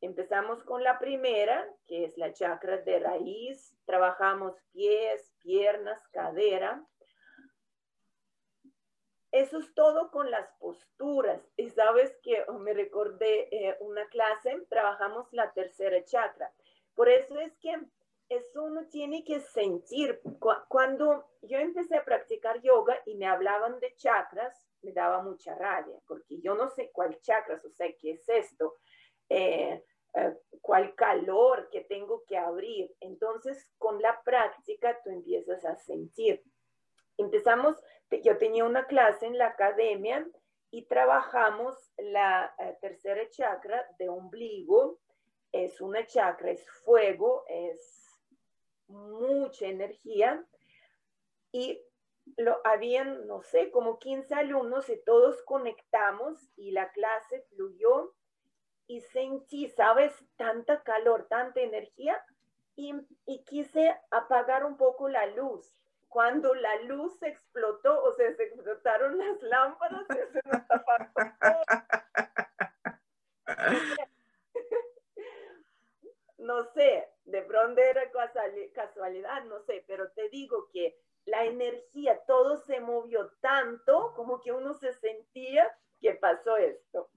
empezamos 0.00 0.64
con 0.64 0.82
la 0.82 0.98
primera, 0.98 1.68
que 1.86 2.06
es 2.06 2.16
la 2.16 2.32
chakra 2.32 2.78
de 2.78 2.98
raíz. 2.98 3.76
Trabajamos 3.84 4.56
pies, 4.72 5.34
piernas, 5.38 6.00
cadera. 6.08 6.82
Eso 9.30 9.58
es 9.58 9.74
todo 9.74 10.10
con 10.10 10.30
las 10.30 10.50
posturas. 10.58 11.42
Y 11.58 11.68
sabes 11.68 12.16
que 12.22 12.42
oh, 12.48 12.54
me 12.54 12.72
recordé 12.72 13.76
una 13.80 14.08
clase, 14.08 14.66
trabajamos 14.70 15.30
la 15.32 15.52
tercera 15.52 16.02
chakra. 16.04 16.50
Por 16.94 17.10
eso 17.10 17.38
es 17.38 17.56
que 17.58 17.78
eso 18.28 18.64
uno 18.64 18.86
tiene 18.88 19.24
que 19.24 19.40
sentir. 19.40 20.20
Cuando 20.68 21.24
yo 21.42 21.58
empecé 21.58 21.96
a 21.96 22.04
practicar 22.04 22.60
yoga 22.60 23.00
y 23.06 23.14
me 23.14 23.26
hablaban 23.26 23.80
de 23.80 23.94
chakras, 23.96 24.66
me 24.82 24.92
daba 24.92 25.22
mucha 25.22 25.54
rabia, 25.54 25.96
porque 26.06 26.40
yo 26.40 26.54
no 26.54 26.68
sé 26.68 26.90
cuál 26.92 27.20
chakras, 27.20 27.64
o 27.64 27.70
sea, 27.70 27.88
qué 27.98 28.12
es 28.12 28.28
esto, 28.28 28.74
eh, 29.28 29.82
eh, 30.14 30.36
cuál 30.60 30.94
calor 30.94 31.68
que 31.70 31.82
tengo 31.82 32.24
que 32.26 32.36
abrir. 32.36 32.94
Entonces, 33.00 33.70
con 33.78 34.00
la 34.00 34.20
práctica, 34.22 35.00
tú 35.02 35.10
empiezas 35.10 35.64
a 35.64 35.76
sentir. 35.76 36.42
Empezamos, 37.16 37.76
yo 38.22 38.36
tenía 38.38 38.64
una 38.64 38.86
clase 38.86 39.26
en 39.26 39.38
la 39.38 39.48
academia 39.48 40.26
y 40.70 40.84
trabajamos 40.86 41.74
la 41.96 42.54
eh, 42.58 42.76
tercera 42.80 43.28
chakra 43.30 43.84
de 43.98 44.08
ombligo. 44.08 44.98
Es 45.50 45.80
una 45.80 46.06
chakra, 46.06 46.50
es 46.50 46.68
fuego, 46.84 47.44
es 47.48 48.07
mucha 48.88 49.66
energía 49.66 50.44
y 51.52 51.80
lo 52.36 52.60
habían, 52.64 53.26
no 53.26 53.42
sé, 53.42 53.70
como 53.70 53.98
15 53.98 54.34
alumnos 54.34 54.88
y 54.88 55.02
todos 55.04 55.42
conectamos 55.42 56.50
y 56.56 56.72
la 56.72 56.90
clase 56.90 57.42
fluyó 57.50 58.12
y 58.86 59.00
sentí, 59.00 59.68
¿sabes? 59.68 60.12
Tanta 60.36 60.82
calor, 60.82 61.26
tanta 61.28 61.60
energía 61.60 62.22
y, 62.76 62.94
y 63.26 63.44
quise 63.44 63.96
apagar 64.10 64.64
un 64.64 64.76
poco 64.76 65.08
la 65.08 65.26
luz. 65.26 65.74
Cuando 66.08 66.54
la 66.54 66.76
luz 66.82 67.22
explotó, 67.22 68.02
o 68.02 68.12
sea, 68.12 68.34
se 68.34 68.44
explotaron 68.44 69.18
las 69.18 69.42
lámparas, 69.42 70.06
se 70.06 70.40
nos 70.48 70.70
apagó 70.70 71.12
no 76.38 76.64
sé, 76.72 77.08
de 77.28 77.42
pronto 77.42 77.80
era 77.80 78.10
casualidad, 78.74 79.44
no 79.44 79.60
sé, 79.60 79.84
pero 79.86 80.10
te 80.12 80.28
digo 80.30 80.68
que 80.72 80.98
la 81.26 81.44
energía, 81.44 82.18
todo 82.26 82.56
se 82.56 82.80
movió 82.80 83.30
tanto 83.40 84.14
como 84.16 84.40
que 84.40 84.50
uno 84.50 84.74
se 84.74 84.94
sentía 84.94 85.70
que 86.00 86.14
pasó 86.14 86.56
esto. 86.56 87.10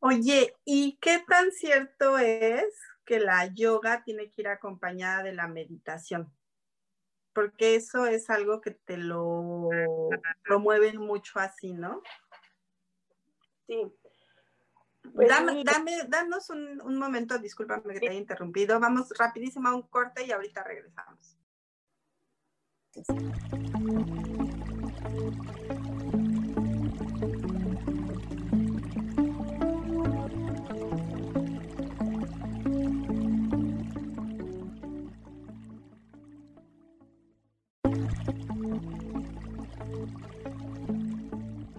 Oye, 0.00 0.54
¿y 0.64 0.98
qué 1.00 1.22
tan 1.28 1.52
cierto 1.52 2.18
es 2.18 2.74
que 3.04 3.20
la 3.20 3.46
yoga 3.46 4.02
tiene 4.02 4.30
que 4.30 4.42
ir 4.42 4.48
acompañada 4.48 5.22
de 5.22 5.32
la 5.32 5.46
meditación? 5.46 6.34
Porque 7.32 7.76
eso 7.76 8.06
es 8.06 8.30
algo 8.30 8.60
que 8.60 8.72
te 8.72 8.96
lo 8.96 9.68
promueven 10.42 10.96
mucho 10.96 11.38
así, 11.38 11.72
¿no? 11.72 12.02
Sí, 13.66 13.94
pues 15.14 15.28
dame, 15.28 15.64
dame, 15.64 15.92
danos 16.08 16.50
un, 16.50 16.80
un, 16.82 16.98
momento, 16.98 17.38
discúlpame 17.38 17.94
que 17.94 18.00
te 18.00 18.08
haya 18.08 18.18
interrumpido. 18.18 18.78
Vamos 18.78 19.12
rapidísimo 19.18 19.68
a 19.68 19.74
un 19.74 19.82
corte 19.82 20.24
y 20.24 20.32
ahorita 20.32 20.62
regresamos. 20.64 21.36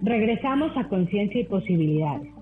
Regresamos 0.02 0.76
a 0.76 0.88
Conciencia 0.88 1.40
y 1.40 1.44
Posibilidades. 1.44 2.41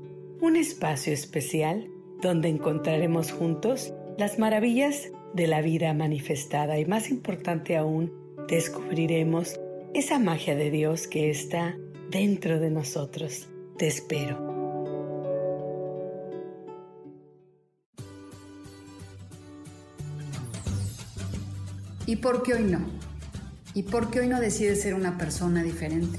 un 0.41 0.55
espacio 0.55 1.13
especial 1.13 1.87
donde 2.19 2.49
encontraremos 2.49 3.31
juntos 3.31 3.93
las 4.17 4.39
maravillas 4.39 5.09
de 5.35 5.45
la 5.45 5.61
vida 5.61 5.93
manifestada 5.93 6.79
y 6.79 6.85
más 6.85 7.09
importante 7.09 7.77
aún, 7.77 8.11
descubriremos 8.47 9.59
esa 9.93 10.17
magia 10.17 10.55
de 10.55 10.71
Dios 10.71 11.07
que 11.07 11.29
está 11.29 11.77
dentro 12.09 12.59
de 12.59 12.71
nosotros. 12.71 13.47
Te 13.77 13.87
espero. 13.87 14.49
¿Y 22.07 22.15
por 22.15 22.41
qué 22.41 22.55
hoy 22.55 22.63
no? 22.63 22.79
¿Y 23.75 23.83
por 23.83 24.09
qué 24.09 24.21
hoy 24.21 24.27
no 24.27 24.41
decides 24.41 24.81
ser 24.81 24.95
una 24.95 25.19
persona 25.19 25.63
diferente? 25.63 26.17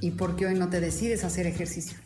¿Y 0.00 0.12
por 0.12 0.36
qué 0.36 0.46
hoy 0.46 0.54
no 0.54 0.70
te 0.70 0.80
decides 0.80 1.24
hacer 1.24 1.46
ejercicio? 1.46 2.05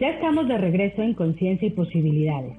Ya 0.00 0.08
estamos 0.08 0.48
de 0.48 0.56
regreso 0.56 1.02
en 1.02 1.12
Conciencia 1.12 1.68
y 1.68 1.72
Posibilidades. 1.72 2.56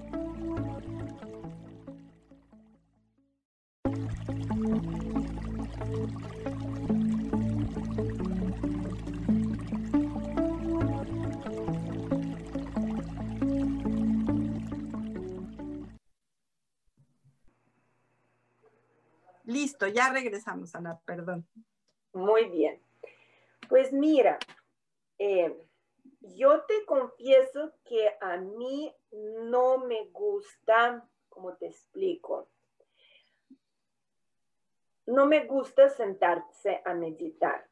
Listo, 19.46 19.88
ya 19.88 20.14
regresamos, 20.14 20.76
Ana, 20.76 21.00
perdón. 21.06 21.48
Muy 22.14 22.46
bien. 22.50 22.80
Pues 23.68 23.92
mira, 23.92 24.38
eh, 25.18 25.58
yo 26.22 26.64
te 26.66 26.86
confieso 26.86 27.74
que 27.84 28.16
a 28.22 28.38
mí 28.38 28.96
no 29.12 29.80
me 29.80 30.06
gusta, 30.06 31.08
como 31.30 31.56
te 31.58 31.68
explico, 31.68 32.48
no 35.08 35.26
me 35.26 35.46
gusta 35.46 35.90
sentarse 35.90 36.82
a 36.86 36.94
meditar. 36.94 37.68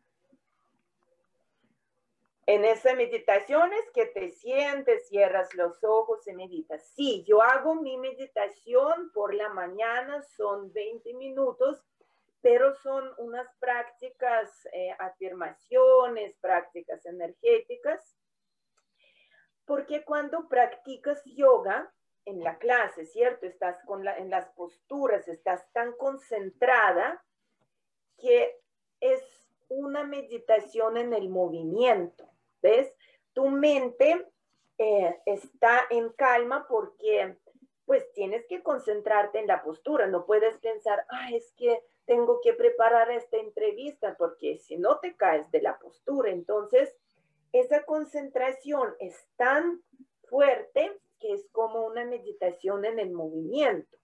En 2.47 2.65
esa 2.65 2.95
meditación 2.95 3.71
es 3.73 3.91
que 3.91 4.07
te 4.07 4.31
sientes, 4.31 5.07
cierras 5.07 5.53
los 5.53 5.83
ojos 5.83 6.27
y 6.27 6.33
meditas. 6.33 6.83
Sí, 6.95 7.23
yo 7.27 7.43
hago 7.43 7.75
mi 7.75 7.95
meditación 7.97 9.12
por 9.13 9.35
la 9.35 9.49
mañana, 9.49 10.23
son 10.35 10.73
20 10.73 11.13
minutos, 11.13 11.85
pero 12.41 12.73
son 12.77 13.07
unas 13.19 13.47
prácticas, 13.59 14.67
eh, 14.73 14.95
afirmaciones, 14.97 16.35
prácticas 16.38 17.05
energéticas, 17.05 18.18
porque 19.69 20.03
cuando 20.03 20.47
practicas 20.47 21.23
yoga 21.25 21.93
en 22.25 22.43
la 22.43 22.58
clase, 22.58 23.05
¿cierto? 23.05 23.45
Estás 23.45 23.77
con 23.86 24.08
en 24.08 24.32
las 24.32 24.49
posturas, 24.49 25.27
estás 25.27 25.71
tan 25.73 25.91
concentrada 25.93 27.23
que 28.17 28.60
es 28.99 29.21
una 29.67 30.03
meditación 30.03 30.97
en 30.97 31.13
el 31.13 31.29
movimiento, 31.29 32.27
¿ves? 32.63 32.91
Tu 33.34 33.47
mente 33.47 34.25
eh, 34.79 35.21
está 35.27 35.82
en 35.91 36.10
calma 36.13 36.65
porque 36.67 37.38
pues 37.86 38.12
tienes 38.13 38.47
que 38.47 38.63
concentrarte 38.63 39.38
en 39.38 39.45
la 39.45 39.62
postura, 39.62 40.08
no 40.08 40.25
puedes 40.25 40.58
pensar, 40.58 41.05
ah, 41.10 41.29
es 41.32 41.51
que 41.51 41.79
tengo 42.05 42.41
que 42.41 42.53
preparar 42.53 43.12
esta 43.12 43.38
entrevista 43.38 44.15
porque 44.17 44.58
si 44.58 44.77
no 44.77 44.97
te 44.97 45.15
caes 45.15 45.51
de 45.51 45.62
la 45.62 45.77
postura, 45.77 46.32
entonces 46.32 46.91
esa 47.51 47.83
concentración 47.83 48.95
es 48.99 49.27
tan 49.35 49.81
fuerte 50.27 50.99
que 51.19 51.33
es 51.33 51.47
como 51.51 51.85
una 51.85 52.05
meditación 52.05 52.85
en 52.85 52.99
el 52.99 53.12
movimiento. 53.12 53.97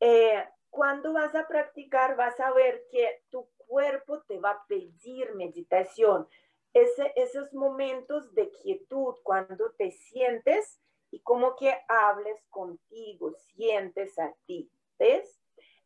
Eh, 0.00 0.44
cuando 0.70 1.12
vas 1.12 1.34
a 1.34 1.46
practicar, 1.48 2.16
vas 2.16 2.38
a 2.40 2.52
ver 2.52 2.86
que 2.90 3.22
tu 3.30 3.48
cuerpo 3.56 4.22
te 4.22 4.38
va 4.38 4.50
a 4.50 4.66
pedir 4.66 5.34
meditación. 5.34 6.28
Esos 6.72 7.52
momentos 7.52 8.32
de 8.34 8.50
quietud, 8.50 9.14
cuando 9.24 9.72
te 9.72 9.90
sientes 9.90 10.80
y 11.10 11.20
como 11.20 11.56
que 11.56 11.74
hables 11.88 12.40
contigo, 12.50 13.32
sientes 13.32 14.18
a 14.18 14.32
ti, 14.46 14.70
¿ves? 14.98 15.40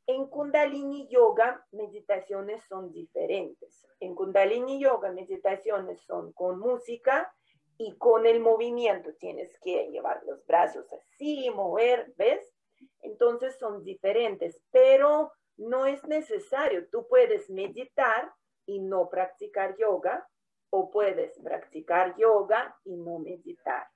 En 0.07 0.27
Kundalini 0.27 1.09
Yoga, 1.09 1.65
meditaciones 1.71 2.65
son 2.69 2.93
diferentes. 2.93 3.87
En 4.01 4.15
Kundalini 4.15 4.81
Yoga, 4.81 5.12
meditaciones 5.12 6.01
son 6.03 6.33
con 6.33 6.59
música 6.59 7.33
y 7.79 7.97
con 7.97 8.27
el 8.27 8.41
movimiento. 8.41 9.15
Tienes 9.15 9.59
que 9.61 9.88
llevar 9.91 10.23
los 10.27 10.45
brazos 10.47 10.93
así, 10.93 11.49
mover, 11.51 12.12
¿ves? 12.17 12.53
Entonces 13.01 13.57
son 13.59 13.85
diferentes, 13.85 14.61
pero 14.71 15.33
no 15.57 15.87
es 15.87 16.05
necesario. 16.05 16.88
Tú 16.91 17.07
puedes 17.09 17.49
meditar 17.49 18.33
y 18.67 18.81
no 18.81 19.09
practicar 19.09 19.77
yoga 19.77 20.29
o 20.71 20.91
puedes 20.91 21.38
practicar 21.41 22.17
yoga 22.17 22.77
y 22.85 22.97
no 22.97 23.19
meditar. 23.19 23.88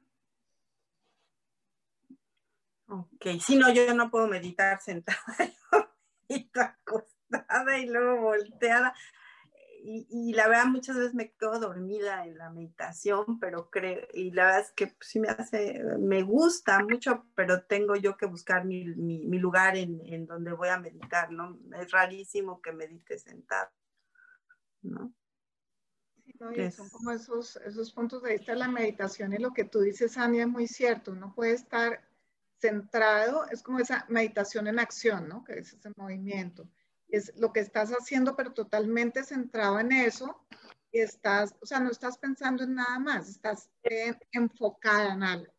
Ok, 2.89 3.41
si 3.41 3.57
no, 3.57 3.73
yo 3.73 3.93
no 3.95 4.11
puedo 4.11 4.29
meditar 4.29 4.81
sentada. 4.81 5.19
y 6.29 6.51
acostada 6.55 7.79
y 7.79 7.87
luego 7.87 8.21
volteada. 8.23 8.95
Y, 9.89 10.33
la 10.33 10.49
verdad 10.49 10.67
muchas 10.67 10.97
veces 10.97 11.15
me 11.15 11.31
quedo 11.31 11.61
dormida 11.61 12.27
en 12.27 12.37
la 12.39 12.51
meditación, 12.51 13.39
pero 13.39 13.71
creo, 13.71 14.05
y 14.15 14.33
la 14.33 14.47
verdad 14.47 14.61
es 14.63 14.73
que 14.73 14.89
pues, 14.89 15.09
sí 15.09 15.21
me 15.21 15.29
hace, 15.29 15.81
me 16.01 16.25
gusta 16.25 16.81
mucho, 16.81 17.25
pero 17.37 17.63
tengo 17.63 17.95
yo 17.95 18.17
que 18.17 18.27
buscar 18.27 18.65
mi, 18.65 18.83
lugar 19.39 19.77
en, 19.77 20.27
donde 20.27 20.53
voy 20.55 20.71
a 20.71 20.81
meditar, 20.81 21.31
¿no? 21.31 21.61
Es 21.79 21.93
rarísimo 21.93 22.61
que 22.61 22.73
medite 22.73 23.17
sentado, 23.17 23.71
¿no? 24.83 25.15
son 26.73 26.91
como 26.91 27.13
esos, 27.13 27.57
esos 27.57 27.93
puntos 27.93 28.23
de 28.23 28.33
vista 28.33 28.53
de 28.53 28.59
la 28.59 28.69
meditación 28.69 29.33
y 29.33 29.39
lo 29.39 29.53
que 29.53 29.65
tú 29.65 29.81
dices, 29.81 30.19
Ania, 30.19 30.43
es 30.43 30.49
muy 30.49 30.67
cierto, 30.67 31.13
uno 31.13 31.33
puede 31.33 31.53
estar 31.53 32.01
centrado, 32.59 33.47
es 33.51 33.63
como 33.63 33.81
esa 33.81 34.05
meditación 34.09 34.67
en 34.67 34.79
acción, 34.79 35.29
¿no? 35.29 35.45
Que 35.45 35.59
es 35.59 35.73
ese 35.73 35.91
movimiento. 35.97 36.69
Es 37.09 37.33
lo 37.37 37.53
que 37.53 37.61
estás 37.61 37.91
haciendo, 37.91 38.35
pero 38.35 38.53
totalmente 38.53 39.23
centrado 39.23 39.79
en 39.79 39.93
eso. 39.93 40.45
Y 40.93 41.01
estás, 41.01 41.55
o 41.61 41.67
sea, 41.67 41.81
no 41.81 41.91
estás 41.91 42.19
pensando 42.19 42.65
en 42.65 42.75
nada 42.75 42.99
más, 42.99 43.29
estás 43.29 43.71
enfocada 44.33 45.13
en 45.13 45.23
algo. 45.23 45.53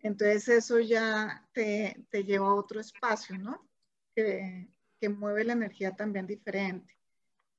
Entonces 0.00 0.48
eso 0.48 0.78
ya 0.78 1.44
te, 1.52 2.06
te 2.10 2.22
lleva 2.22 2.46
a 2.46 2.54
otro 2.54 2.80
espacio, 2.80 3.36
¿no? 3.38 3.66
Que, 4.14 4.68
que, 5.00 5.08
mueve 5.08 5.44
la 5.44 5.54
energía 5.54 5.96
también 5.96 6.26
diferente. 6.26 6.96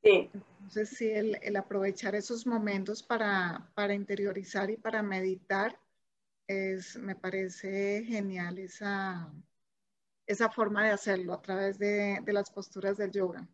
Sí. 0.01 0.29
Entonces 0.33 0.89
sí, 0.89 1.09
el, 1.09 1.37
el 1.41 1.55
aprovechar 1.57 2.15
esos 2.15 2.47
momentos 2.47 3.03
para, 3.03 3.69
para 3.75 3.93
interiorizar 3.93 4.69
y 4.69 4.77
para 4.77 5.03
meditar 5.03 5.77
es, 6.47 6.97
me 6.97 7.15
parece 7.15 8.03
genial 8.05 8.57
esa, 8.57 9.31
esa 10.25 10.49
forma 10.49 10.85
de 10.85 10.91
hacerlo 10.91 11.33
a 11.33 11.41
través 11.41 11.77
de, 11.77 12.21
las 12.27 12.51
posturas 12.51 12.97
del 12.97 13.11
yoga. 13.11 13.47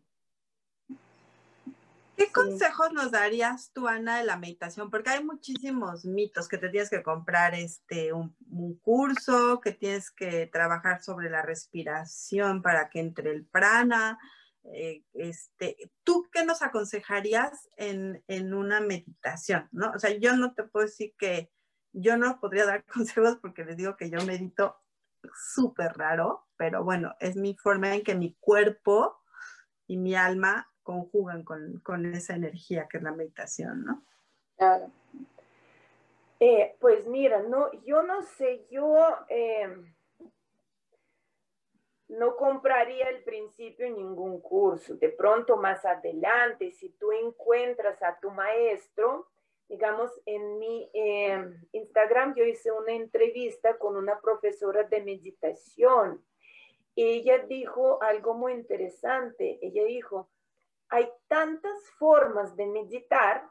¿Qué 2.16 2.30
consejos 2.30 2.92
nos 2.92 3.10
darías 3.10 3.72
tú, 3.72 3.88
Ana, 3.88 4.18
de 4.18 4.24
la 4.24 4.36
meditación? 4.36 4.88
Porque 4.88 5.10
hay 5.10 5.24
muchísimos 5.24 6.04
mitos 6.04 6.46
que 6.46 6.58
te 6.58 6.68
tienes 6.68 6.88
que 6.88 7.02
comprar 7.02 7.54
este, 7.54 8.12
un, 8.12 8.36
curso, 8.82 9.60
que 9.60 9.72
tienes 9.72 10.12
que 10.12 10.46
trabajar 10.46 11.02
sobre 11.02 11.28
la 11.28 11.42
respiración 11.42 12.62
para 12.62 12.88
que 12.88 13.00
entre 13.00 13.32
el 13.32 13.44
prana. 13.44 14.18
Eh, 14.62 15.02
este, 15.12 15.76
¿Tú 16.04 16.28
qué 16.32 16.44
nos 16.44 16.62
aconsejarías 16.62 17.68
en, 17.76 18.22
en, 18.28 18.54
una 18.54 18.80
meditación? 18.80 19.68
¿no? 19.72 19.90
O 19.90 19.98
sea, 19.98 20.16
yo 20.16 20.36
no 20.36 20.54
te 20.54 20.62
puedo 20.62 20.86
decir 20.86 21.14
que 21.18 21.50
yo 21.94 22.16
no 22.16 22.38
podría 22.40 22.66
dar 22.66 22.84
consejos 22.92 23.38
porque 23.40 23.64
les 23.64 23.76
digo 23.76 23.96
que 23.96 24.10
yo 24.10 24.18
medito 24.26 24.76
súper 25.34 25.92
raro, 25.96 26.46
pero 26.56 26.84
bueno, 26.84 27.14
es 27.20 27.36
mi 27.36 27.54
forma 27.54 27.94
en 27.94 28.02
que 28.02 28.14
mi 28.14 28.34
cuerpo 28.40 29.22
y 29.86 29.96
mi 29.96 30.14
alma 30.14 30.70
conjugan 30.82 31.44
con, 31.44 32.14
esa 32.14 32.34
energía 32.34 32.86
que 32.88 32.98
es 32.98 33.02
la 33.02 33.12
meditación, 33.12 33.84
¿no? 33.84 34.04
Claro. 34.56 34.90
Eh, 36.40 36.76
pues 36.78 37.06
mira, 37.06 37.42
no, 37.42 37.72
yo 37.84 38.02
no 38.02 38.22
sé, 38.22 38.66
yo 38.70 38.98
em, 39.28 39.94
no 42.08 42.36
compraría 42.36 43.06
al 43.08 43.22
principio 43.22 43.88
ningún 43.88 44.40
curso. 44.42 44.94
De 44.96 45.08
pronto 45.08 45.56
más 45.56 45.84
adelante, 45.86 46.70
si 46.72 46.90
tú 46.90 47.12
encuentras 47.12 48.02
a 48.02 48.18
tu 48.20 48.30
maestro, 48.30 49.28
digamos, 49.68 50.10
en 50.26 50.58
mi 50.58 50.90
em, 50.92 51.66
Instagram 51.72 52.34
yo 52.34 52.44
hice 52.44 52.70
una 52.70 52.92
entrevista 52.92 53.78
con 53.78 53.96
una 53.96 54.20
profesora 54.20 54.84
de 54.84 55.02
meditación. 55.02 56.24
Ella 56.96 57.38
dijo 57.38 58.02
algo 58.02 58.34
muy 58.34 58.52
interesante. 58.52 59.58
Ella 59.62 59.84
dijo, 59.84 60.30
hay 60.88 61.10
tantas 61.28 61.90
formas 61.98 62.54
de 62.56 62.66
meditar 62.66 63.48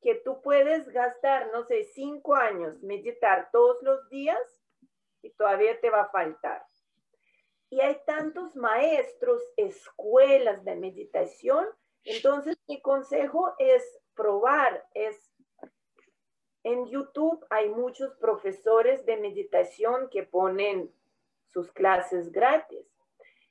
que 0.00 0.16
tú 0.16 0.42
puedes 0.42 0.88
gastar, 0.90 1.50
no 1.52 1.64
sé, 1.64 1.84
cinco 1.94 2.34
años, 2.34 2.82
meditar 2.82 3.48
todos 3.52 3.82
los 3.82 4.08
días 4.10 4.38
y 5.22 5.30
todavía 5.30 5.80
te 5.80 5.90
va 5.90 6.02
a 6.02 6.10
faltar. 6.10 6.66
Y 7.70 7.80
hay 7.80 7.98
tantos 8.06 8.54
maestros, 8.54 9.42
escuelas 9.56 10.62
de 10.64 10.76
meditación, 10.76 11.66
entonces 12.04 12.56
mi 12.68 12.80
consejo 12.82 13.54
es 13.58 13.82
probar, 14.14 14.84
es 14.94 15.34
en 16.64 16.86
YouTube 16.86 17.44
hay 17.50 17.68
muchos 17.68 18.14
profesores 18.16 19.04
de 19.04 19.18
meditación 19.18 20.08
que 20.10 20.22
ponen 20.22 20.90
sus 21.46 21.70
clases 21.70 22.32
gratis. 22.32 22.86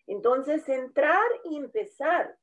Entonces, 0.07 0.67
entrar 0.67 1.23
y 1.45 1.57
empezar. 1.57 2.35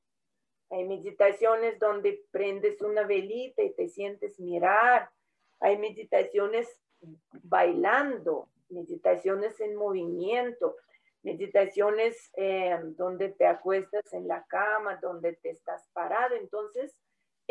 Hay 0.71 0.87
meditaciones 0.87 1.81
donde 1.81 2.25
prendes 2.31 2.81
una 2.83 3.03
velita 3.03 3.63
y 3.63 3.75
te 3.75 3.89
sientes 3.89 4.39
mirar. 4.39 5.11
Hay 5.59 5.77
meditaciones 5.77 6.69
bailando, 7.43 8.49
meditaciones 8.69 9.59
en 9.61 9.75
movimiento, 9.75 10.77
meditaciones 11.25 12.31
eh, 12.37 12.79
donde 12.97 13.31
te 13.31 13.47
acuestas 13.47 14.13
en 14.13 14.29
la 14.29 14.45
cama, 14.47 15.01
donde 15.03 15.33
te 15.33 15.51
estás 15.51 15.89
parado. 15.93 16.37
Entonces, 16.37 16.97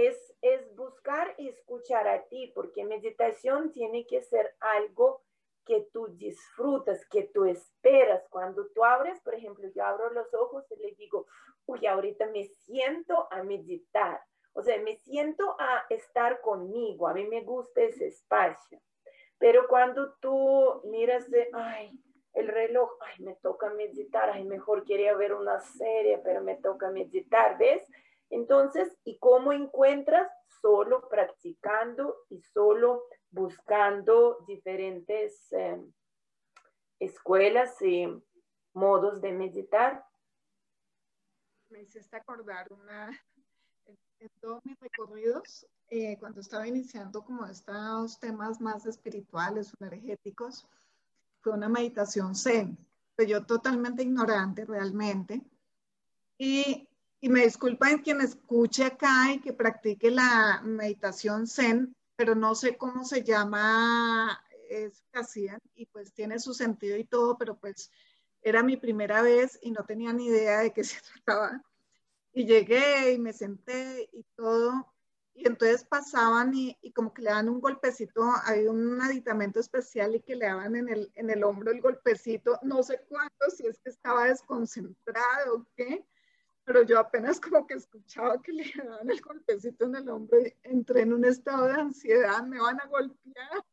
es, 0.07 0.35
es 0.41 0.75
buscar 0.75 1.35
y 1.37 1.49
escuchar 1.49 2.07
a 2.07 2.23
ti, 2.27 2.51
porque 2.55 2.85
meditación 2.85 3.71
tiene 3.71 4.05
que 4.05 4.21
ser 4.21 4.55
algo 4.59 5.21
que 5.65 5.87
tú 5.93 6.07
disfrutas, 6.17 7.05
que 7.09 7.23
tú 7.33 7.45
esperas. 7.45 8.27
Cuando 8.29 8.67
tú 8.69 8.83
abres, 8.83 9.19
por 9.21 9.35
ejemplo, 9.35 9.67
yo 9.75 9.83
abro 9.83 10.09
los 10.11 10.33
ojos 10.33 10.65
y 10.71 10.81
le 10.81 10.95
digo, 10.95 11.27
uy, 11.65 11.85
ahorita 11.85 12.27
me 12.27 12.45
siento 12.45 13.27
a 13.31 13.43
meditar. 13.43 14.21
O 14.53 14.63
sea, 14.63 14.81
me 14.81 14.95
siento 14.95 15.55
a 15.59 15.85
estar 15.89 16.41
conmigo. 16.41 17.07
A 17.07 17.13
mí 17.13 17.25
me 17.27 17.41
gusta 17.41 17.81
ese 17.81 18.07
espacio. 18.07 18.79
Pero 19.37 19.67
cuando 19.67 20.13
tú 20.15 20.81
miras 20.85 21.27
el 22.33 22.47
reloj, 22.47 22.89
ay, 23.01 23.23
me 23.23 23.35
toca 23.35 23.69
meditar, 23.69 24.29
ay, 24.31 24.43
mejor 24.43 24.85
quería 24.85 25.15
ver 25.15 25.33
una 25.33 25.59
serie, 25.59 26.19
pero 26.23 26.41
me 26.41 26.55
toca 26.55 26.89
meditar, 26.89 27.57
¿ves? 27.57 27.83
Entonces, 28.29 28.95
¿y 29.03 29.17
cómo 29.17 29.53
encuentras? 29.53 30.31
Solo 30.61 31.07
practicando 31.09 32.15
y 32.29 32.41
solo 32.41 33.03
buscando 33.31 34.43
diferentes 34.47 35.51
eh, 35.51 35.81
escuelas 36.99 37.81
y 37.81 38.07
modos 38.73 39.21
de 39.21 39.31
meditar. 39.31 40.05
Me 41.69 41.81
hiciste 41.81 42.17
acordar 42.17 42.71
una, 42.71 43.09
en, 44.19 44.29
todos 44.41 44.63
mis 44.65 44.79
recorridos, 44.79 45.65
eh, 45.89 46.17
cuando 46.19 46.41
estaba 46.41 46.67
iniciando 46.67 47.23
como 47.23 47.45
estos 47.45 48.19
temas 48.19 48.59
más 48.59 48.85
espirituales 48.85 49.73
energéticos, 49.79 50.67
fue 51.41 51.53
una 51.53 51.69
meditación 51.69 52.35
zen, 52.35 52.77
pero 53.15 53.29
yo 53.29 53.45
totalmente 53.45 54.03
ignorante 54.03 54.65
realmente. 54.65 55.41
Y, 56.37 56.88
y 57.21 57.29
me 57.29 57.43
disculpan 57.43 57.99
quien 57.99 58.21
escuche 58.21 58.85
acá 58.85 59.31
y 59.33 59.39
que 59.39 59.53
practique 59.53 60.09
la 60.09 60.61
meditación 60.63 61.47
zen, 61.47 61.95
pero 62.15 62.35
no 62.35 62.55
sé 62.55 62.77
cómo 62.77 63.03
se 63.03 63.23
llama 63.23 64.41
eso 64.69 65.03
que 65.11 65.19
hacían 65.19 65.59
y 65.75 65.85
pues 65.87 66.13
tiene 66.13 66.39
su 66.39 66.53
sentido 66.53 66.97
y 66.97 67.03
todo, 67.03 67.37
pero 67.37 67.57
pues 67.57 67.91
era 68.41 68.63
mi 68.63 68.77
primera 68.77 69.21
vez 69.21 69.59
y 69.61 69.71
no 69.71 69.83
tenía 69.83 70.13
ni 70.13 70.27
idea 70.27 70.59
de 70.59 70.71
qué 70.71 70.83
se 70.83 71.01
trataba. 71.01 71.63
Y 72.31 72.45
llegué 72.45 73.13
y 73.13 73.19
me 73.19 73.33
senté 73.33 74.07
y 74.13 74.23
todo, 74.35 74.93
y 75.33 75.47
entonces 75.47 75.83
pasaban 75.83 76.53
y, 76.53 76.77
y, 76.81 76.91
como 76.91 77.13
que 77.13 77.21
le 77.21 77.29
daban 77.29 77.49
un 77.49 77.59
golpecito, 77.59 78.21
había 78.43 78.69
un 78.69 79.01
aditamento 79.01 79.59
especial 79.59 80.15
y 80.15 80.21
que 80.21 80.35
le 80.35 80.45
daban 80.45 80.75
en 80.75 80.89
el, 80.89 81.11
en 81.15 81.29
el 81.29 81.43
hombro 81.43 81.71
el 81.71 81.81
golpecito, 81.81 82.59
no 82.61 82.83
sé 82.83 83.01
cuánto, 83.07 83.49
si 83.49 83.65
es 83.65 83.79
que 83.79 83.89
estaba 83.89 84.25
desconcentrado 84.25 85.55
o 85.55 85.65
qué, 85.75 86.05
pero 86.69 86.83
yo 86.83 86.99
apenas 86.99 87.39
como 87.39 87.65
que 87.65 87.73
escuchaba 87.73 88.39
que 88.43 88.51
le 88.51 88.71
daban 88.75 89.09
el 89.09 89.19
golpecito 89.21 89.85
en 89.85 89.95
el 89.95 90.07
hombro 90.07 90.39
y 90.39 90.55
entré 90.61 91.01
en 91.01 91.13
un 91.13 91.25
estado 91.25 91.65
de 91.65 91.73
ansiedad, 91.73 92.43
me 92.43 92.61
van 92.61 92.79
a 92.79 92.85
golpear. 92.85 93.65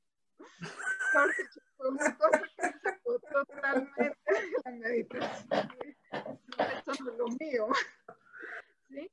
Porque 1.12 1.42
fue 1.76 1.90
una 1.90 2.16
cosa 2.16 2.40
que 2.40 2.62
me 2.62 2.80
sacó 2.80 3.18
totalmente 3.18 4.02
de 4.02 4.56
la 4.64 4.70
meditación. 4.70 5.68
Eso 6.10 7.04
no 7.04 7.12
es 7.12 7.18
lo 7.18 7.26
mío. 7.38 7.68
¿Sí? 8.88 9.10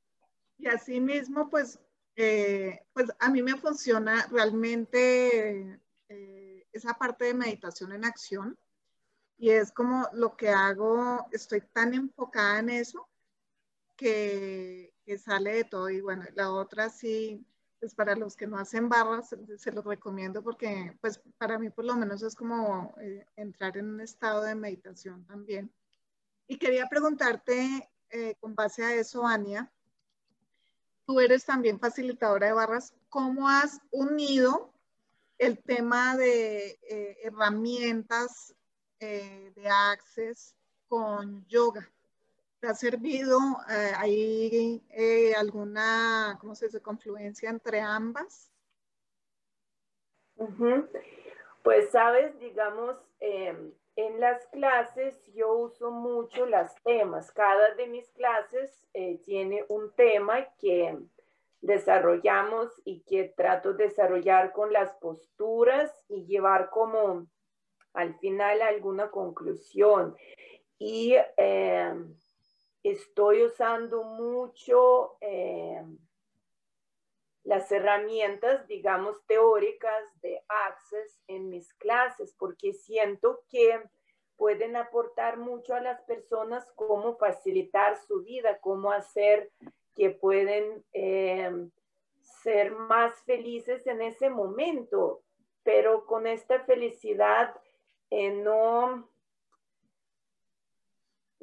Y 0.56 0.66
así 0.66 0.98
mismo, 0.98 1.50
pues, 1.50 1.78
eh, 2.16 2.86
pues 2.94 3.10
a 3.18 3.28
mí 3.28 3.42
me 3.42 3.58
funciona 3.58 4.26
realmente 4.30 5.78
eh, 6.08 6.66
esa 6.72 6.94
parte 6.94 7.26
de 7.26 7.34
meditación 7.34 7.92
en 7.92 8.06
acción. 8.06 8.58
Y 9.36 9.50
es 9.50 9.70
como 9.72 10.08
lo 10.14 10.38
que 10.38 10.48
hago, 10.48 11.26
estoy 11.32 11.60
tan 11.60 11.92
enfocada 11.92 12.60
en 12.60 12.70
eso 12.70 13.10
que, 13.96 14.92
sale 15.18 15.54
de 15.54 15.64
todo. 15.64 15.90
Y 15.90 16.00
bueno, 16.00 16.24
la 16.34 16.52
otra 16.52 16.88
sí, 16.90 17.46
pues 17.78 17.94
para 17.94 18.16
los 18.16 18.36
que 18.36 18.46
no 18.46 18.58
hacen 18.58 18.88
barras, 18.88 19.34
se 19.58 19.72
los 19.72 19.84
recomiendo 19.84 20.42
porque 20.42 20.96
pues 21.00 21.20
para 21.38 21.58
mí 21.58 21.70
por 21.70 21.84
lo 21.84 21.96
menos 21.96 22.22
es 22.22 22.34
como 22.34 22.94
eh, 23.00 23.26
entrar 23.36 23.76
en 23.76 23.88
un 23.88 24.00
estado 24.00 24.42
de 24.42 24.54
meditación 24.54 25.24
también. 25.26 25.72
Y 26.46 26.58
quería 26.58 26.86
preguntarte, 26.88 27.90
eh, 28.10 28.34
con 28.40 28.54
base 28.54 28.84
a 28.84 28.94
eso, 28.94 29.26
Ania, 29.26 29.72
tú 31.06 31.20
eres 31.20 31.44
también 31.44 31.78
facilitadora 31.78 32.46
de 32.46 32.52
barras, 32.52 32.94
¿cómo 33.08 33.48
has 33.48 33.80
unido 33.90 34.72
el 35.38 35.58
tema 35.62 36.16
de 36.16 36.78
eh, 36.82 37.18
herramientas 37.22 38.54
de 39.00 39.68
Access 39.68 40.54
con 40.88 41.44
yoga? 41.46 41.86
Ha 42.66 42.74
servido 42.74 43.38
eh, 43.70 43.92
ahí 43.96 44.82
eh, 44.90 45.34
alguna, 45.34 46.36
¿cómo 46.40 46.54
se 46.54 46.66
dice?, 46.66 46.80
confluencia 46.80 47.50
entre 47.50 47.80
ambas? 47.80 48.50
Pues 51.62 51.90
sabes, 51.90 52.38
digamos, 52.38 52.96
em, 53.20 53.72
en 53.96 54.20
las 54.20 54.44
clases 54.48 55.14
yo 55.32 55.54
uso 55.54 55.90
mucho 55.90 56.46
las 56.46 56.74
temas. 56.82 57.30
Cada 57.32 57.74
de 57.74 57.86
mis 57.86 58.10
clases 58.10 58.84
eh, 58.92 59.20
tiene 59.24 59.64
un 59.68 59.92
tema 59.92 60.44
que 60.58 60.98
desarrollamos 61.60 62.70
y 62.84 63.00
que 63.02 63.32
trato 63.36 63.72
de 63.72 63.84
desarrollar 63.84 64.52
con 64.52 64.72
las 64.72 64.94
posturas 64.96 65.90
y 66.08 66.26
llevar 66.26 66.70
como 66.70 67.26
al 67.94 68.18
final 68.18 68.60
alguna 68.60 69.10
conclusión. 69.10 70.16
Y 70.78 71.14
em, 71.36 72.14
estoy 72.84 73.42
usando 73.42 74.04
mucho 74.04 75.16
eh, 75.20 75.82
las 77.42 77.72
herramientas, 77.72 78.68
digamos, 78.68 79.24
teóricas 79.26 80.04
de 80.20 80.44
Access 80.48 81.20
en 81.26 81.48
mis 81.48 81.72
clases, 81.74 82.34
porque 82.38 82.74
siento 82.74 83.42
que 83.48 83.82
pueden 84.36 84.76
aportar 84.76 85.38
mucho 85.38 85.74
a 85.74 85.80
las 85.80 86.02
personas 86.02 86.70
cómo 86.74 87.16
facilitar 87.16 87.96
su 88.06 88.22
vida, 88.22 88.58
cómo 88.60 88.92
hacer 88.92 89.50
que 89.94 90.10
pueden 90.10 90.84
eh, 90.92 91.50
ser 92.20 92.72
más 92.72 93.14
felices 93.22 93.86
en 93.86 94.02
ese 94.02 94.28
momento, 94.28 95.22
pero 95.62 96.04
con 96.04 96.26
esta 96.26 96.60
felicidad 96.64 97.54
eh, 98.10 98.30
no 98.30 99.08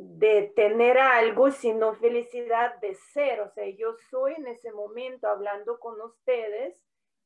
de 0.03 0.51
tener 0.55 0.97
algo, 0.97 1.51
sino 1.51 1.93
felicidad 1.95 2.79
de 2.79 2.95
ser. 2.95 3.41
O 3.41 3.49
sea, 3.49 3.69
yo 3.69 3.95
soy 4.09 4.33
en 4.33 4.47
ese 4.47 4.71
momento 4.71 5.27
hablando 5.27 5.79
con 5.79 6.01
ustedes 6.01 6.81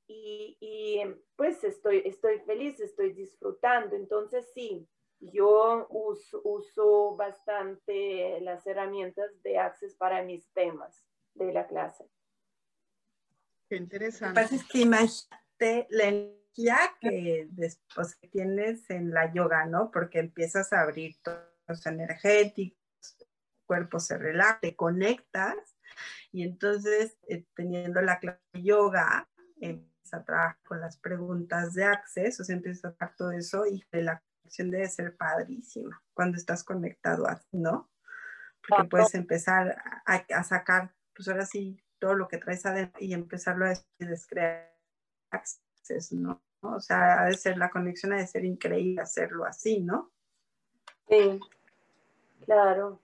y, 0.07 1.01
pues 1.35 1.63
estoy, 1.63 2.03
estoy 2.05 2.39
feliz, 2.39 2.79
estoy 2.79 3.13
disfrutando. 3.13 3.95
Entonces 3.95 4.52
sí, 4.54 4.87
yo 5.19 5.87
uso, 5.89 6.41
uso 6.43 7.15
bastante 7.15 8.41
las 8.41 8.67
herramientas 8.67 9.31
de 9.41 9.58
Access 9.58 9.95
para 9.95 10.21
mis 10.23 10.52
temas 10.52 11.02
de 11.33 11.54
la 11.54 11.67
clase. 11.67 12.06
Qué 13.69 13.77
interesante. 13.77 14.27
Lo 14.27 14.33
que 14.33 14.41
pasa 14.41 14.56
es 14.56 14.69
que 14.69 14.79
imagínate 14.79 15.87
la 15.89 16.04
energía 16.04 16.77
que 17.00 17.47
después 17.52 18.19
tienes 18.31 18.89
en 18.89 19.12
la 19.12 19.33
yoga, 19.33 19.65
¿no? 19.65 19.91
Porque 19.91 20.19
empiezas 20.19 20.71
a 20.73 20.81
abrir 20.81 21.15
todo 21.23 21.54
energéticos, 21.85 22.79
el 23.19 23.27
cuerpo 23.65 23.99
se 23.99 24.17
relaja, 24.17 24.59
te 24.59 24.75
conectas 24.75 25.55
y 26.31 26.43
entonces 26.43 27.17
eh, 27.27 27.45
teniendo 27.55 28.01
la 28.01 28.19
clase 28.19 28.41
de 28.53 28.63
yoga, 28.63 29.29
empiezas 29.59 30.13
a 30.13 30.23
trabajar 30.23 30.57
con 30.65 30.81
las 30.81 30.97
preguntas 30.97 31.73
de 31.73 31.85
acceso, 31.85 32.43
o 32.43 32.45
sea, 32.45 32.55
empiezas 32.55 32.85
a 32.85 32.93
trabajar 32.93 33.15
todo 33.17 33.31
eso 33.31 33.65
y 33.65 33.83
la 33.91 34.21
conexión 34.41 34.71
debe 34.71 34.87
ser 34.89 35.15
padrísima 35.15 36.01
cuando 36.13 36.37
estás 36.37 36.63
conectado, 36.63 37.25
¿no? 37.51 37.89
Porque 38.67 38.89
puedes 38.89 39.15
empezar 39.15 39.77
a, 40.05 40.15
a 40.15 40.43
sacar 40.43 40.93
pues 41.15 41.27
ahora 41.27 41.45
sí, 41.45 41.81
todo 41.97 42.13
lo 42.13 42.27
que 42.27 42.37
traes 42.37 42.65
adentro 42.65 43.01
y 43.01 43.13
empezarlo 43.13 43.65
a 43.65 43.73
descrear 43.99 44.75
¿no? 46.11 46.43
O 46.61 46.79
sea, 46.79 47.21
ha 47.21 47.25
de 47.25 47.37
ser 47.37 47.57
la 47.57 47.69
conexión, 47.69 48.13
ha 48.13 48.17
de 48.17 48.27
ser 48.27 48.43
increíble 48.43 49.01
hacerlo 49.01 49.45
así, 49.45 49.81
¿no? 49.81 50.11
Sí, 51.08 51.39
claro. 52.45 53.01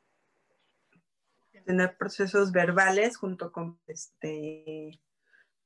Tener 1.65 1.95
procesos 1.97 2.51
verbales 2.51 3.17
junto 3.17 3.51
con 3.51 3.79
este, 3.87 4.99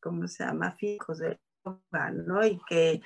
¿cómo 0.01 0.27
se 0.27 0.43
llama? 0.43 0.71
Fijos 0.73 1.19
de 1.19 1.39
yoga, 1.63 2.11
¿no? 2.11 2.45
Y 2.45 2.59
que 2.67 3.01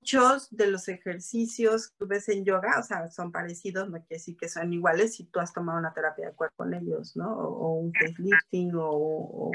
muchos 0.00 0.54
de 0.54 0.68
los 0.68 0.88
ejercicios 0.88 1.88
que 1.88 1.96
tú 1.98 2.06
ves 2.06 2.28
en 2.28 2.44
yoga, 2.44 2.78
o 2.78 2.82
sea, 2.82 3.10
son 3.10 3.32
parecidos, 3.32 3.88
no 3.88 3.98
quiere 3.98 4.16
decir 4.16 4.36
que 4.36 4.48
son 4.48 4.72
iguales 4.72 5.16
si 5.16 5.24
tú 5.24 5.40
has 5.40 5.52
tomado 5.52 5.78
una 5.78 5.92
terapia 5.92 6.26
de 6.26 6.34
cuerpo 6.34 6.56
con 6.56 6.74
ellos, 6.74 7.16
¿no? 7.16 7.36
O, 7.36 7.74
un 7.80 7.92
facelifting 7.92 8.72
o, 8.76 9.50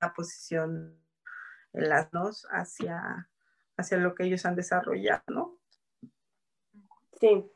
una 0.00 0.12
posición 0.14 0.96
en 1.72 1.88
las 1.88 2.12
manos 2.12 2.46
hacia, 2.50 3.28
hacia 3.76 3.96
lo 3.96 4.14
que 4.14 4.24
ellos 4.24 4.46
han 4.46 4.54
desarrollado, 4.54 5.24
¿no? 5.28 5.58
Sí. 7.18 7.50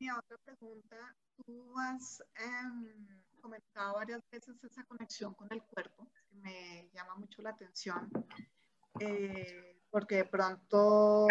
Eh, 0.00 0.12
otra 0.16 0.38
pregunta. 0.38 1.16
Tú 1.44 1.74
has 1.78 2.22
em, 2.36 3.22
comentado 3.40 3.94
varias 3.94 4.22
veces 4.30 4.62
esa 4.62 4.84
conexión 4.84 5.34
con 5.34 5.48
el 5.50 5.62
cuerpo, 5.62 6.08
me 6.30 6.88
llama 6.92 7.16
mucho 7.16 7.42
la 7.42 7.50
atención. 7.50 8.10
Eh, 9.00 9.80
porque 9.90 10.16
de 10.16 10.24
pronto 10.24 11.26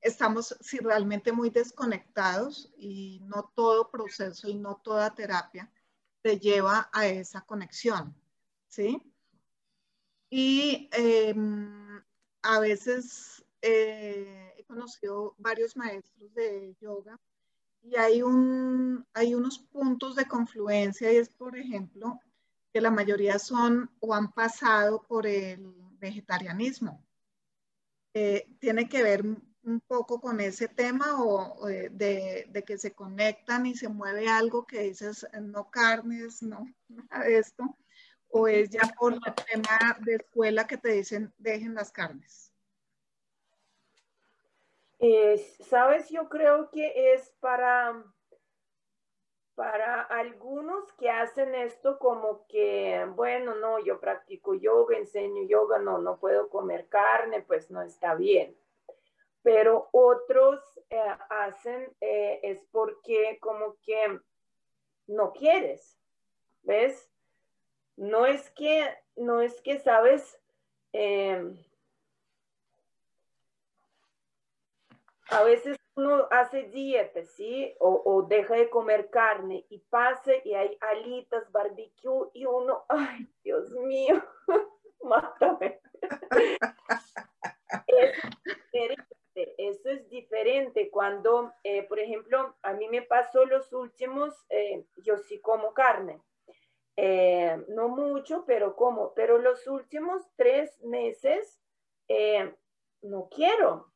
estamos 0.00 0.56
realmente 0.80 1.32
muy 1.32 1.50
desconectados 1.50 2.72
y 2.76 3.20
no 3.24 3.52
todo 3.54 3.90
proceso 3.90 4.48
y 4.48 4.54
no 4.54 4.76
toda 4.76 5.14
terapia 5.14 5.70
te 6.22 6.38
lleva 6.38 6.88
a 6.92 7.06
esa 7.06 7.40
conexión, 7.42 8.14
¿sí? 8.66 9.02
Y 10.30 10.88
em, 10.92 12.02
a 12.42 12.60
veces 12.60 13.44
eh, 13.62 14.57
he 14.68 14.74
conocido 14.74 15.34
varios 15.38 15.76
maestros 15.76 16.34
de 16.34 16.76
yoga 16.80 17.18
y 17.82 17.96
hay, 17.96 18.22
un, 18.22 19.06
hay 19.14 19.34
unos 19.34 19.58
puntos 19.58 20.16
de 20.16 20.26
confluencia 20.26 21.12
y 21.12 21.16
es, 21.16 21.28
por 21.28 21.56
ejemplo, 21.56 22.20
que 22.72 22.80
la 22.80 22.90
mayoría 22.90 23.38
son 23.38 23.90
o 24.00 24.14
han 24.14 24.32
pasado 24.32 25.02
por 25.02 25.26
el 25.26 25.72
vegetarianismo. 25.98 27.04
Eh, 28.14 28.48
¿Tiene 28.58 28.88
que 28.88 29.02
ver 29.02 29.24
un 29.24 29.80
poco 29.86 30.20
con 30.20 30.40
ese 30.40 30.68
tema 30.68 31.22
o, 31.22 31.66
de, 31.66 32.64
que 32.66 32.78
se 32.78 32.92
conectan 32.92 33.66
y 33.66 33.74
se 33.74 33.88
mueve 33.88 34.28
algo 34.28 34.66
que 34.66 34.82
dices, 34.82 35.26
no 35.40 35.70
carnes, 35.70 36.42
no, 36.42 36.66
nada 36.88 37.24
de 37.24 37.38
esto? 37.38 37.76
¿O 38.30 38.46
es 38.46 38.68
ya 38.68 38.82
por 38.98 39.14
el 39.14 39.20
tema 39.50 39.98
de 40.00 40.16
escuela 40.16 40.66
que 40.66 40.76
te 40.76 40.92
dicen, 40.92 41.32
dejen 41.38 41.74
las 41.74 41.90
carnes? 41.90 42.47
Eh, 45.00 45.38
Sabes, 45.60 46.08
yo 46.10 46.28
creo 46.28 46.70
que 46.70 47.12
es 47.14 47.30
para 47.40 48.04
para 49.58 50.02
algunos 50.02 50.92
que 50.92 51.10
hacen 51.10 51.52
esto 51.56 51.98
como 51.98 52.46
que, 52.46 53.04
bueno, 53.16 53.56
no, 53.56 53.80
yo 53.80 53.98
practico 53.98 54.54
yoga, 54.54 54.96
enseño 54.96 55.42
yoga, 55.48 55.80
no, 55.80 55.98
no 55.98 56.20
puedo 56.20 56.48
comer 56.48 56.86
carne, 56.86 57.42
pues 57.42 57.68
no 57.68 57.82
está 57.82 58.14
bien. 58.14 58.56
Pero 59.42 59.88
otros 59.90 60.60
eh, 60.90 61.02
hacen 61.28 61.92
eh, 62.00 62.38
es 62.44 62.64
porque 62.70 63.38
como 63.40 63.74
que 63.82 64.20
no 65.08 65.32
quieres, 65.32 65.98
¿ves? 66.62 67.10
No 67.96 68.26
es 68.26 68.50
que, 68.50 68.96
no 69.16 69.40
es 69.40 69.60
que 69.60 69.80
sabes, 69.80 70.40
em, 70.92 71.58
a 75.30 75.42
veces 75.42 75.76
uno 75.94 76.28
hace 76.30 76.64
dieta, 76.64 77.24
¿sí? 77.24 77.74
O, 77.80 78.22
deja 78.28 78.54
de 78.54 78.70
comer 78.70 79.10
carne 79.10 79.66
y 79.68 79.80
pase 79.90 80.42
y 80.44 80.54
hay 80.54 80.76
alitas, 80.80 81.50
barbecue 81.50 82.30
y 82.34 82.44
uno, 82.44 82.84
ay, 82.88 83.28
Dios 83.42 83.70
mío, 83.72 84.22
mátame. 85.02 85.80
Es 87.86 88.12
diferente, 88.44 89.54
eso 89.58 89.90
es 89.90 90.08
diferente 90.08 90.90
cuando, 90.90 91.52
eh, 91.64 91.82
por 91.82 91.98
ejemplo, 91.98 92.56
a 92.62 92.72
mí 92.74 92.88
me 92.88 93.02
pasó 93.02 93.44
los 93.44 93.72
últimos, 93.72 94.34
eh, 94.50 94.86
yo 94.98 95.18
sí 95.18 95.40
como 95.40 95.74
carne. 95.74 96.22
Eh, 96.96 97.64
no 97.68 97.88
mucho, 97.88 98.44
pero 98.46 98.74
como, 98.74 99.14
pero 99.14 99.38
los 99.38 99.66
últimos 99.66 100.28
tres 100.36 100.80
meses 100.82 101.60
no 103.02 103.28
quiero, 103.28 103.92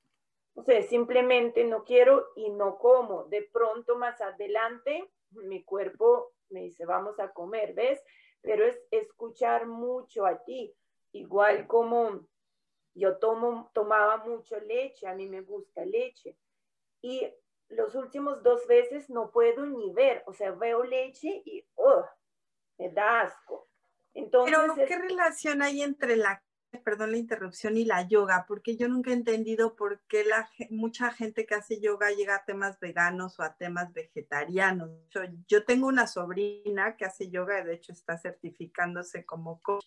o 0.55 0.63
sea, 0.63 0.83
simplemente 0.83 1.65
no 1.65 1.85
quiero 1.85 2.29
y 2.37 2.51
no 2.51 2.79
como. 2.79 3.25
De 3.25 3.43
pronto 3.43 3.97
más 3.97 4.21
adelante 4.21 5.11
mi 5.31 5.65
cuerpo 5.65 6.33
me 6.51 6.63
dice, 6.63 6.85
vamos 6.85 7.19
a 7.19 7.33
comer, 7.33 7.75
¿ves? 7.75 8.03
Pero 8.43 8.67
es 8.67 8.79
escuchar 8.91 9.67
mucho 9.67 10.27
a 10.27 10.43
ti. 10.45 10.75
Igual 11.13 11.67
como 11.67 12.27
yo 12.95 13.19
tomo, 13.19 13.71
tomaba 13.73 14.19
mucho 14.19 14.59
leche, 14.61 15.07
a 15.07 15.15
mí 15.15 15.29
me 15.29 15.41
gusta 15.41 15.85
leche. 15.85 16.37
Y 17.01 17.33
los 17.69 17.95
últimos 17.95 18.43
dos 18.43 18.67
veces 18.67 19.09
no 19.09 19.31
puedo 19.31 19.65
ni 19.65 19.93
ver, 19.93 20.23
o 20.27 20.33
sea, 20.33 20.53
veo 20.53 20.85
leche 20.85 21.43
y 21.45 21.65
me 22.79 22.91
da 22.91 23.23
asco. 23.23 23.69
Entonces, 24.15 24.57
Pero, 24.61 24.87
¿qué 24.87 24.99
relación 24.99 25.63
hay 25.63 25.83
entre 25.83 26.17
la 26.17 26.43
perdón 26.79 27.13
la 27.13 27.19
interrupción, 27.19 27.77
y 27.77 27.85
la 27.85 28.07
yoga, 28.07 28.45
porque 28.49 28.77
yo 28.77 28.89
nunca 28.89 29.11
he 29.11 29.15
entendido 29.15 29.77
por 29.77 30.01
qué 30.09 30.25
la, 30.25 30.49
mucha 30.71 31.11
gente 31.13 31.47
que 31.47 31.55
hace 31.55 31.81
yoga 31.81 32.11
llega 32.11 32.37
a 32.37 32.45
temas 32.45 32.79
veganos 32.81 33.39
o 33.39 33.43
a 33.43 33.55
temas 33.57 33.93
vegetarianos. 33.93 34.91
Yo, 35.49 35.65
tengo 35.65 35.87
una 35.87 36.07
sobrina 36.07 36.97
que 36.97 37.05
hace 37.05 37.31
yoga, 37.31 37.61
y 37.61 37.65
de 37.65 37.75
hecho 37.75 37.93
está 37.93 38.19
certificándose 38.19 39.25
como 39.25 39.61
coach. 39.63 39.87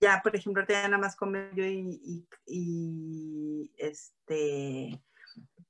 Ya, 0.00 0.20
por 0.22 0.34
ejemplo, 0.34 0.64
ya 0.68 0.88
nada 0.88 0.98
más 0.98 1.16
come 1.16 1.50
yo 1.54 1.64
y, 1.64 2.26
este 3.76 5.00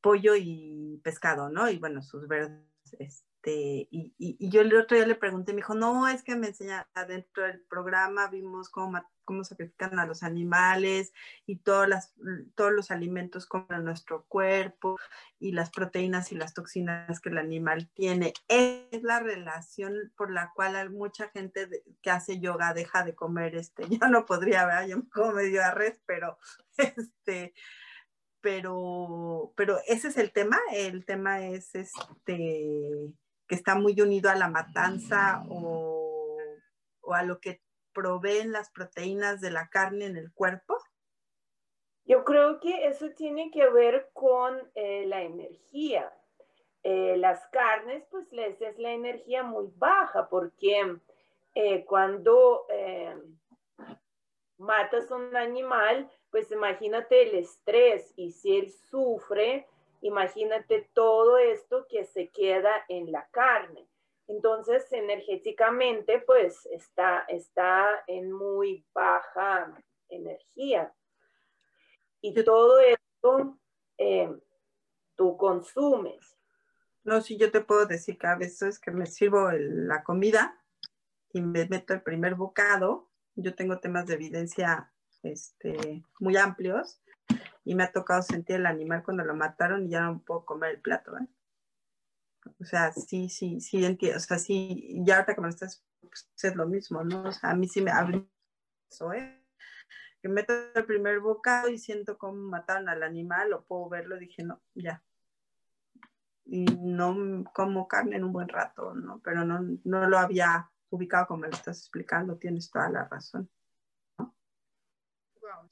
pollo 0.00 0.34
y 0.36 1.00
pescado, 1.04 1.48
¿no? 1.48 1.70
Y 1.70 1.78
bueno, 1.78 2.02
sus 2.02 2.26
verdes, 2.26 2.60
este, 2.98 3.31
y, 3.50 4.14
y, 4.18 4.48
yo 4.48 4.60
el 4.60 4.74
otro 4.76 4.96
día 4.96 5.06
le 5.06 5.14
pregunté, 5.14 5.52
me 5.52 5.58
dijo, 5.58 5.74
no, 5.74 6.08
es 6.08 6.22
que 6.22 6.36
me 6.36 6.48
enseña 6.48 6.88
dentro 7.08 7.44
del 7.44 7.60
programa, 7.62 8.28
vimos 8.28 8.68
cómo 8.68 9.02
cómo 9.24 9.44
sacrifican 9.44 9.98
a 9.98 10.06
los 10.06 10.22
animales 10.22 11.12
y 11.46 11.56
todas 11.56 11.88
las, 11.88 12.14
todos 12.54 12.72
los 12.72 12.90
alimentos 12.90 13.48
en 13.70 13.84
nuestro 13.84 14.24
cuerpo 14.26 14.98
y 15.38 15.52
las 15.52 15.70
proteínas 15.70 16.32
y 16.32 16.36
las 16.36 16.54
toxinas 16.54 17.20
que 17.20 17.30
el 17.30 17.38
animal 17.38 17.88
tiene. 17.94 18.32
Es 18.48 19.02
la 19.02 19.20
relación 19.20 20.12
por 20.16 20.32
la 20.32 20.52
cual 20.54 20.90
mucha 20.90 21.28
gente 21.28 21.68
que 22.02 22.10
hace 22.10 22.40
yoga 22.40 22.74
deja 22.74 23.04
de 23.04 23.14
comer 23.14 23.56
este. 23.56 23.84
Yo 24.00 24.08
no 24.08 24.26
podría, 24.26 24.66
ver, 24.66 24.88
yo 24.88 24.98
me 24.98 25.08
como 25.08 25.32
medio 25.32 25.64
arres, 25.64 26.00
pero 26.06 26.38
este 26.76 27.54
pero, 28.40 29.52
pero 29.56 29.78
ese 29.86 30.08
es 30.08 30.16
el 30.16 30.32
tema, 30.32 30.58
el 30.72 31.04
tema 31.04 31.46
es 31.46 31.76
este 31.76 33.14
está 33.54 33.74
muy 33.74 34.00
unido 34.00 34.30
a 34.30 34.34
la 34.34 34.48
matanza 34.48 35.44
o, 35.48 36.36
o 37.00 37.14
a 37.14 37.22
lo 37.22 37.40
que 37.40 37.60
proveen 37.92 38.52
las 38.52 38.70
proteínas 38.70 39.40
de 39.40 39.50
la 39.50 39.68
carne 39.68 40.06
en 40.06 40.16
el 40.16 40.32
cuerpo? 40.32 40.78
Yo 42.04 42.24
creo 42.24 42.58
que 42.60 42.86
eso 42.86 43.10
tiene 43.10 43.50
que 43.50 43.68
ver 43.68 44.10
con 44.12 44.58
eh, 44.74 45.04
la 45.06 45.22
energía. 45.22 46.12
Eh, 46.82 47.16
las 47.16 47.46
carnes, 47.48 48.04
pues 48.10 48.32
les 48.32 48.60
es 48.60 48.76
la 48.78 48.90
energía 48.90 49.44
muy 49.44 49.68
baja 49.76 50.28
porque 50.28 50.98
eh, 51.54 51.84
cuando 51.84 52.66
matas 54.58 55.10
un 55.10 55.36
animal, 55.36 56.10
pues 56.30 56.50
imagínate 56.50 57.22
el 57.22 57.36
estrés 57.36 58.12
y 58.16 58.32
si 58.32 58.56
él 58.56 58.70
sufre, 58.70 59.68
imagínate 60.02 60.90
todo 60.92 61.38
esto 61.38 61.86
que 61.88 62.04
se 62.04 62.28
queda 62.30 62.84
en 62.88 63.10
la 63.10 63.26
carne. 63.30 63.88
Entonces, 64.28 64.90
energéticamente, 64.92 66.20
pues 66.20 66.66
está, 66.66 67.20
está 67.28 68.04
en 68.06 68.32
muy 68.32 68.84
baja 68.92 69.74
energía. 70.08 70.92
Y 72.20 72.34
todo 72.44 72.78
esto 72.80 73.58
eh, 73.98 74.30
tú 75.16 75.36
consumes. 75.36 76.36
No, 77.04 77.20
sí, 77.20 77.36
yo 77.36 77.50
te 77.50 77.60
puedo 77.60 77.86
decir 77.86 78.16
que 78.18 78.26
a 78.26 78.36
veces 78.36 78.78
que 78.78 78.90
me 78.92 79.06
sirvo 79.06 79.50
la 79.52 80.04
comida 80.04 80.62
y 81.32 81.40
me 81.40 81.66
meto 81.66 81.94
el 81.94 82.02
primer 82.02 82.36
bocado. 82.36 83.10
Yo 83.34 83.54
tengo 83.54 83.80
temas 83.80 84.06
de 84.06 84.14
evidencia 84.14 84.92
este, 85.22 86.04
muy 86.20 86.36
amplios 86.36 87.01
y 87.64 87.74
me 87.74 87.84
ha 87.84 87.92
tocado 87.92 88.22
sentir 88.22 88.56
el 88.56 88.66
animal 88.66 89.02
cuando 89.02 89.24
lo 89.24 89.34
mataron 89.34 89.86
y 89.86 89.90
ya 89.90 90.02
no 90.02 90.20
puedo 90.20 90.44
comer 90.44 90.70
el 90.70 90.80
plato. 90.80 91.16
¿eh? 91.16 91.26
O 92.60 92.64
sea, 92.64 92.92
sí, 92.92 93.28
sí, 93.28 93.60
sí 93.60 93.84
entiendo. 93.84 94.16
O 94.16 94.20
sea, 94.20 94.38
sí, 94.38 95.00
ya 95.04 95.16
ahorita 95.16 95.34
que 95.34 95.40
me 95.40 95.48
estás, 95.48 95.84
pues, 96.00 96.28
es 96.42 96.56
lo 96.56 96.66
mismo, 96.66 97.04
¿no? 97.04 97.24
O 97.24 97.32
sea, 97.32 97.50
a 97.50 97.54
mí 97.54 97.68
sí 97.68 97.80
me 97.80 97.90
abre 97.90 98.26
eso, 98.90 99.12
¿eh? 99.12 99.40
Que 100.20 100.28
meto 100.28 100.52
el 100.74 100.84
primer 100.84 101.20
bocado 101.20 101.68
y 101.68 101.78
siento 101.78 102.18
cómo 102.18 102.40
mataron 102.42 102.88
al 102.88 103.02
animal, 103.02 103.52
o 103.52 103.64
puedo 103.64 103.88
verlo, 103.88 104.16
dije, 104.18 104.42
no, 104.42 104.60
ya. 104.74 105.02
Y 106.44 106.64
no 106.64 107.44
como 107.52 107.88
carne 107.88 108.16
en 108.16 108.24
un 108.24 108.32
buen 108.32 108.48
rato, 108.48 108.94
¿no? 108.94 109.20
Pero 109.20 109.44
no, 109.44 109.60
no 109.84 110.08
lo 110.08 110.18
había 110.18 110.70
ubicado 110.90 111.26
como 111.26 111.42
me 111.42 111.48
lo 111.48 111.54
estás 111.54 111.78
explicando, 111.78 112.36
tienes 112.36 112.70
toda 112.70 112.90
la 112.90 113.04
razón. 113.08 113.48
Wow. 114.18 115.70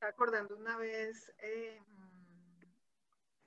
Acordando 0.00 0.56
una 0.56 0.76
vez, 0.76 1.32
eh, 1.38 1.82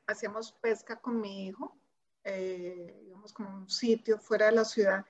hacíamos 0.07 0.51
pesca 0.53 0.97
con 0.97 1.19
mi 1.19 1.47
hijo, 1.47 1.79
eh, 2.23 2.99
digamos 3.03 3.33
como 3.33 3.49
un 3.55 3.69
sitio 3.69 4.19
fuera 4.19 4.47
de 4.47 4.51
la 4.51 4.65
ciudad 4.65 5.05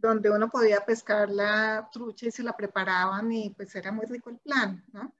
donde 0.00 0.30
uno 0.30 0.48
podía 0.48 0.84
pescar 0.84 1.28
la 1.28 1.88
trucha 1.92 2.26
y 2.26 2.30
se 2.30 2.42
la 2.42 2.56
preparaban 2.56 3.30
y 3.32 3.50
pues 3.50 3.74
era 3.74 3.92
muy 3.92 4.06
rico 4.06 4.30
el 4.30 4.38
plan, 4.38 4.84
¿no? 4.92 5.14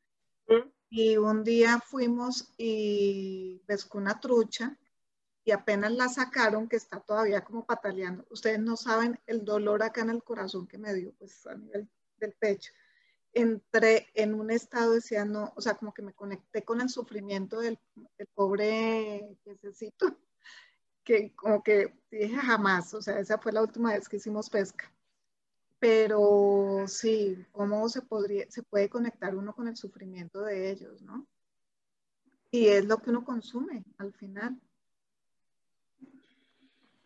Y 0.89 1.17
un 1.17 1.45
día 1.45 1.79
fuimos 1.79 2.53
y 2.57 3.63
pescó 3.67 3.99
una 3.99 4.19
trucha 4.19 4.77
y 5.45 5.53
apenas 5.53 5.93
la 5.93 6.09
sacaron, 6.09 6.69
que 6.69 6.77
está 6.77 6.99
todavía 6.99 7.45
como 7.45 7.65
pataleando. 7.65 8.27
Ustedes 8.31 8.59
no 8.59 8.77
saben 8.77 9.21
el 9.27 9.45
dolor 9.45 9.83
acá 9.83 10.01
en 10.01 10.11
el 10.11 10.25
corazón 10.25 10.67
que 10.67 10.79
me 10.79 10.93
dio, 10.95 11.13
pues 11.13 11.47
a 11.47 11.55
nivel 11.55 11.89
del 12.17 12.33
pecho. 12.33 12.73
Entré 13.33 14.09
en 14.15 14.35
un 14.35 14.51
estado, 14.51 14.95
decía, 14.95 15.25
no, 15.25 15.53
o 15.57 15.61
sea, 15.61 15.75
como 15.75 15.95
que 15.95 16.03
me 16.03 16.13
conecté 16.13 16.65
con 16.65 16.81
el 16.81 16.89
sufrimiento 16.89 17.61
del, 17.61 17.79
del 18.19 18.27
pobre 18.35 19.37
pececito 19.45 20.07
que 21.05 21.35
como 21.35 21.63
que 21.63 21.95
dije 22.11 22.37
jamás, 22.37 22.93
o 22.95 23.03
sea, 23.03 23.19
esa 23.19 23.39
fue 23.39 23.53
la 23.53 23.63
última 23.63 23.93
vez 23.93 24.09
que 24.09 24.17
hicimos 24.17 24.51
pesca. 24.51 24.93
Pero 25.79 26.85
sí, 26.87 27.47
¿cómo 27.53 27.89
se, 27.89 28.03
podría, 28.03 28.51
se 28.51 28.63
puede 28.63 28.91
conectar 28.91 29.35
uno 29.35 29.55
con 29.55 29.67
el 29.67 29.77
sufrimiento 29.77 30.43
de 30.43 30.71
ellos, 30.71 31.01
no? 31.03 31.27
Y 32.51 32.67
es 32.67 32.85
lo 32.85 32.99
que 32.99 33.11
uno 33.11 33.25
consume 33.25 33.85
al 33.97 34.13
final. 34.13 34.61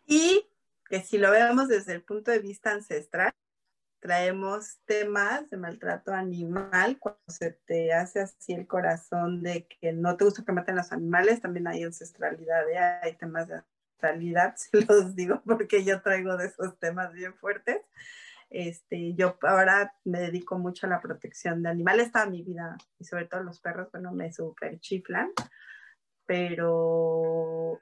Y 0.05 0.45
que 0.89 1.01
si 1.01 1.17
lo 1.17 1.31
vemos 1.31 1.67
desde 1.67 1.93
el 1.93 2.03
punto 2.03 2.31
de 2.31 2.39
vista 2.39 2.71
ancestral, 2.71 3.33
traemos 4.05 4.77
temas 4.85 5.49
de 5.49 5.57
maltrato 5.57 6.13
animal, 6.13 6.99
cuando 6.99 7.23
se 7.27 7.53
te 7.65 7.91
hace 7.91 8.19
así 8.19 8.53
el 8.53 8.67
corazón 8.67 9.41
de 9.41 9.65
que 9.65 9.93
no 9.93 10.15
te 10.15 10.25
gusta 10.25 10.45
que 10.45 10.51
maten 10.51 10.75
los 10.75 10.91
animales, 10.91 11.41
también 11.41 11.65
hay 11.65 11.81
ancestralidad, 11.81 12.69
¿eh? 12.69 12.77
hay 12.77 13.15
temas 13.15 13.47
de 13.47 13.63
realidad, 13.99 14.53
se 14.57 14.85
los 14.85 15.15
digo 15.15 15.41
porque 15.43 15.83
yo 15.83 16.03
traigo 16.03 16.37
de 16.37 16.45
esos 16.45 16.77
temas 16.77 17.13
bien 17.13 17.33
fuertes. 17.33 17.81
Este, 18.51 19.15
yo 19.15 19.39
ahora 19.41 19.95
me 20.03 20.19
dedico 20.19 20.59
mucho 20.59 20.85
a 20.85 20.91
la 20.91 21.01
protección 21.01 21.63
de 21.63 21.69
animales 21.69 22.11
toda 22.11 22.27
mi 22.27 22.43
vida 22.43 22.77
y 22.99 23.05
sobre 23.05 23.25
todo 23.25 23.41
los 23.41 23.59
perros, 23.59 23.89
bueno, 23.91 24.11
me 24.11 24.31
super 24.31 24.79
chiflan, 24.81 25.31
pero 26.27 27.81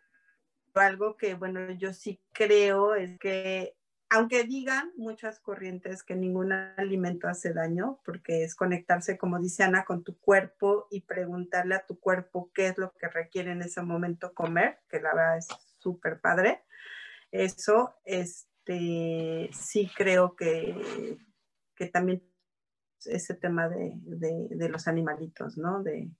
algo 0.73 1.17
que, 1.17 1.33
bueno, 1.33 1.69
yo 1.71 1.91
sí 1.91 2.21
creo 2.31 2.95
es 2.95 3.19
que 3.19 3.75
aunque 4.13 4.43
digan 4.43 4.91
muchas 4.95 5.39
corrientes 5.39 6.03
que 6.03 6.15
ningún 6.15 6.51
alimento 6.51 7.27
hace 7.27 7.51
daño, 7.51 7.99
porque 8.05 8.43
es 8.43 8.53
conectarse, 8.53 9.17
como 9.17 9.39
dice 9.39 9.63
Ana, 9.63 9.85
con 9.85 10.03
tu 10.03 10.19
cuerpo 10.19 10.87
y 10.91 11.01
preguntarle 11.01 11.73
a 11.73 11.85
tu 11.87 11.99
cuerpo 11.99 12.51
qué 12.53 12.67
es 12.67 12.77
lo 12.77 12.93
que 12.93 13.07
requiere 13.07 13.51
en 13.51 13.63
ese 13.63 13.81
momento 13.81 14.35
comer, 14.35 14.77
que 14.87 14.99
la 14.99 15.15
verdad 15.15 15.37
es 15.39 15.47
súper 15.79 16.21
padre. 16.21 16.61
Eso, 17.31 17.95
este, 18.05 19.49
sí 19.51 19.89
creo 19.97 20.35
que, 20.35 21.17
que 21.75 21.87
también 21.87 22.23
ese 23.05 23.33
tema 23.33 23.67
de, 23.67 23.93
de, 23.95 24.69
los 24.69 24.87
animalitos, 24.87 25.57
¿no? 25.57 25.81
De, 25.81 26.11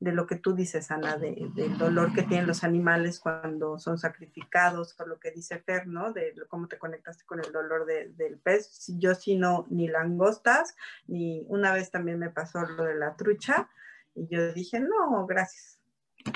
de, 0.00 0.12
lo 0.12 0.26
que 0.26 0.36
tú 0.36 0.54
dices, 0.54 0.90
Ana, 0.90 1.16
del 1.16 1.78
dolor 1.78 2.12
que 2.12 2.22
tienen 2.22 2.46
los 2.46 2.64
animales 2.64 3.20
cuando 3.20 3.78
son 3.78 3.98
sacrificados, 3.98 4.94
por 4.94 5.06
lo 5.06 5.20
que 5.20 5.30
dice 5.30 5.58
Fer, 5.58 5.86
¿no? 5.86 6.12
De 6.12 6.34
cómo 6.48 6.66
te 6.66 6.78
conectaste 6.78 7.24
con 7.24 7.38
el 7.38 7.52
dolor 7.52 7.86
del 7.86 8.38
pez. 8.42 8.86
Yo 8.98 9.14
sí 9.14 9.36
no, 9.36 9.66
ni 9.70 9.88
langostas, 9.88 10.74
ni 11.06 11.44
una 11.48 11.72
vez 11.72 11.90
también 11.90 12.18
me 12.18 12.30
pasó 12.30 12.62
lo 12.62 12.84
de 12.84 12.94
la 12.94 13.16
trucha, 13.16 13.68
y 14.14 14.26
yo 14.28 14.52
dije, 14.52 14.80
no, 14.80 15.26
gracias. 15.26 15.80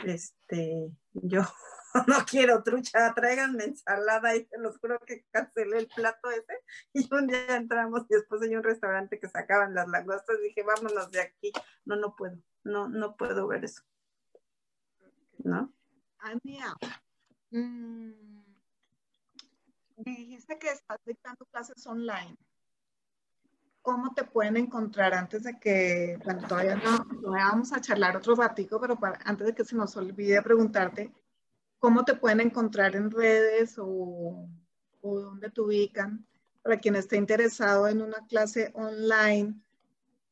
Este, 0.04 0.90
yo 1.12 1.42
no 2.08 2.24
quiero 2.26 2.62
trucha, 2.62 3.14
tráiganme 3.14 3.64
ensalada 3.64 4.34
y 4.34 4.44
te 4.44 4.58
los 4.58 4.78
juro 4.78 4.98
que 5.00 5.24
cancelé 5.30 5.78
el 5.78 5.88
plato 5.88 6.30
ese. 6.30 6.60
Y 6.92 7.12
un 7.14 7.28
día 7.28 7.56
entramos 7.56 8.02
y 8.08 8.14
después 8.14 8.42
hay 8.42 8.56
un 8.56 8.62
restaurante 8.62 9.20
que 9.20 9.28
sacaban 9.28 9.74
las 9.74 9.88
langostas 9.88 10.40
dije, 10.42 10.62
vámonos 10.62 11.10
de 11.10 11.20
aquí. 11.20 11.52
No, 11.84 11.96
no 11.96 12.16
puedo, 12.16 12.36
no, 12.64 12.88
no 12.88 13.16
puedo 13.16 13.46
ver 13.46 13.64
eso. 13.64 13.82
¿No? 15.38 15.72
Ania, 16.18 16.74
mm, 17.50 18.12
dijiste 19.96 20.58
que 20.58 20.70
estás 20.70 20.98
dictando 21.04 21.44
clases 21.46 21.86
online. 21.86 22.36
¿Cómo 23.82 24.14
te 24.14 24.24
pueden 24.24 24.56
encontrar 24.56 25.12
antes 25.12 25.42
de 25.42 25.60
que, 25.60 26.18
bueno, 26.24 26.48
todavía 26.48 26.76
no, 26.76 27.06
vamos 27.30 27.72
a 27.74 27.82
charlar 27.82 28.16
otro 28.16 28.34
ratico, 28.34 28.80
pero 28.80 28.98
antes 29.26 29.46
de 29.46 29.54
que 29.54 29.64
se 29.64 29.76
nos 29.76 29.94
olvide 29.98 30.40
preguntarte, 30.40 31.12
cómo 31.84 32.02
te 32.02 32.14
pueden 32.14 32.40
encontrar 32.40 32.96
en 32.96 33.10
redes 33.10 33.74
o, 33.76 34.48
dónde 35.02 35.50
te 35.50 35.60
ubican 35.60 36.26
para 36.62 36.78
quien 36.78 36.96
esté 36.96 37.18
interesado 37.18 37.86
en 37.88 38.00
una 38.00 38.26
clase 38.26 38.70
online 38.72 39.52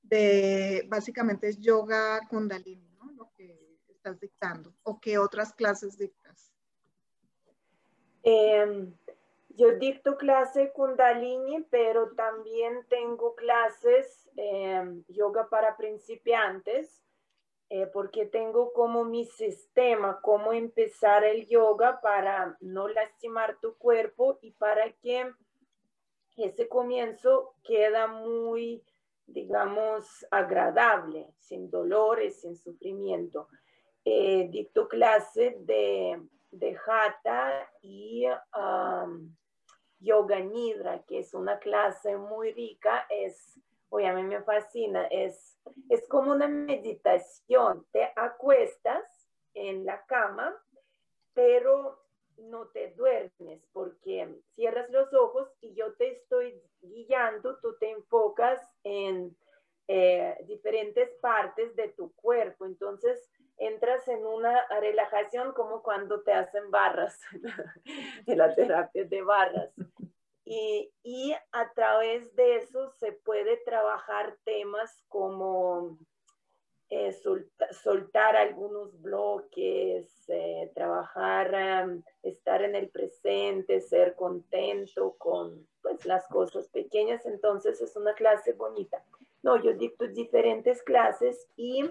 de 0.02 0.86
básicamente 0.88 1.48
es 1.48 1.60
yoga 1.60 2.20
kundalini. 2.30 2.88
Lo 3.14 3.30
que 3.36 3.76
estás 3.86 4.18
dictando 4.18 4.72
o 4.82 4.98
qué 4.98 5.18
otras 5.18 5.52
clases 5.52 5.98
dictas. 5.98 6.54
Em, 8.22 8.94
yo 9.50 9.76
dicto 9.78 10.16
clase 10.16 10.72
kundalini, 10.72 11.66
pero 11.70 12.12
también 12.12 12.86
tengo 12.88 13.34
clases 13.34 14.26
eh, 14.38 15.02
yoga 15.08 15.50
para 15.50 15.76
principiantes 15.76 17.01
eh, 17.74 17.86
porque 17.86 18.26
tengo 18.26 18.70
como 18.74 19.06
mi 19.06 19.24
sistema, 19.24 20.20
cómo 20.20 20.52
empezar 20.52 21.24
el 21.24 21.48
yoga 21.48 22.02
para 22.02 22.54
no 22.60 22.86
lastimar 22.86 23.58
tu 23.62 23.78
cuerpo 23.78 24.38
y 24.42 24.50
para 24.50 24.92
que 24.92 25.32
ese 26.36 26.68
comienzo 26.68 27.54
queda 27.64 28.08
muy, 28.08 28.84
digamos, 29.26 30.26
agradable, 30.30 31.32
sin 31.38 31.70
dolores, 31.70 32.42
sin 32.42 32.58
sufrimiento. 32.58 33.48
Eh, 34.04 34.48
dicto 34.50 34.86
clase 34.86 35.56
de, 35.60 36.20
de 36.50 36.78
Hatha 36.86 37.70
y 37.80 38.26
um, 38.54 39.34
Yoga 39.98 40.40
Nidra, 40.40 41.04
que 41.04 41.20
es 41.20 41.32
una 41.32 41.58
clase 41.58 42.18
muy 42.18 42.52
rica, 42.52 43.06
es, 43.08 43.58
oye, 43.92 44.06
a 44.06 44.14
mí 44.14 44.22
me 44.22 44.42
fascina, 44.42 45.06
es 45.06 45.52
es 45.88 46.06
como 46.08 46.32
una 46.32 46.48
meditación. 46.48 47.86
Te 47.92 48.12
acuestas 48.16 49.04
en 49.54 49.84
la 49.84 50.04
cama, 50.06 50.54
pero 51.34 52.00
no 52.38 52.68
te 52.68 52.92
duermes 52.94 53.62
porque 53.72 54.40
cierras 54.54 54.90
los 54.90 55.12
ojos 55.12 55.48
y 55.60 55.74
yo 55.74 55.94
te 55.94 56.12
estoy 56.12 56.60
guiando, 56.80 57.58
tú 57.60 57.76
te 57.78 57.90
enfocas 57.90 58.60
en 58.82 59.36
eh, 59.88 60.36
diferentes 60.46 61.10
partes 61.20 61.76
de 61.76 61.88
tu 61.88 62.12
cuerpo. 62.14 62.64
Entonces 62.64 63.30
entras 63.58 64.08
en 64.08 64.26
una 64.26 64.66
relajación 64.80 65.52
como 65.52 65.82
cuando 65.82 66.22
te 66.22 66.32
hacen 66.32 66.70
barras, 66.70 67.20
en 68.26 68.38
la 68.38 68.54
terapia 68.54 69.04
de 69.04 69.22
barras. 69.22 69.70
Y, 71.02 71.34
a 71.52 71.72
través 71.72 72.34
de 72.36 72.56
eso 72.56 72.90
se 72.98 73.12
puede 73.12 73.56
trabajar 73.58 74.36
temas 74.44 75.02
como 75.08 75.98
eh, 76.90 77.16
soltar 77.70 78.36
algunos 78.36 79.00
bloques, 79.00 80.28
eh, 80.28 80.70
trabajar, 80.74 81.88
estar 82.22 82.62
en 82.62 82.74
el 82.74 82.90
presente, 82.90 83.80
ser 83.80 84.14
contento 84.14 85.14
con 85.16 85.66
pues, 85.80 86.04
las 86.04 86.26
cosas 86.28 86.68
pequeñas. 86.68 87.24
Entonces 87.24 87.80
es 87.80 87.96
una 87.96 88.12
clase 88.12 88.52
bonita. 88.52 89.02
No, 89.42 89.56
yo 89.56 89.72
dicto 89.72 90.06
diferentes 90.06 90.82
clases 90.82 91.48
y 91.56 91.90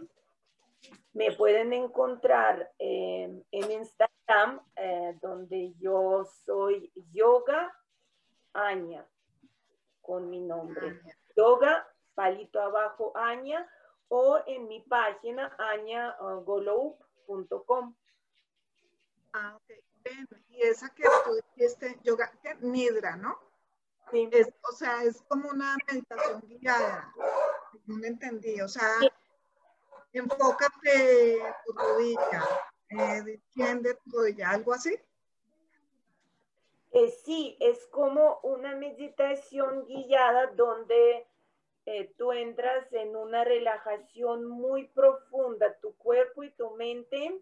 me 1.14 1.32
pueden 1.32 1.74
encontrar 1.74 2.72
en 2.78 3.43
Instagram, 3.51 4.62
eh, 4.76 5.18
donde 5.20 5.74
yo 5.80 6.26
soy 6.45 6.91
yoga 7.12 7.72
Aña, 8.54 9.06
con 10.02 10.30
mi 10.30 10.41
nombre. 10.41 11.02
Yoga, 11.36 11.88
palito 12.14 12.62
abajo, 12.62 13.12
Aña, 13.16 13.68
o 14.10 14.39
en 14.45 14.68
mi 14.68 14.82
página 14.82 15.56
añagoloub.com. 15.58 17.95
Ah, 19.34 19.56
ok. 19.56 19.72
y 20.49 20.62
esa 20.62 20.89
que 20.89 21.04
tú 21.26 21.39
dijiste, 21.56 21.97
yoga, 22.04 22.32
nidra, 22.60 23.16
¿no? 23.16 23.39
Sí. 24.12 24.30
o 24.70 24.74
sea, 24.74 25.04
es 25.04 25.24
como 25.30 25.49
una 25.49 25.78
meditación 25.88 26.41
guiada. 26.41 27.14
No 27.86 28.06
entendí. 28.06 28.60
O 28.60 28.68
sea, 28.68 28.89
enfócate 30.12 31.38
en 31.38 31.54
tu 31.66 31.72
rodilla, 31.74 32.43
eh, 32.89 33.39
tu 33.56 34.18
rodilla, 34.18 34.49
algo 34.49 34.74
así. 34.74 34.99
Eh, 36.94 37.10
sí, 37.24 37.58
es 37.62 37.88
como 37.88 38.39
una 38.44 38.76
meditación 38.76 39.86
guiada 39.86 40.48
donde 40.48 41.26
eh, 41.86 42.14
tú 42.18 42.34
entras 42.34 42.92
en 42.92 43.16
una 43.16 43.44
relajación 43.46 44.46
muy 44.46 44.88
profunda. 44.89 45.74
Tu 45.80 45.96
cuerpo 45.96 46.44
y 46.44 46.52
tu 46.52 46.72
mente 46.72 47.42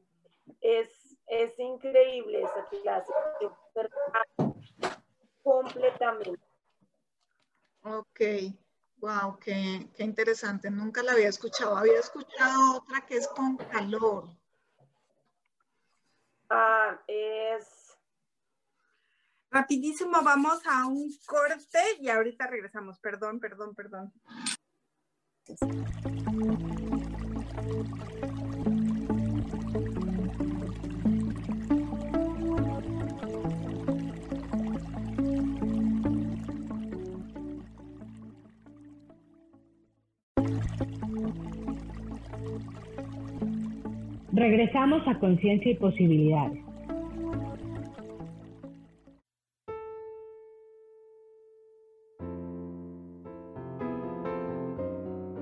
es, 0.62 1.18
es 1.28 1.58
increíble 1.58 2.44
esa 2.44 2.66
clase. 2.84 3.12
Completamente. 5.42 6.40
Ok, 7.82 8.22
wow, 8.98 9.40
qué, 9.40 9.88
qué 9.96 10.04
interesante. 10.04 10.70
Nunca 10.70 11.02
la 11.02 11.14
había 11.14 11.30
escuchado. 11.30 11.76
Había 11.76 12.00
escuchado 12.00 12.78
otra 12.78 13.04
que 13.08 13.16
es 13.16 13.28
con 13.30 13.58
calor. 13.58 14.26
Ah, 16.50 17.00
es 17.08 17.79
Rapidísimo, 19.52 20.22
vamos 20.24 20.62
a 20.68 20.86
un 20.86 21.10
corte 21.26 21.80
y 22.00 22.10
ahorita 22.10 22.46
regresamos. 22.48 23.00
Perdón, 23.00 23.40
perdón, 23.40 23.74
perdón. 23.74 24.14
Regresamos 44.32 45.02
a 45.08 45.20
Conciencia 45.20 45.72
y 45.72 45.76
Posibilidades. 45.76 46.69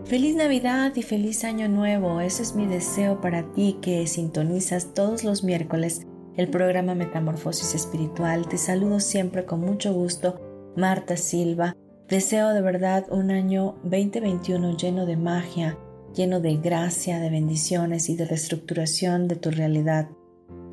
Feliz 0.08 0.38
Navidad 0.38 0.96
y 0.96 1.04
feliz 1.04 1.44
Año 1.44 1.68
Nuevo. 1.68 2.22
Ese 2.22 2.42
es 2.42 2.56
mi 2.56 2.66
deseo 2.66 3.20
para 3.20 3.52
ti 3.52 3.78
que 3.82 4.08
sintonizas 4.08 4.94
todos 4.94 5.26
los 5.26 5.44
miércoles 5.44 6.04
el 6.38 6.48
programa 6.48 6.96
Metamorfosis 6.96 7.76
Espiritual. 7.76 8.48
Te 8.48 8.58
saludo 8.58 9.02
siempre 9.02 9.44
con 9.44 9.60
mucho 9.60 9.94
gusto, 9.94 10.40
Marta 10.78 11.18
Silva. 11.18 11.76
Deseo 12.08 12.54
de 12.54 12.62
verdad 12.62 13.06
un 13.10 13.32
año 13.32 13.76
2021 13.84 14.78
lleno 14.78 15.06
de 15.06 15.18
magia, 15.18 15.78
lleno 16.16 16.40
de 16.40 16.56
gracia, 16.56 17.20
de 17.20 17.30
bendiciones 17.30 18.08
y 18.08 18.16
de 18.16 18.28
reestructuración 18.28 19.28
de 19.28 19.36
tu 19.36 19.52
realidad. 19.52 20.08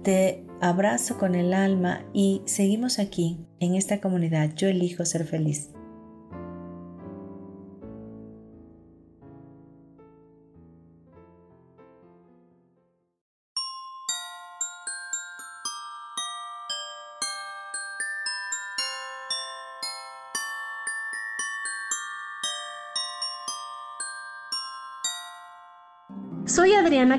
Te 0.04 0.46
abrazo 0.60 1.18
con 1.18 1.34
el 1.34 1.54
alma 1.54 2.04
y 2.12 2.42
seguimos 2.44 3.00
aquí, 3.00 3.40
en 3.58 3.74
esta 3.74 4.00
comunidad. 4.00 4.50
Yo 4.54 4.68
elijo 4.68 5.04
ser 5.04 5.24
feliz. 5.24 5.70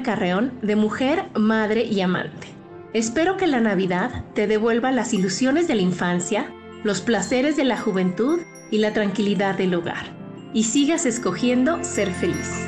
Carreón, 0.04 0.54
de 0.62 0.76
Mujer, 0.76 1.26
Madre 1.36 1.84
y 1.84 2.02
Amante. 2.02 2.48
Espero 2.94 3.38
que 3.38 3.48
la 3.48 3.60
Navidad 3.60 4.24
te 4.34 4.48
devuelva 4.48 4.92
las 4.92 5.14
ilusiones 5.14 5.68
de 5.68 5.76
la 5.76 5.82
infancia, 5.82 6.52
los 6.84 7.02
placeres 7.02 7.58
de 7.58 7.66
la 7.66 7.78
juventud 7.78 8.40
y 8.72 8.78
la 8.78 8.94
tranquilidad 8.94 9.58
del 9.58 9.76
hogar, 9.76 10.06
y 10.54 10.64
sigas 10.64 11.06
escogiendo 11.06 11.84
ser 11.84 12.12
feliz. 12.12 12.68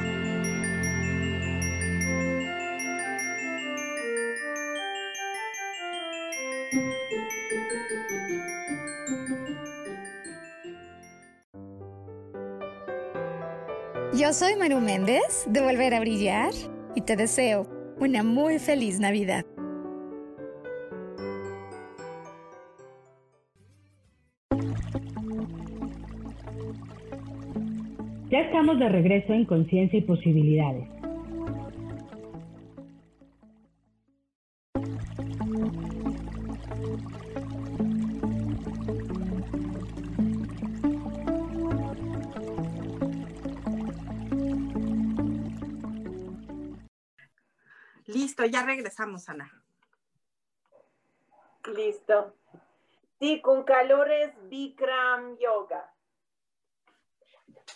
Yo 14.14 14.34
soy 14.34 14.56
Maru 14.56 14.80
Méndez 14.80 15.46
de 15.46 15.62
Volver 15.62 15.94
a 15.94 16.00
Brillar 16.00 16.52
y 16.98 17.02
te 17.02 17.16
deseo 17.16 17.68
una 18.00 18.24
muy 18.24 18.58
feliz 18.58 19.00
Navidad. 19.00 19.46
Ya 28.32 28.40
estamos 28.40 28.80
de 28.80 28.90
regreso 28.90 29.32
en 29.32 29.46
Conciencia 29.46 30.00
y 30.00 30.02
Posibilidades. 30.02 30.97
Ya 48.50 48.64
regresamos, 48.64 49.30
Ana. 49.30 49.52
Listo. 51.66 52.34
Sí, 53.20 53.42
con 53.42 53.64
calor 53.64 54.12
es 54.12 54.32
Bikram 54.50 55.38
Yoga. 55.38 55.92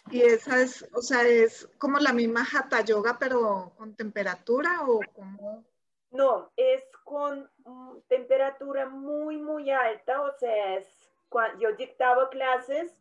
Y 0.09 0.21
esa 0.21 0.61
es, 0.61 0.87
o 0.93 1.01
sea, 1.01 1.23
es 1.23 1.67
como 1.77 1.99
la 1.99 2.13
misma 2.13 2.45
Hatha 2.45 2.81
Yoga, 2.81 3.17
pero 3.19 3.73
con 3.77 3.95
temperatura 3.95 4.81
o 4.85 4.99
como... 5.13 5.63
No, 6.11 6.51
es 6.57 6.83
con 7.03 7.49
mm, 7.65 7.99
temperatura 8.09 8.89
muy, 8.89 9.37
muy 9.37 9.71
alta, 9.71 10.21
o 10.21 10.37
sea, 10.37 10.75
es 10.77 10.87
cuando 11.29 11.59
yo 11.59 11.73
dictaba 11.77 12.29
clases, 12.29 12.93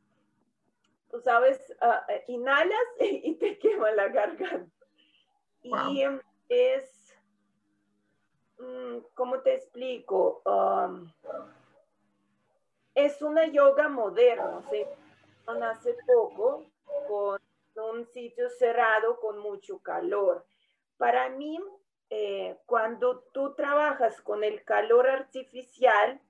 tú 1.11 1.21
sabes, 1.21 1.59
eh, 2.09 2.25
inhalas 2.29 2.87
y 3.01 3.35
te 3.35 3.59
quema 3.59 3.91
la 3.91 4.09
garganta. 4.09 4.71
Y 5.62 6.05
es 6.49 7.00
¿cómo 9.15 9.41
te 9.41 9.55
explico? 9.55 10.43
Um, 10.45 11.11
es 12.95 13.23
una 13.23 13.47
yoga 13.47 13.89
moderna, 13.89 14.63
¿sí? 14.71 14.85
hace 15.47 15.97
poco 16.07 16.65
con 17.09 17.41
un 17.75 18.07
sitio 18.07 18.49
cerrado 18.51 19.19
con 19.19 19.39
mucho 19.39 19.79
calor. 19.81 20.47
Para 20.97 21.29
mí, 21.31 21.59
eh, 22.11 22.59
cuando 22.67 23.21
tú 23.33 23.55
trabajas 23.55 24.21
con 24.21 24.45
el 24.45 24.65
calor 24.65 25.09
artificial, 25.09 26.21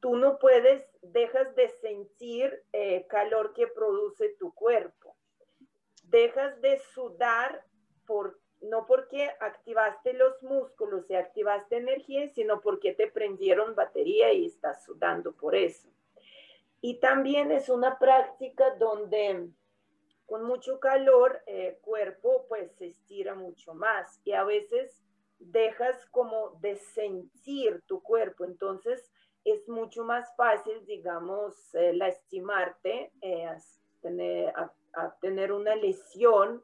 tú 0.00 0.16
no 0.16 0.38
puedes, 0.38 0.84
dejas 1.00 1.54
de 1.56 1.68
sentir 1.68 2.64
eh, 2.72 3.06
calor 3.08 3.54
que 3.54 3.66
produce 3.66 4.30
tu 4.38 4.52
cuerpo. 4.52 5.16
Dejas 6.04 6.60
de 6.60 6.78
sudar 6.78 7.64
por 8.06 8.41
no 8.62 8.86
porque 8.86 9.30
activaste 9.40 10.12
los 10.12 10.42
músculos 10.42 11.10
y 11.10 11.14
activaste 11.14 11.76
energía, 11.76 12.28
sino 12.28 12.60
porque 12.60 12.94
te 12.94 13.08
prendieron 13.08 13.74
batería 13.74 14.32
y 14.32 14.46
estás 14.46 14.84
sudando 14.84 15.32
por 15.32 15.54
eso. 15.54 15.88
Y 16.80 16.98
también 17.00 17.50
es 17.52 17.68
una 17.68 17.98
práctica 17.98 18.74
donde 18.76 19.48
con 20.26 20.44
mucho 20.44 20.80
calor 20.80 21.42
el 21.46 21.66
eh, 21.66 21.78
cuerpo 21.82 22.46
pues 22.48 22.72
se 22.76 22.86
estira 22.86 23.34
mucho 23.34 23.74
más 23.74 24.20
y 24.24 24.32
a 24.32 24.44
veces 24.44 25.02
dejas 25.38 26.06
como 26.06 26.58
de 26.60 26.76
sentir 26.76 27.82
tu 27.86 28.02
cuerpo, 28.02 28.44
entonces 28.44 29.12
es 29.44 29.68
mucho 29.68 30.04
más 30.04 30.34
fácil, 30.36 30.86
digamos, 30.86 31.74
eh, 31.74 31.92
lastimarte, 31.92 33.12
eh, 33.20 33.48
tener, 34.00 34.54
a 34.94 35.16
tener 35.20 35.52
una 35.52 35.74
lesión 35.74 36.62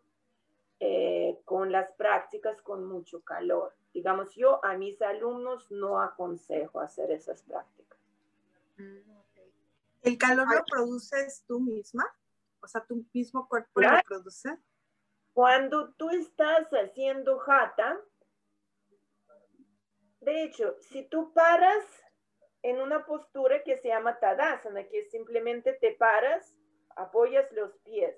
eh, 0.80 1.40
con 1.44 1.72
las 1.72 1.90
prácticas 1.92 2.62
con 2.62 2.84
mucho 2.84 3.22
calor. 3.22 3.74
Digamos, 3.92 4.34
yo 4.34 4.64
a 4.64 4.76
mis 4.76 5.00
alumnos 5.02 5.70
no 5.70 6.00
aconsejo 6.00 6.80
hacer 6.80 7.10
esas 7.10 7.42
prácticas. 7.42 7.98
¿El 10.02 10.18
calor 10.18 10.46
lo 10.54 10.64
produces 10.64 11.44
tú 11.46 11.58
misma? 11.60 12.06
O 12.60 12.68
sea, 12.68 12.84
tu 12.84 13.04
mismo 13.12 13.48
cuerpo 13.48 13.80
lo 13.80 13.88
produce. 14.06 14.56
Cuando 15.32 15.92
tú 15.94 16.10
estás 16.10 16.68
haciendo 16.72 17.38
jata, 17.38 18.00
de 20.20 20.44
hecho, 20.44 20.76
si 20.80 21.04
tú 21.04 21.32
paras 21.32 21.84
en 22.62 22.80
una 22.80 23.04
postura 23.06 23.62
que 23.62 23.78
se 23.78 23.88
llama 23.88 24.18
Tadasana, 24.18 24.84
que 24.84 25.04
simplemente 25.04 25.72
te 25.74 25.92
paras, 25.92 26.56
apoyas 26.96 27.50
los 27.52 27.76
pies 27.78 28.16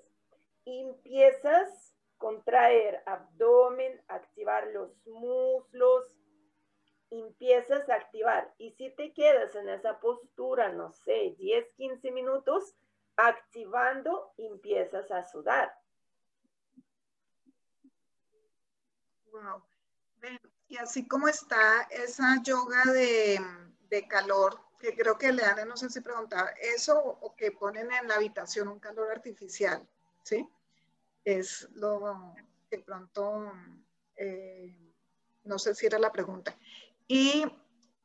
y 0.64 0.80
empiezas 0.80 1.89
contraer 2.20 3.02
abdomen, 3.06 3.98
activar 4.06 4.66
los 4.68 4.90
muslos, 5.06 6.04
empiezas 7.10 7.88
a 7.88 7.94
activar. 7.94 8.54
Y 8.58 8.72
si 8.72 8.90
te 8.90 9.14
quedas 9.14 9.54
en 9.54 9.70
esa 9.70 9.98
postura, 9.98 10.68
no 10.70 10.92
sé, 10.92 11.34
10, 11.38 11.72
15 11.76 12.10
minutos, 12.12 12.74
activando, 13.16 14.34
empiezas 14.36 15.10
a 15.10 15.24
sudar. 15.24 15.74
Wow. 19.32 19.64
Y 20.68 20.76
así 20.76 21.08
como 21.08 21.26
está 21.26 21.88
esa 21.90 22.42
yoga 22.42 22.84
de, 22.92 23.40
de 23.88 24.06
calor, 24.06 24.60
que 24.78 24.94
creo 24.94 25.16
que 25.16 25.32
Leana, 25.32 25.64
no 25.64 25.78
sé 25.78 25.88
si 25.88 26.02
preguntaba, 26.02 26.50
eso 26.60 26.98
o 26.98 27.34
que 27.34 27.50
ponen 27.50 27.90
en 27.90 28.08
la 28.08 28.16
habitación 28.16 28.68
un 28.68 28.78
calor 28.78 29.10
artificial, 29.10 29.88
¿sí? 30.22 30.46
Es 31.24 31.68
lo 31.74 32.34
que 32.70 32.78
pronto, 32.78 33.52
eh, 34.16 34.74
no 35.44 35.58
sé 35.58 35.74
si 35.74 35.86
era 35.86 35.98
la 35.98 36.12
pregunta. 36.12 36.56
Y 37.06 37.44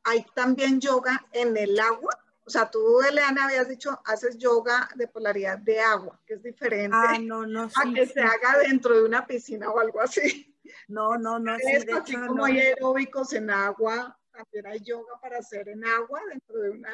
hay 0.04 0.24
también 0.34 0.80
yoga 0.80 1.26
en 1.32 1.56
el 1.56 1.78
agua. 1.78 2.18
O 2.44 2.50
sea, 2.50 2.70
tú, 2.70 3.00
Leana, 3.12 3.46
habías 3.46 3.68
dicho, 3.68 4.00
haces 4.04 4.38
yoga 4.38 4.88
de 4.94 5.08
polaridad 5.08 5.58
de 5.58 5.80
agua, 5.80 6.20
que 6.24 6.34
es 6.34 6.42
diferente 6.42 6.96
ah, 6.96 7.18
no, 7.20 7.44
no, 7.44 7.64
a 7.64 7.92
que 7.92 8.06
se 8.06 8.20
haga 8.20 8.58
dentro 8.58 8.94
de 8.94 9.04
una 9.04 9.26
piscina 9.26 9.68
o 9.70 9.80
algo 9.80 10.00
así. 10.00 10.56
No, 10.88 11.16
no, 11.16 11.38
no. 11.38 11.56
Sí, 11.58 11.84
de 11.84 11.92
así 11.92 12.14
como 12.14 12.44
hay 12.44 12.58
aeróbicos 12.58 13.32
en 13.32 13.50
agua, 13.50 14.16
también 14.30 14.66
hay 14.66 14.80
yoga 14.80 15.18
para 15.20 15.38
hacer 15.38 15.68
en 15.68 15.84
agua 15.84 16.20
dentro 16.28 16.60
de 16.60 16.70
una, 16.70 16.92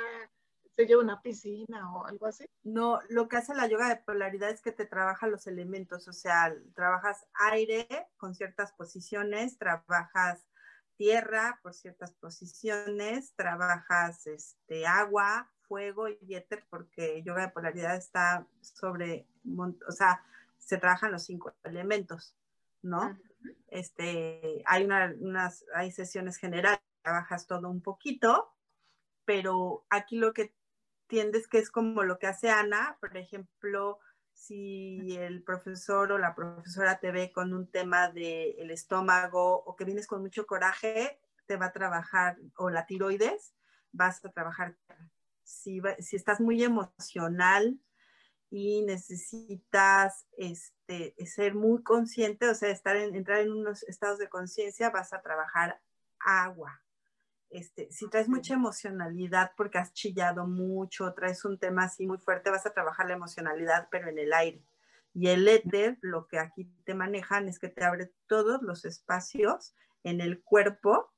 se 0.77 0.97
una 0.97 1.23
piscina 1.23 1.93
o 1.95 2.07
algo 2.07 2.27
así. 2.27 2.47
No, 2.63 3.01
lo 3.09 3.29
que 3.29 3.37
hace 3.37 3.55
la 3.55 3.67
yoga 3.67 3.89
de 3.89 3.97
polaridad 3.97 4.51
es 4.51 4.63
que 4.63 4.73
te 4.73 4.87
trabaja 4.87 5.27
los 5.27 5.47
elementos, 5.47 6.09
o 6.09 6.13
sea, 6.13 6.55
trabajas 6.75 7.27
aire 7.51 7.87
con 8.17 8.35
ciertas 8.35 8.73
posiciones, 8.73 9.59
trabajas 9.59 10.47
tierra 10.97 11.59
por 11.63 11.75
ciertas 11.75 12.13
posiciones, 12.13 13.35
trabajas 13.35 14.27
este, 14.27 14.87
agua, 14.87 15.51
fuego 15.63 16.09
y 16.09 16.35
éter, 16.35 16.65
porque 16.71 17.23
yoga 17.23 17.47
de 17.47 17.53
polaridad 17.53 17.97
está 17.97 18.47
sobre, 18.61 19.27
o 19.89 19.93
sea, 19.93 20.23
se 20.59 20.79
trabajan 20.79 21.13
los 21.13 21.25
cinco 21.25 21.53
elementos, 21.65 22.37
¿no? 22.83 23.19
Este, 23.69 24.63
hay 24.67 24.85
unas, 24.85 25.65
hay 25.75 25.91
sesiones 25.91 26.37
generales, 26.37 26.81
trabajas 27.03 27.47
todo 27.47 27.69
un 27.69 27.81
poquito, 27.81 28.55
pero 29.25 29.85
aquí 29.91 30.19
lo 30.19 30.33
que 30.33 30.55
tiendes 31.13 31.47
que 31.47 31.59
es 31.59 31.71
como 31.71 32.05
lo 32.05 32.19
que 32.19 32.27
hace 32.27 32.49
Ana, 32.49 32.97
por 32.99 33.15
ejemplo, 33.19 33.99
si 34.33 35.15
el 35.15 35.43
profesor 35.43 36.11
o 36.11 36.17
la 36.17 36.35
profesora 36.35 37.01
te 37.01 37.13
ve 37.13 37.31
con 37.33 37.53
un 37.53 37.71
tema 37.71 38.09
del 38.09 38.71
estómago 38.71 39.63
o 39.63 39.77
que 39.77 39.85
vienes 39.85 40.07
con 40.07 40.23
mucho 40.23 40.47
coraje, 40.47 41.21
te 41.45 41.59
va 41.59 41.67
a 41.67 41.73
trabajar, 41.73 42.39
o 42.57 42.71
la 42.71 42.87
tiroides, 42.87 43.53
vas 43.93 44.25
a 44.25 44.31
trabajar. 44.31 44.79
Si, 45.43 45.83
si 45.99 46.17
estás 46.17 46.41
muy 46.41 46.65
emocional, 46.65 47.79
y 48.49 48.83
necesitas 48.83 50.27
este, 50.39 51.15
ser 51.27 51.55
muy 51.55 51.83
consciente, 51.83 52.49
o 52.49 52.55
sea, 52.55 52.71
estar 52.71 52.97
en, 52.97 53.15
entrar 53.15 53.41
en 53.41 53.53
unos 53.53 53.83
estados 53.83 54.19
de 54.19 54.31
conciencia, 54.31 54.89
vas 54.89 55.13
a 55.13 55.21
trabajar 55.21 55.79
agua. 56.21 56.83
Este, 57.53 57.93
si 57.93 58.09
traes 58.09 58.29
mucha 58.29 58.55
emocionalidad 58.55 59.53
porque 59.57 59.79
has 59.79 59.93
chillado 59.93 60.47
mucho, 60.47 61.13
traes 61.13 61.45
un 61.45 61.59
tema 61.59 61.85
así 61.85 62.07
muy 62.07 62.19
fuerte, 62.19 62.51
vas 62.51 62.65
a 62.65 62.73
trabajar 62.73 63.07
la 63.07 63.15
emocionalidad, 63.15 63.89
pero 63.91 64.09
en 64.09 64.19
el 64.19 64.33
aire. 64.33 64.65
Y 65.13 65.29
el 65.29 65.47
éter, 65.47 65.99
lo 66.01 66.27
que 66.27 66.39
aquí 66.39 66.65
te 66.85 66.95
manejan 66.95 67.49
es 67.49 67.59
que 67.59 67.69
te 67.69 67.85
abre 67.85 68.11
todos 68.27 68.63
los 68.63 68.87
espacios 68.87 69.75
en 70.03 70.23
el 70.23 70.43
cuerpo 70.43 71.13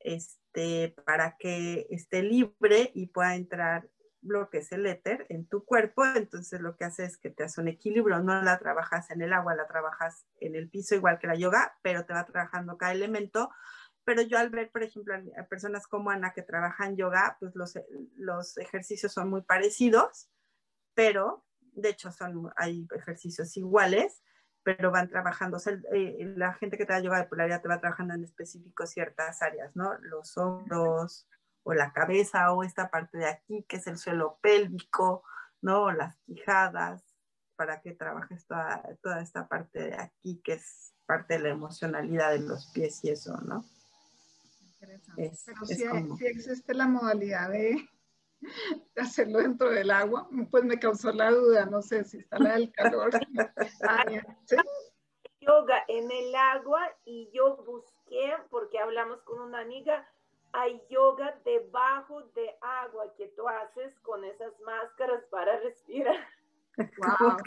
este, 0.00 0.96
para 1.04 1.36
que 1.38 1.86
esté 1.90 2.22
libre 2.22 2.90
y 2.94 3.06
pueda 3.06 3.36
entrar 3.36 3.88
lo 4.22 4.50
que 4.50 4.58
es 4.58 4.72
el 4.72 4.86
éter 4.86 5.26
en 5.28 5.46
tu 5.46 5.64
cuerpo, 5.64 6.04
entonces 6.04 6.60
lo 6.60 6.76
que 6.76 6.84
hace 6.84 7.04
es 7.04 7.16
que 7.16 7.30
te 7.30 7.44
hace 7.44 7.60
un 7.60 7.68
equilibrio, 7.68 8.18
no 8.20 8.42
la 8.42 8.58
trabajas 8.58 9.10
en 9.10 9.22
el 9.22 9.32
agua, 9.32 9.54
la 9.54 9.66
trabajas 9.66 10.26
en 10.40 10.56
el 10.56 10.68
piso 10.68 10.94
igual 10.94 11.18
que 11.18 11.26
la 11.26 11.36
yoga, 11.36 11.78
pero 11.82 12.04
te 12.04 12.12
va 12.12 12.26
trabajando 12.26 12.76
cada 12.76 12.92
elemento. 12.92 13.50
Pero 14.06 14.22
yo 14.22 14.38
al 14.38 14.50
ver, 14.50 14.70
por 14.70 14.82
ejemplo, 14.82 15.14
a 15.14 15.42
personas 15.44 15.86
como 15.86 16.10
Ana 16.10 16.32
que 16.32 16.42
trabajan 16.42 16.96
yoga, 16.96 17.36
pues 17.40 17.54
los, 17.56 17.74
los 18.16 18.56
ejercicios 18.56 19.12
son 19.12 19.28
muy 19.28 19.42
parecidos, 19.42 20.30
pero 20.94 21.44
de 21.60 21.90
hecho 21.90 22.12
son, 22.12 22.50
hay 22.56 22.86
ejercicios 22.94 23.56
iguales, 23.56 24.22
pero 24.62 24.90
van 24.90 25.08
trabajando, 25.08 25.58
o 25.58 25.70
eh, 25.92 26.32
la 26.36 26.54
gente 26.54 26.78
que 26.78 26.86
da 26.86 27.00
yoga 27.00 27.18
de 27.18 27.28
polaridad 27.28 27.60
te 27.60 27.68
va 27.68 27.80
trabajando 27.80 28.14
en 28.14 28.24
específico 28.24 28.86
ciertas 28.86 29.42
áreas, 29.42 29.74
¿no? 29.76 29.98
Los 29.98 30.38
hombros, 30.38 31.28
o 31.66 31.74
la 31.74 31.92
cabeza 31.92 32.52
o 32.52 32.62
esta 32.62 32.90
parte 32.90 33.18
de 33.18 33.26
aquí, 33.26 33.64
que 33.68 33.78
es 33.78 33.88
el 33.88 33.98
suelo 33.98 34.38
pélvico, 34.40 35.24
¿no? 35.60 35.90
las 35.90 36.16
quijadas, 36.18 37.02
para 37.56 37.80
que 37.80 37.92
trabajes 37.92 38.46
toda, 38.46 38.82
toda 39.02 39.20
esta 39.20 39.48
parte 39.48 39.80
de 39.80 39.96
aquí, 39.96 40.40
que 40.44 40.52
es 40.52 40.94
parte 41.06 41.34
de 41.34 41.40
la 41.40 41.48
emocionalidad 41.48 42.30
de 42.30 42.38
los 42.38 42.66
pies 42.66 43.02
y 43.02 43.10
eso, 43.10 43.36
¿no? 43.38 43.64
Pero 44.78 44.98
si, 45.66 46.26
existe 46.26 46.74
la 46.74 46.86
modalidad 46.86 47.50
de, 47.50 47.88
hacerlo 48.96 49.38
dentro 49.38 49.70
del 49.70 49.90
agua, 49.90 50.28
pues 50.50 50.64
me 50.64 50.78
causó 50.78 51.12
la 51.12 51.30
duda, 51.30 51.66
no 51.66 51.82
sé 51.82 52.04
si 52.04 52.18
está 52.18 52.38
la 52.38 52.54
del 52.54 52.70
calor. 52.72 53.10
Yoga 55.40 55.84
en 55.88 56.10
el 56.10 56.34
agua 56.34 56.82
y 57.04 57.30
yo 57.32 57.56
busqué, 57.64 58.36
porque 58.50 58.78
hablamos 58.80 59.22
con 59.22 59.40
una 59.40 59.60
amiga, 59.60 60.08
hay 60.52 60.82
yoga 60.88 61.38
debajo 61.44 62.22
de 62.34 62.56
agua 62.60 63.14
que 63.16 63.28
tú 63.28 63.46
haces 63.46 63.96
con 64.00 64.24
esas 64.24 64.58
máscaras 64.60 65.24
para 65.30 65.58
respirar. 65.60 66.16
Wow. 66.98 67.38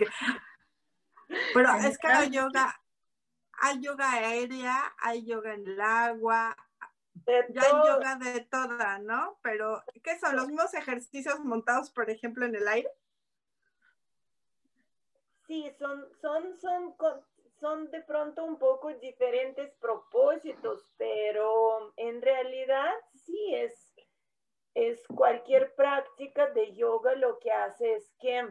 Pero 1.53 1.69
es 1.75 1.99
que 1.99 2.07
hay 2.07 2.31
yoga, 2.31 2.81
hay 3.53 3.79
yoga 3.79 4.11
aérea, 4.11 4.95
hay 4.97 5.23
yoga 5.23 5.53
en 5.53 5.67
el 5.67 5.79
agua, 5.79 6.57
ya 7.49 7.61
hay 7.61 7.87
yoga 7.87 8.15
de 8.15 8.41
toda, 8.41 8.99
¿no? 8.99 9.37
Pero, 9.41 9.83
¿qué 10.03 10.17
son 10.19 10.35
los 10.35 10.47
mismos 10.47 10.73
ejercicios 10.73 11.39
montados, 11.39 11.89
por 11.91 12.09
ejemplo, 12.09 12.45
en 12.45 12.55
el 12.55 12.67
aire? 12.67 12.89
Sí, 15.47 15.69
son, 15.79 16.07
son, 16.21 16.59
son, 16.59 16.95
son 17.59 17.91
de 17.91 18.01
pronto 18.01 18.43
un 18.43 18.57
poco 18.57 18.93
diferentes 18.93 19.73
propósitos, 19.75 20.91
pero 20.97 21.93
en 21.97 22.21
realidad 22.21 22.91
sí 23.13 23.55
es, 23.55 23.93
es 24.75 25.05
cualquier 25.07 25.73
práctica 25.75 26.47
de 26.51 26.73
yoga 26.75 27.15
lo 27.15 27.39
que 27.39 27.51
hace 27.51 27.95
es 27.95 28.13
que 28.19 28.47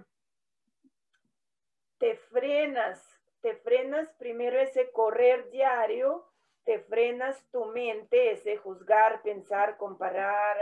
te 1.99 2.17
frenas, 2.17 3.03
te 3.41 3.57
frenas 3.57 4.13
primero 4.15 4.59
ese 4.59 4.91
correr 4.91 5.51
diario, 5.51 6.28
te 6.69 6.81
frenas 6.81 7.43
tu 7.51 7.65
mente, 7.65 8.33
ese 8.33 8.59
juzgar, 8.59 9.23
pensar, 9.23 9.79
comparar, 9.79 10.59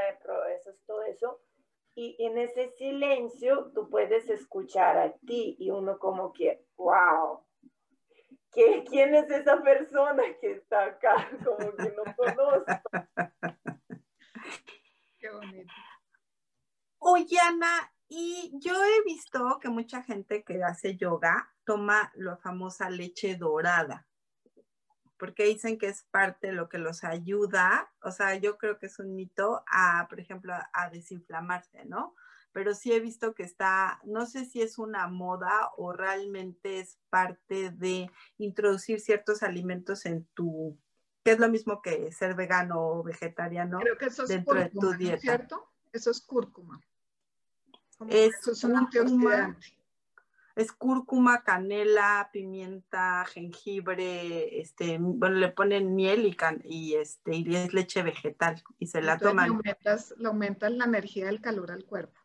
eso 0.57 0.71
es 0.71 0.81
todo 0.87 1.03
eso. 1.03 1.41
Y 1.97 2.15
en 2.21 2.39
ese 2.39 2.71
silencio 2.77 3.73
tú 3.75 3.91
puedes 3.91 4.31
escuchar 4.31 4.97
a 4.99 5.13
ti 5.27 5.57
y 5.59 5.73
uno 5.73 5.99
como 5.99 6.33
que, 6.33 6.65
wow, 6.77 7.45
¿quién 8.53 9.17
es 9.17 9.29
esa 9.33 9.61
persona 9.61 10.23
que 10.41 10.53
está 10.53 10.85
acá? 10.85 11.17
Como 11.45 11.75
que 11.75 11.93
no 11.97 12.05
conozco. 12.15 12.65
Qué 15.19 15.29
bonito. 15.29 15.75
Oye, 16.99 17.41
Ana, 17.41 17.93
y 18.07 18.53
yo 18.61 18.75
he 18.75 19.03
visto 19.03 19.59
que 19.61 19.71
mucha 19.71 20.05
gente 20.05 20.45
que 20.45 20.63
hace 20.63 20.95
yoga 20.95 21.53
toma 21.65 22.13
la 22.15 22.37
famosa 22.37 22.91
leche 22.91 23.35
dorada, 23.35 24.07
porque 25.19 25.45
dicen 25.45 25.79
que 25.79 25.89
es 25.89 26.03
parte 26.11 26.49
de 26.49 26.53
lo 26.53 26.69
que 26.69 26.79
los 26.79 27.05
ayuda, 27.05 27.91
o 28.03 28.11
sea, 28.11 28.35
yo 28.37 28.59
creo 28.59 28.79
que 28.79 28.87
es 28.87 28.99
un 28.99 29.15
mito 29.15 29.65
a, 29.67 30.07
por 30.09 30.21
ejemplo, 30.21 30.55
a 30.73 30.91
desinflamarse, 30.91 31.85
¿no? 31.85 32.15
pero 32.57 32.75
sí 32.75 32.91
he 32.91 33.01
visto 33.01 33.35
que 33.35 33.43
está, 33.43 34.01
no 34.03 34.25
sé 34.25 34.47
si 34.47 34.63
es 34.63 34.79
una 34.79 35.09
moda 35.09 35.73
o 35.77 35.93
realmente 35.93 36.81
es 36.81 36.99
parte 37.11 37.69
de 37.69 38.11
introducir 38.39 38.99
ciertos 38.99 39.43
alimentos 39.43 40.07
en 40.07 40.25
tu, 40.33 40.75
que 41.23 41.33
es 41.33 41.39
lo 41.39 41.51
mismo 41.51 41.83
que 41.83 42.11
ser 42.13 42.35
vegano 42.35 42.81
o 42.81 43.03
vegetariano 43.03 43.79
Creo 43.79 43.99
que 43.99 44.07
eso 44.07 44.23
es 44.23 44.31
dentro 44.31 44.55
de 44.55 44.71
tu 44.71 44.95
dieta. 44.95 45.19
¿cierto? 45.19 45.71
Eso 45.93 46.11
es 46.11 46.23
cúrcuma. 46.23 46.81
es, 48.09 48.35
eso 48.37 48.53
es 48.53 48.65
un 48.65 48.77
antioxidante. 48.77 49.76
Es 50.57 50.73
cúrcuma, 50.73 51.45
canela, 51.45 52.31
pimienta, 52.33 53.27
jengibre, 53.27 54.59
este, 54.59 54.97
bueno, 54.99 55.37
le 55.37 55.49
ponen 55.49 55.95
miel 55.95 56.25
y, 56.25 56.35
can, 56.35 56.63
y, 56.65 56.95
este, 56.95 57.37
y 57.37 57.55
es 57.55 57.75
leche 57.75 58.03
vegetal 58.03 58.63
y 58.79 58.87
se 58.87 59.03
la 59.03 59.19
toman. 59.19 59.51
Le 59.63 60.27
aumentas, 60.27 60.73
la 60.73 60.85
energía 60.87 61.27
del 61.27 61.43
calor 61.43 61.71
al 61.71 61.85
cuerpo. 61.85 62.19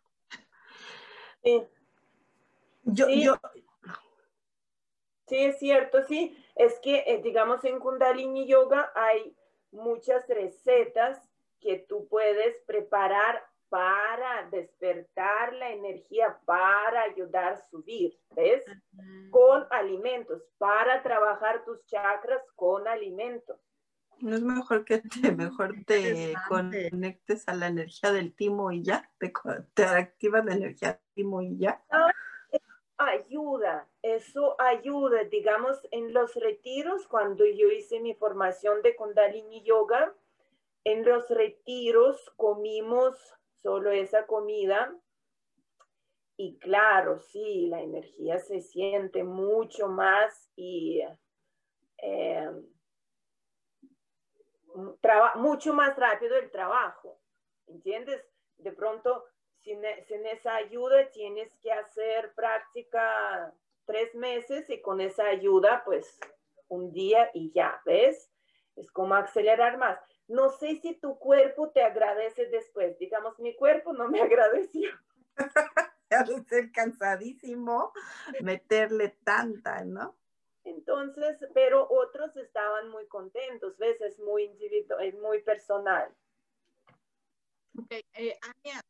Sí. 1.43 1.67
Yo, 2.83 3.05
sí. 3.07 3.23
yo, 3.23 3.35
sí, 5.27 5.37
es 5.37 5.59
cierto, 5.59 6.01
sí. 6.07 6.37
Es 6.55 6.79
que, 6.79 7.03
eh, 7.05 7.21
digamos, 7.21 7.65
en 7.65 7.79
Kundalini 7.79 8.47
Yoga 8.47 8.93
hay 8.95 9.35
muchas 9.71 10.25
recetas 10.29 11.19
que 11.59 11.79
tú 11.79 12.07
puedes 12.07 12.55
preparar 12.65 13.45
para 13.71 14.49
despertar 14.49 15.53
la 15.53 15.71
energía, 15.71 16.37
para 16.43 17.03
ayudar 17.03 17.53
a 17.53 17.57
subir, 17.57 18.19
¿ves? 18.35 18.65
Con 19.29 19.65
alimentos, 19.71 20.43
para 20.57 21.01
trabajar 21.01 21.63
tus 21.63 21.85
chakras 21.85 22.41
con 22.57 22.85
alimentos. 22.85 23.57
No 24.19 24.35
es 24.35 24.41
mejor 24.41 24.83
que 24.83 24.97
te, 24.97 25.31
mejor 25.31 25.73
te 25.87 26.33
conectes 26.49 27.47
a 27.47 27.55
la 27.55 27.67
energía 27.67 28.11
del 28.11 28.35
timo 28.35 28.73
y 28.73 28.83
ya, 28.83 29.09
te, 29.17 29.31
te 29.73 29.85
activas 29.85 30.43
la 30.43 30.53
energía 30.53 30.89
del 30.89 31.13
timo 31.13 31.41
y 31.41 31.57
ya. 31.57 31.81
Ah, 31.89 32.11
ayuda, 32.97 33.87
eso 34.01 34.59
ayuda, 34.59 35.23
digamos, 35.23 35.79
en 35.91 36.13
los 36.13 36.35
retiros, 36.35 37.07
cuando 37.07 37.45
yo 37.45 37.69
hice 37.69 38.01
mi 38.01 38.15
formación 38.15 38.81
de 38.81 38.97
Kundalini 38.97 39.63
Yoga, 39.63 40.13
en 40.83 41.05
los 41.05 41.29
retiros 41.29 42.33
comimos 42.35 43.15
solo 43.61 43.91
esa 43.91 44.25
comida. 44.25 44.95
Y 46.37 46.57
claro, 46.59 47.19
sí, 47.19 47.67
la 47.67 47.81
energía 47.81 48.39
se 48.39 48.61
siente 48.61 49.23
mucho 49.23 49.87
más 49.87 50.49
y 50.55 51.01
eh, 51.97 52.49
mucho 55.35 55.73
más 55.73 55.95
rápido 55.97 56.35
el 56.37 56.49
trabajo. 56.49 57.19
¿Entiendes? 57.67 58.23
De 58.57 58.71
pronto, 58.71 59.25
sin, 59.59 59.81
sin 60.07 60.25
esa 60.25 60.55
ayuda 60.55 61.09
tienes 61.11 61.53
que 61.61 61.71
hacer 61.71 62.33
práctica 62.33 63.53
tres 63.85 64.13
meses 64.15 64.69
y 64.69 64.81
con 64.81 65.01
esa 65.01 65.25
ayuda, 65.27 65.83
pues 65.85 66.19
un 66.67 66.91
día 66.91 67.29
y 67.33 67.51
ya, 67.51 67.81
¿ves? 67.85 68.31
Es 68.75 68.91
como 68.91 69.15
acelerar 69.15 69.77
más 69.77 69.99
no 70.31 70.49
sé 70.49 70.79
si 70.81 70.95
tu 70.95 71.19
cuerpo 71.19 71.71
te 71.71 71.83
agradece 71.83 72.45
después. 72.47 72.97
Digamos, 72.97 73.37
mi 73.39 73.55
cuerpo 73.55 73.93
no 73.93 74.07
me 74.07 74.21
agradeció. 74.21 74.89
de 76.09 76.43
ser 76.43 76.71
cansadísimo 76.71 77.93
meterle 78.41 79.17
tanta, 79.23 79.83
¿no? 79.85 80.17
Entonces, 80.63 81.37
pero 81.53 81.87
otros 81.89 82.35
estaban 82.35 82.89
muy 82.89 83.07
contentos, 83.07 83.77
¿ves? 83.77 83.99
Es 84.01 84.19
muy 84.19 84.43
individual, 84.43 85.03
es 85.05 85.15
muy 85.15 85.41
personal. 85.41 86.13
Ok, 87.77 87.91
eh, 87.91 88.37
Ania, 88.41 88.81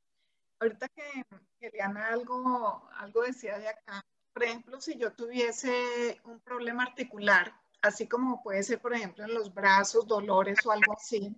ahorita 0.59 0.87
que, 0.89 1.23
que 1.59 1.81
algo, 1.81 2.89
algo 2.95 3.21
decía 3.21 3.59
de 3.59 3.69
acá, 3.69 4.01
por 4.33 4.43
ejemplo, 4.43 4.81
si 4.81 4.97
yo 4.97 5.13
tuviese 5.13 6.19
un 6.25 6.39
problema 6.39 6.83
articular, 6.83 7.53
así 7.81 8.07
como 8.07 8.41
puede 8.43 8.63
ser, 8.63 8.79
por 8.79 8.93
ejemplo, 8.93 9.23
en 9.23 9.33
los 9.33 9.53
brazos, 9.53 10.07
dolores 10.07 10.65
o 10.65 10.71
algo 10.71 10.93
así, 10.93 11.35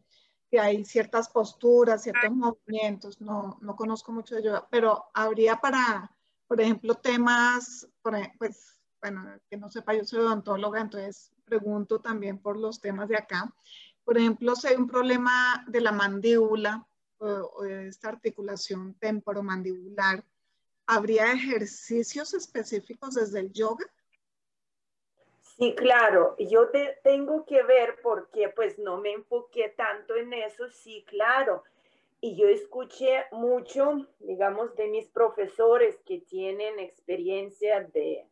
que 0.49 0.59
hay 0.59 0.85
ciertas 0.85 1.29
posturas, 1.29 2.03
ciertos 2.03 2.31
movimientos, 2.31 3.19
no, 3.19 3.57
no 3.61 3.75
conozco 3.75 4.11
mucho 4.11 4.35
de 4.35 4.43
yoga, 4.43 4.67
pero 4.69 5.05
habría 5.13 5.57
para, 5.57 6.11
por 6.47 6.61
ejemplo, 6.61 6.95
temas, 6.95 7.87
pues, 8.37 8.79
bueno, 9.01 9.25
que 9.49 9.57
no 9.57 9.69
sepa, 9.69 9.93
yo 9.95 10.05
soy 10.05 10.19
odontóloga, 10.19 10.81
entonces 10.81 11.31
pregunto 11.45 11.99
también 11.99 12.37
por 12.37 12.57
los 12.57 12.79
temas 12.79 13.09
de 13.09 13.17
acá. 13.17 13.51
Por 14.03 14.17
ejemplo, 14.17 14.55
si 14.55 14.67
hay 14.67 14.75
un 14.75 14.87
problema 14.87 15.65
de 15.67 15.81
la 15.81 15.91
mandíbula 15.91 16.85
o, 17.17 17.27
o 17.27 17.63
de 17.63 17.87
esta 17.87 18.09
articulación 18.09 18.93
temporomandibular, 18.95 20.23
¿habría 20.85 21.31
ejercicios 21.31 22.33
específicos 22.33 23.15
desde 23.15 23.39
el 23.39 23.51
yoga? 23.51 23.85
Sí, 25.63 25.75
claro, 25.75 26.35
yo 26.37 26.71
te, 26.71 26.99
tengo 27.03 27.45
que 27.45 27.63
ver 27.63 27.95
porque 28.03 28.49
pues 28.49 28.77
no 28.79 28.97
me 28.97 29.13
enfoqué 29.13 29.69
tanto 29.69 30.13
en 30.17 30.33
eso, 30.33 30.67
sí, 30.67 31.05
claro. 31.07 31.63
Y 32.19 32.35
yo 32.35 32.49
escuché 32.49 33.23
mucho, 33.31 34.05
digamos, 34.19 34.75
de 34.75 34.89
mis 34.89 35.07
profesores 35.07 35.97
que 36.05 36.19
tienen 36.19 36.79
experiencia 36.79 37.79
de 37.79 38.27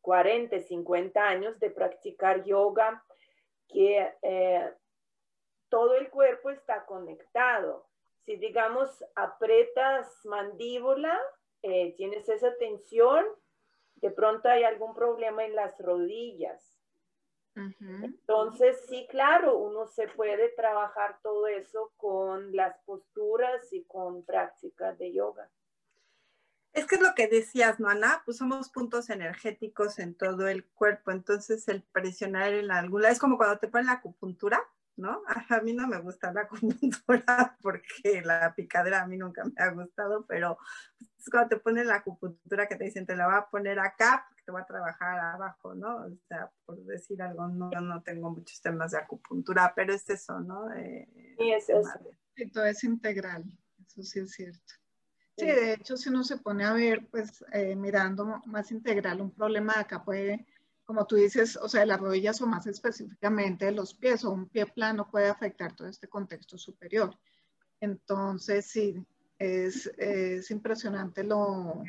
40, 0.00 0.58
50 0.58 1.22
años 1.22 1.60
de 1.60 1.70
practicar 1.70 2.42
yoga, 2.42 3.04
que 3.68 4.12
eh, 4.20 4.72
todo 5.68 5.94
el 5.94 6.10
cuerpo 6.10 6.50
está 6.50 6.84
conectado. 6.84 7.86
Si, 8.24 8.34
digamos, 8.34 9.04
apretas 9.14 10.08
mandíbula, 10.24 11.16
eh, 11.62 11.94
tienes 11.96 12.28
esa 12.28 12.52
tensión, 12.56 13.24
de 13.94 14.10
pronto 14.10 14.48
hay 14.48 14.64
algún 14.64 14.94
problema 14.94 15.44
en 15.44 15.54
las 15.54 15.78
rodillas. 15.78 16.71
Entonces, 17.54 18.78
sí, 18.88 19.06
claro, 19.10 19.58
uno 19.58 19.86
se 19.86 20.08
puede 20.08 20.48
trabajar 20.50 21.18
todo 21.22 21.46
eso 21.46 21.92
con 21.96 22.54
las 22.56 22.78
posturas 22.84 23.72
y 23.72 23.84
con 23.84 24.24
prácticas 24.24 24.98
de 24.98 25.12
yoga. 25.12 25.50
Es 26.72 26.86
que 26.86 26.94
es 26.94 27.02
lo 27.02 27.14
que 27.14 27.28
decías, 27.28 27.78
¿no, 27.78 27.88
Ana? 27.88 28.22
Pues 28.24 28.38
somos 28.38 28.70
puntos 28.70 29.10
energéticos 29.10 29.98
en 29.98 30.14
todo 30.14 30.48
el 30.48 30.64
cuerpo, 30.64 31.10
entonces 31.10 31.68
el 31.68 31.82
presionar 31.82 32.54
en 32.54 32.70
alguna, 32.70 33.10
es 33.10 33.18
como 33.18 33.36
cuando 33.36 33.58
te 33.58 33.68
ponen 33.68 33.88
la 33.88 33.92
acupuntura, 33.92 34.66
¿no? 34.96 35.22
A 35.48 35.60
mí 35.60 35.72
no 35.72 35.86
me 35.86 35.98
gusta 35.98 36.32
la 36.32 36.42
acupuntura 36.42 37.56
porque 37.60 38.22
la 38.22 38.54
picadera 38.54 39.02
a 39.02 39.06
mí 39.06 39.16
nunca 39.16 39.44
me 39.44 39.52
ha 39.62 39.70
gustado, 39.70 40.26
pero 40.26 40.58
es 41.18 41.28
cuando 41.30 41.50
te 41.50 41.56
ponen 41.58 41.86
la 41.86 41.96
acupuntura 41.96 42.66
que 42.66 42.76
te 42.76 42.84
dicen, 42.84 43.06
te 43.06 43.16
la 43.16 43.26
va 43.26 43.38
a 43.38 43.50
poner 43.50 43.78
acá 43.78 44.26
porque 44.28 44.42
te 44.44 44.52
va 44.52 44.60
a 44.60 44.66
trabajar 44.66 45.18
abajo, 45.18 45.74
¿no? 45.74 45.96
O 45.96 46.16
sea, 46.28 46.50
por 46.64 46.82
decir 46.84 47.22
algo, 47.22 47.48
no, 47.48 47.70
no 47.70 48.02
tengo 48.02 48.30
muchos 48.30 48.60
temas 48.60 48.92
de 48.92 48.98
acupuntura, 48.98 49.72
pero 49.74 49.94
es 49.94 50.08
eso, 50.10 50.40
¿no? 50.40 50.68
sí, 50.74 51.52
es 51.52 51.68
eso. 51.68 51.82
todo 52.52 52.64
es 52.64 52.84
integral, 52.84 53.44
eso 53.86 54.02
sí 54.02 54.20
es 54.20 54.32
cierto. 54.32 54.74
Sí, 55.36 55.46
de 55.46 55.72
hecho, 55.72 55.96
si 55.96 56.10
uno 56.10 56.24
se 56.24 56.36
pone 56.36 56.64
a 56.64 56.74
ver, 56.74 57.08
pues 57.10 57.42
eh, 57.52 57.74
mirando 57.74 58.42
más 58.44 58.70
integral, 58.70 59.22
un 59.22 59.34
problema 59.34 59.74
de 59.74 59.80
acá 59.80 60.04
puede 60.04 60.46
como 60.84 61.06
tú 61.06 61.16
dices, 61.16 61.56
o 61.56 61.68
sea, 61.68 61.80
de 61.80 61.86
las 61.86 62.00
rodillas 62.00 62.40
o 62.42 62.46
más 62.46 62.66
específicamente 62.66 63.66
de 63.66 63.72
los 63.72 63.94
pies 63.94 64.24
o 64.24 64.30
un 64.30 64.48
pie 64.48 64.66
plano 64.66 65.10
puede 65.10 65.28
afectar 65.28 65.74
todo 65.74 65.88
este 65.88 66.08
contexto 66.08 66.58
superior. 66.58 67.16
Entonces, 67.80 68.66
sí, 68.66 69.04
es, 69.38 69.86
es 69.98 70.50
impresionante 70.50 71.24
lo, 71.24 71.82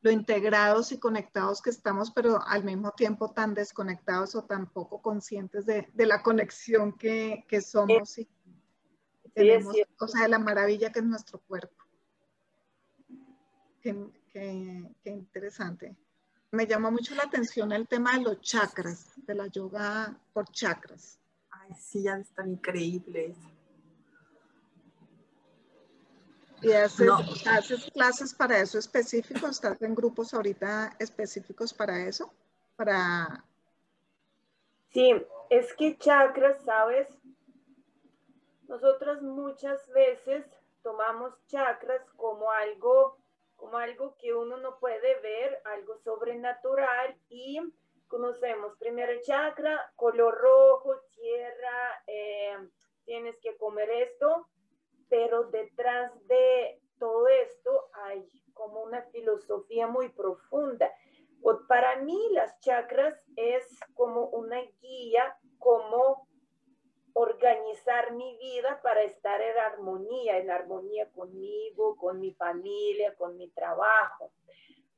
lo, 0.00 0.10
integrados 0.10 0.92
y 0.92 0.98
conectados 0.98 1.62
que 1.62 1.70
estamos, 1.70 2.10
pero 2.10 2.40
al 2.46 2.64
mismo 2.64 2.92
tiempo 2.92 3.32
tan 3.32 3.54
desconectados 3.54 4.34
o 4.34 4.44
tan 4.44 4.70
poco 4.70 5.00
conscientes 5.00 5.66
de, 5.66 5.88
de 5.94 6.06
la 6.06 6.22
conexión 6.22 6.92
que, 6.92 7.44
que 7.48 7.60
somos 7.60 8.18
y 8.18 8.28
tenemos, 9.34 9.74
o 10.00 10.08
sea, 10.08 10.22
de 10.22 10.28
la 10.28 10.38
maravilla 10.38 10.92
que 10.92 10.98
es 10.98 11.04
nuestro 11.04 11.40
cuerpo. 11.40 11.76
Qué, 13.80 13.96
qué, 14.32 14.90
qué 15.02 15.10
interesante 15.10 15.96
me 16.50 16.66
llama 16.66 16.90
mucho 16.90 17.14
la 17.14 17.24
atención 17.24 17.72
el 17.72 17.86
tema 17.86 18.14
de 18.14 18.22
los 18.22 18.40
chakras, 18.40 19.12
de 19.16 19.34
la 19.34 19.46
yoga 19.48 20.18
por 20.32 20.50
chakras. 20.50 21.18
Ay, 21.50 21.74
sí, 21.78 22.02
ya 22.02 22.16
están 22.16 22.50
increíbles. 22.50 23.36
¿Y 26.60 26.72
haces, 26.72 27.08
haces, 27.46 27.90
clases 27.92 28.34
para 28.34 28.58
eso 28.58 28.78
específico? 28.78 29.46
¿Estás 29.46 29.80
en 29.82 29.94
grupos 29.94 30.34
ahorita 30.34 30.96
específicos 30.98 31.72
para 31.72 32.00
eso? 32.06 32.32
Para... 32.74 33.44
Sí, 34.90 35.12
es 35.50 35.72
que 35.74 35.96
chakras, 35.98 36.60
¿sabes? 36.64 37.06
Nosotros 38.66 39.22
muchas 39.22 39.86
veces 39.92 40.44
tomamos 40.82 41.32
chakras 41.46 42.02
como 42.16 42.50
algo 42.50 43.17
como 43.58 43.76
algo 43.76 44.16
que 44.18 44.32
uno 44.32 44.56
no 44.56 44.78
puede 44.78 45.20
ver, 45.20 45.60
algo 45.64 45.98
sobrenatural 45.98 47.18
y 47.28 47.60
conocemos 48.06 48.78
primero 48.78 49.12
el 49.12 49.20
chakra, 49.20 49.92
color 49.96 50.38
rojo, 50.38 50.94
tierra, 51.10 52.02
eh, 52.06 52.56
tienes 53.04 53.36
que 53.40 53.56
comer 53.56 53.90
esto, 53.90 54.46
pero 55.08 55.50
detrás 55.50 56.12
de 56.28 56.80
todo 57.00 57.26
esto 57.26 57.90
hay 57.92 58.26
como 58.54 58.80
una 58.82 59.02
filosofía 59.10 59.88
muy 59.88 60.08
profunda. 60.10 60.90
Para 61.66 61.96
mí 61.96 62.18
las 62.30 62.60
chakras 62.60 63.20
es 63.36 63.64
como 63.94 64.26
una 64.28 64.60
guía, 64.80 65.36
como 65.58 66.27
organizar 67.18 68.12
mi 68.12 68.36
vida 68.36 68.80
para 68.80 69.02
estar 69.02 69.40
en 69.40 69.58
armonía, 69.58 70.38
en 70.38 70.50
armonía 70.50 71.10
conmigo, 71.10 71.96
con 71.96 72.20
mi 72.20 72.32
familia, 72.32 73.14
con 73.16 73.36
mi 73.36 73.48
trabajo. 73.50 74.30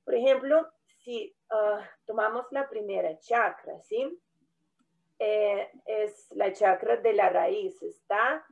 Por 0.05 0.15
ejemplo, 0.15 0.69
si 1.03 1.35
ah, 1.49 1.83
tomamos 2.05 2.45
la 2.51 2.69
primera 2.69 3.19
chakra, 3.21 3.81
¿sí? 3.81 4.21
Eh, 5.19 5.71
es 5.87 6.31
la 6.33 6.53
chakra 6.53 6.97
de 6.97 7.15
la 7.15 7.31
raíz, 7.31 7.83
está 7.83 8.45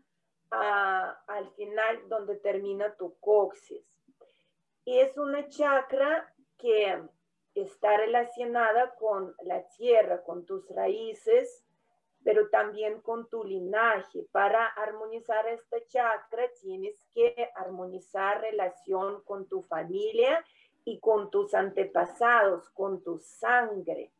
ah, 0.51 1.23
al 1.27 1.51
final 1.51 2.09
donde 2.09 2.37
termina 2.37 2.95
tu 2.97 3.19
coxis. 3.21 3.85
Y 4.87 4.99
es 4.99 5.19
una 5.19 5.47
chakra 5.51 6.35
que 6.57 7.03
está 7.55 7.99
relacionada 7.99 8.95
con 8.95 9.35
la 9.43 9.69
tierra, 9.69 10.23
con 10.23 10.47
tus 10.47 10.67
raíces, 10.71 11.68
pero 12.29 12.51
también 12.51 13.01
con 13.01 13.27
tu 13.31 13.43
linaje. 13.43 14.23
Para 14.33 14.67
armonizar 14.67 15.49
esta 15.49 15.79
chakra 15.87 16.47
tienes 16.61 17.03
que 17.15 17.51
armonizar 17.55 18.43
relación 18.43 19.23
con 19.25 19.49
tu 19.49 19.63
familia 19.63 20.45
y 20.85 21.01
con 21.01 21.31
tus 21.31 21.55
antepasados, 21.55 22.69
con 22.75 23.03
tu 23.03 23.19
sangre. 23.19 24.13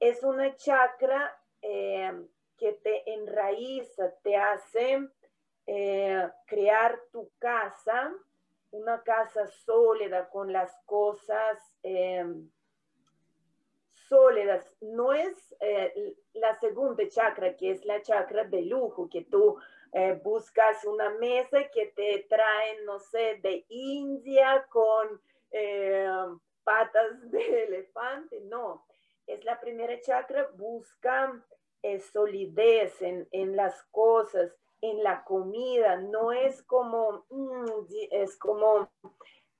Es 0.00 0.22
una 0.22 0.56
chakra 0.56 1.38
eh, 1.60 2.14
que 2.56 2.72
te 2.82 3.12
enraiza, 3.12 4.14
te 4.22 4.34
hace 4.34 5.06
eh, 5.66 6.30
crear 6.46 6.98
tu 7.12 7.30
casa, 7.38 8.10
una 8.70 9.02
casa 9.02 9.46
sólida 9.48 10.30
con 10.30 10.50
las 10.50 10.74
cosas 10.86 11.58
eh, 11.82 12.24
No 14.80 15.12
es 15.12 15.54
la 16.34 16.58
segunda 16.60 17.08
chakra, 17.08 17.56
que 17.56 17.70
es 17.70 17.84
la 17.84 18.02
chakra 18.02 18.44
de 18.44 18.62
lujo, 18.62 19.08
que 19.08 19.22
tú 19.22 19.56
buscas 20.22 20.84
una 20.84 21.10
mesa 21.10 21.68
que 21.72 21.86
te 21.86 22.26
traen, 22.28 22.84
no 22.84 22.98
sé, 22.98 23.40
de 23.42 23.64
India 23.68 24.66
con 24.70 25.20
eh, 25.52 26.08
patas 26.64 27.30
de 27.30 27.64
elefante, 27.64 28.40
no. 28.42 28.86
Es 29.26 29.44
la 29.44 29.60
primera 29.60 30.00
chakra, 30.00 30.48
busca 30.54 31.32
eh, 31.82 32.00
solidez 32.00 33.00
en, 33.00 33.56
las 33.56 33.82
cosas, 33.90 34.52
en 34.80 35.02
la 35.02 35.24
comida, 35.24 35.96
no 35.96 36.32
es 36.32 36.62
como, 36.62 37.24
mm, 37.28 37.86
es 38.10 38.36
como 38.36 38.90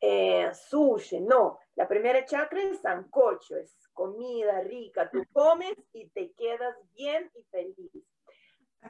eh, 0.00 0.50
sushi, 0.52 1.20
no. 1.20 1.58
La 1.76 1.86
primera 1.86 2.24
chakra 2.24 2.62
es 2.62 2.80
sancocho, 2.80 3.56
es 3.56 3.81
comida 3.92 4.60
rica, 4.60 5.10
tú 5.10 5.24
comes 5.32 5.76
y 5.92 6.08
te 6.08 6.32
quedas 6.32 6.76
bien 6.94 7.30
y 7.34 7.42
feliz. 7.44 8.04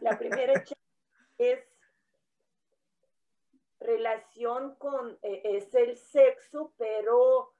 La 0.00 0.18
primera 0.18 0.52
es 1.38 1.60
relación 3.80 4.76
con, 4.76 5.18
eh, 5.22 5.42
es 5.44 5.74
el 5.74 5.96
sexo, 5.96 6.72
pero 6.78 7.52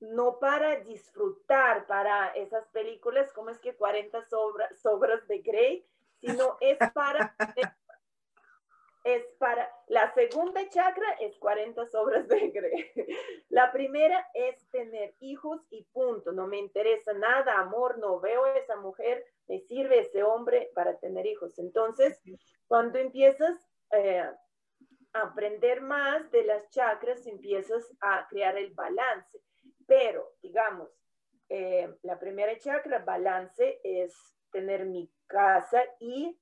no 0.00 0.38
para 0.38 0.80
disfrutar, 0.80 1.86
para 1.86 2.28
esas 2.30 2.66
películas 2.68 3.32
como 3.32 3.50
es 3.50 3.58
que 3.58 3.74
40 3.74 4.22
sobras, 4.24 5.28
de 5.28 5.38
Grey, 5.38 5.86
sino 6.20 6.56
es 6.60 6.78
para, 6.92 7.34
es, 9.04 9.24
para, 9.38 9.68
la 9.88 10.12
segunda 10.14 10.68
chakra 10.68 11.06
es 11.20 11.36
40 11.38 11.86
sobras 11.86 12.28
de 12.28 12.48
Grey. 12.54 12.92
La 13.48 13.72
primera 13.72 14.26
es 14.34 14.68
tener 14.70 15.14
hijos 15.20 15.60
y 15.70 15.84
punto, 15.92 16.32
no 16.32 16.46
me 16.46 16.58
interesa 16.58 17.12
nada, 17.12 17.58
amor, 17.58 17.98
no 17.98 18.20
veo 18.20 18.44
a 18.44 18.56
esa 18.56 18.76
mujer, 18.76 19.24
me 19.48 19.60
sirve 19.60 20.00
ese 20.00 20.22
hombre 20.22 20.70
para 20.74 20.98
tener 20.98 21.26
hijos. 21.26 21.58
Entonces, 21.58 22.20
cuando 22.66 22.98
empiezas... 22.98 23.56
Eh, 23.92 24.24
aprender 25.12 25.82
más 25.82 26.30
de 26.30 26.44
las 26.44 26.68
chakras, 26.70 27.26
empiezas 27.26 27.84
a 28.00 28.26
crear 28.28 28.56
el 28.56 28.72
balance. 28.72 29.40
Pero, 29.86 30.36
digamos, 30.42 30.88
eh, 31.48 31.94
la 32.02 32.18
primera 32.18 32.56
chakra, 32.58 33.00
balance, 33.00 33.80
es 33.84 34.14
tener 34.50 34.86
mi 34.86 35.12
casa 35.26 35.82
y 35.98 36.38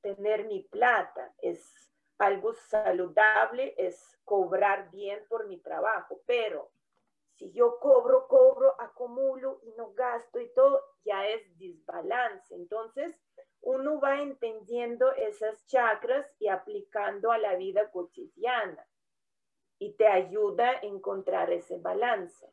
tener 0.00 0.46
mi 0.46 0.62
plata. 0.62 1.34
Es 1.40 1.93
algo 2.18 2.54
saludable, 2.54 3.74
es 3.76 4.18
cobrar 4.24 4.90
bien 4.90 5.24
por 5.28 5.46
mi 5.46 5.58
trabajo. 5.58 6.20
Pero 6.26 6.70
si 7.36 7.52
yo 7.52 7.78
cobro, 7.80 8.26
cobro, 8.28 8.80
acumulo 8.80 9.60
y 9.64 9.72
no 9.72 9.92
gasto 9.92 10.40
y 10.40 10.48
todo, 10.54 10.80
ya 11.04 11.26
es 11.26 11.58
desbalance. 11.58 12.54
Entonces, 12.54 13.18
uno 13.60 14.00
va 14.00 14.20
entendiendo 14.20 15.12
esas 15.14 15.66
chakras 15.66 16.26
y 16.38 16.48
aplicando 16.48 17.32
a 17.32 17.38
la 17.38 17.56
vida 17.56 17.90
cotidiana 17.90 18.86
y 19.78 19.94
te 19.94 20.06
ayuda 20.06 20.70
a 20.70 20.80
encontrar 20.82 21.50
ese 21.50 21.78
balance. 21.78 22.46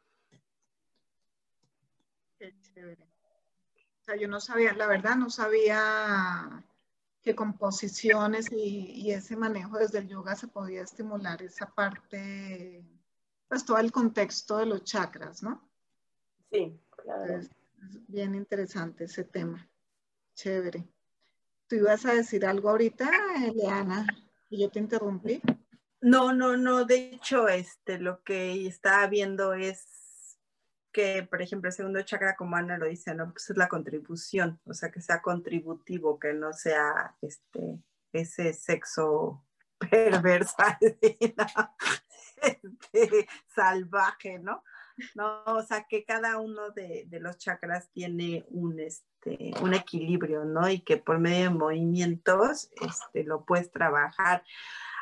Qué 2.40 2.54
chévere. 2.62 3.04
O 3.04 4.04
sea, 4.04 4.16
yo 4.16 4.28
no 4.28 4.40
sabía, 4.40 4.74
la 4.74 4.88
verdad 4.88 5.16
no 5.16 5.30
sabía 5.30 6.64
que 7.22 7.36
con 7.36 7.58
posiciones 7.58 8.48
y, 8.52 9.12
ese 9.12 9.36
manejo 9.36 9.78
desde 9.78 10.00
el 10.00 10.08
yoga 10.08 10.36
se 10.36 10.48
podía 10.48 10.82
estimular 10.82 11.42
esa 11.42 11.68
parte, 11.68 12.84
pues 13.48 13.66
todo 13.66 13.78
el 13.78 13.92
contexto 13.92 14.58
de 14.58 14.66
los 14.66 14.84
chakras, 14.84 15.44
¿no? 15.44 15.70
Sí, 16.52 16.80
claro. 17.04 17.38
es 17.38 17.50
bien 18.08 18.36
interesante 18.36 19.06
ese 19.06 19.24
tema. 19.24 19.68
Chévere. 20.34 20.88
¿Tú 21.68 21.76
ibas 21.76 22.06
a 22.06 22.14
decir 22.14 22.46
algo 22.46 22.70
ahorita, 22.70 23.10
Eliana? 23.46 24.06
Y 24.50 24.62
yo 24.62 24.70
te 24.70 24.80
interrumpí. 24.80 25.42
No, 26.02 26.34
no, 26.34 26.58
no. 26.58 26.84
De 26.84 27.12
hecho, 27.12 27.48
este, 27.48 28.00
lo 28.00 28.24
que 28.24 28.68
estaba 28.68 29.08
viendo 29.08 29.54
es 29.54 30.01
que, 30.92 31.24
por 31.24 31.42
ejemplo, 31.42 31.70
el 31.70 31.74
segundo 31.74 32.02
chakra, 32.02 32.36
como 32.36 32.56
Ana 32.56 32.78
lo 32.78 32.86
dice, 32.86 33.14
¿no? 33.16 33.32
Pues 33.32 33.50
es 33.50 33.58
la 33.58 33.68
contribución, 33.68 34.60
o 34.66 34.74
sea, 34.74 34.92
que 34.92 35.02
sea 35.02 35.22
contributivo, 35.22 36.20
que 36.20 36.34
no 36.34 36.54
sea 36.54 37.16
este, 37.22 37.80
ese 38.14 38.54
sexo 38.54 39.46
perversa, 39.80 40.78
este, 42.42 43.28
salvaje, 43.48 44.40
¿no? 44.40 44.64
No, 45.16 45.44
o 45.46 45.64
sea, 45.64 45.86
que 45.90 46.04
cada 46.06 46.38
uno 46.40 46.70
de, 46.72 47.06
de 47.08 47.20
los 47.20 47.38
chakras 47.38 47.90
tiene 47.92 48.46
un, 48.50 48.80
este, 48.80 49.52
un 49.62 49.74
equilibrio, 49.74 50.46
¿no? 50.46 50.70
Y 50.70 50.82
que 50.82 50.98
por 50.98 51.20
medio 51.20 51.46
de 51.46 51.50
movimientos 51.56 52.70
este, 52.82 53.24
lo 53.24 53.46
puedes 53.46 53.72
trabajar. 53.72 54.44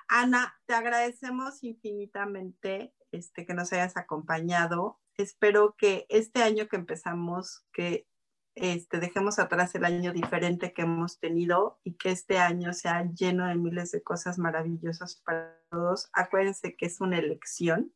Ana, 0.07 0.55
te 0.65 0.73
agradecemos 0.73 1.63
infinitamente 1.63 2.93
este, 3.11 3.45
que 3.45 3.53
nos 3.53 3.73
hayas 3.73 3.97
acompañado. 3.97 4.99
Espero 5.19 5.75
que 5.77 6.05
este 6.07 6.43
año 6.43 6.69
que 6.69 6.77
empezamos, 6.77 7.65
que 7.73 8.07
este, 8.55 9.01
dejemos 9.01 9.37
atrás 9.37 9.75
el 9.75 9.83
año 9.83 10.13
diferente 10.13 10.71
que 10.71 10.83
hemos 10.83 11.19
tenido 11.19 11.77
y 11.83 11.95
que 11.95 12.11
este 12.11 12.37
año 12.37 12.71
sea 12.71 13.03
lleno 13.03 13.45
de 13.45 13.55
miles 13.55 13.91
de 13.91 14.01
cosas 14.01 14.37
maravillosas 14.37 15.17
para 15.25 15.59
todos. 15.69 16.09
Acuérdense 16.13 16.77
que 16.77 16.85
es 16.85 17.01
una 17.01 17.17
elección. 17.17 17.93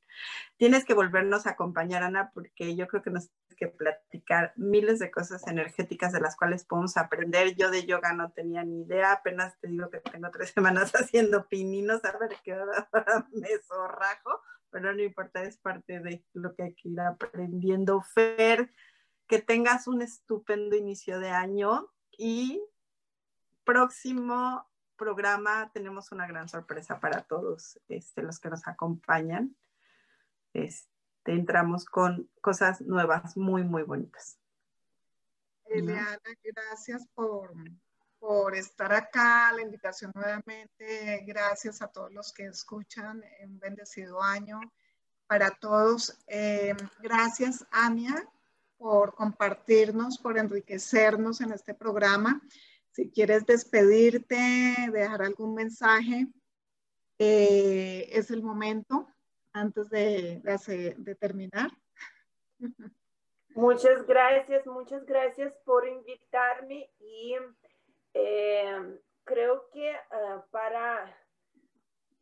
Tienes 0.57 0.83
que 0.83 0.93
volvernos 0.93 1.47
a 1.47 1.51
acompañar, 1.51 2.03
Ana, 2.03 2.29
porque 2.33 2.75
yo 2.75 2.87
creo 2.87 3.01
que 3.01 3.11
nos 3.11 3.29
tienes 3.29 3.55
que 3.57 3.67
platicar 3.67 4.51
miles 4.57 4.99
de 4.99 5.09
cosas 5.09 5.47
energéticas 5.47 6.11
de 6.11 6.19
las 6.19 6.35
cuales 6.35 6.65
podemos 6.65 6.97
aprender. 6.97 7.55
Yo 7.55 7.71
de 7.71 7.85
yoga 7.85 8.11
no 8.11 8.33
tenía 8.33 8.65
ni 8.65 8.81
idea, 8.81 9.13
apenas 9.13 9.57
te 9.61 9.69
digo 9.69 9.89
que 9.89 10.01
tengo 10.01 10.29
tres 10.29 10.49
semanas 10.55 10.91
haciendo 10.91 11.47
pininos, 11.47 12.03
a 12.03 12.17
ver 12.17 12.35
qué 12.43 12.53
hora 12.53 12.89
me 13.31 13.47
zorrajo, 13.65 14.41
pero 14.73 14.91
no 14.91 15.03
importa, 15.03 15.43
es 15.43 15.57
parte 15.57 15.99
de 15.99 16.25
lo 16.33 16.55
que 16.55 16.63
hay 16.63 16.73
que 16.73 16.89
ir 16.89 16.99
aprendiendo. 16.99 18.01
Fer, 18.01 18.73
que 19.27 19.39
tengas 19.39 19.87
un 19.87 20.01
estupendo 20.01 20.75
inicio 20.75 21.19
de 21.19 21.29
año 21.29 21.91
y 22.17 22.59
próximo 23.63 24.67
programa 24.97 25.71
tenemos 25.73 26.11
una 26.11 26.25
gran 26.27 26.49
sorpresa 26.49 26.99
para 26.99 27.21
todos 27.21 27.79
este, 27.87 28.23
los 28.23 28.39
que 28.39 28.49
nos 28.49 28.67
acompañan. 28.67 29.55
Este, 30.53 30.89
entramos 31.25 31.85
con 31.85 32.29
cosas 32.41 32.81
nuevas 32.81 33.37
muy, 33.37 33.63
muy 33.63 33.83
bonitas. 33.83 34.39
Eliana, 35.65 36.19
gracias 36.43 37.07
por, 37.13 37.53
por 38.23 38.55
estar 38.55 38.93
acá, 38.93 39.51
la 39.51 39.61
invitación 39.61 40.13
nuevamente. 40.15 41.25
Gracias 41.27 41.81
a 41.81 41.89
todos 41.89 42.09
los 42.13 42.31
que 42.31 42.45
escuchan. 42.45 43.21
Un 43.43 43.59
bendecido 43.59 44.23
año 44.23 44.61
para 45.27 45.51
todos. 45.51 46.17
Eh, 46.27 46.73
gracias, 47.01 47.67
Ania, 47.69 48.25
por 48.77 49.13
compartirnos, 49.13 50.17
por 50.17 50.37
enriquecernos 50.37 51.41
en 51.41 51.51
este 51.51 51.73
programa. 51.73 52.41
Si 52.91 53.11
quieres 53.11 53.45
despedirte, 53.45 54.73
dejar 54.93 55.21
algún 55.21 55.53
mensaje, 55.53 56.27
eh, 57.19 58.07
es 58.09 58.31
el 58.31 58.41
momento 58.41 59.05
antes 59.51 59.89
de, 59.89 60.41
de, 60.97 61.15
terminar. 61.15 61.71
Muchas 63.49 64.07
gracias, 64.07 64.65
muchas 64.65 65.05
gracias 65.05 65.53
por 65.63 65.87
invitarme 65.87 66.89
y 66.99 67.35
eh, 68.13 68.99
creo 69.23 69.69
que 69.71 69.91
ah, 70.11 70.45
para 70.51 71.17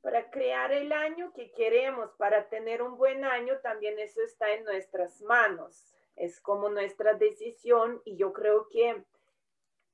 para 0.01 0.31
crear 0.31 0.71
el 0.71 0.91
año 0.91 1.31
que 1.33 1.51
queremos, 1.51 2.11
para 2.17 2.49
tener 2.49 2.81
un 2.81 2.97
buen 2.97 3.23
año, 3.23 3.59
también 3.59 3.99
eso 3.99 4.21
está 4.21 4.51
en 4.53 4.63
nuestras 4.63 5.21
manos. 5.21 5.93
Es 6.15 6.41
como 6.41 6.69
nuestra 6.69 7.13
decisión 7.13 8.01
y 8.03 8.17
yo 8.17 8.33
creo 8.33 8.67
que 8.69 9.05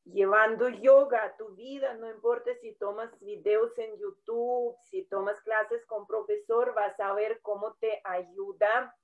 llevando 0.05 0.69
yoga 0.69 1.25
a 1.25 1.35
tu 1.35 1.49
vida, 1.55 1.93
no 1.95 2.09
importa 2.09 2.55
si 2.61 2.73
tomas 2.75 3.19
videos 3.19 3.77
en 3.77 3.97
YouTube, 3.97 4.77
si 4.83 5.03
tomas 5.03 5.39
clases 5.41 5.85
con 5.85 6.07
profesor, 6.07 6.73
vas 6.73 6.97
a 6.99 7.13
ver 7.13 7.41
cómo 7.41 7.75
te 7.75 8.01
ayuda 8.05 8.95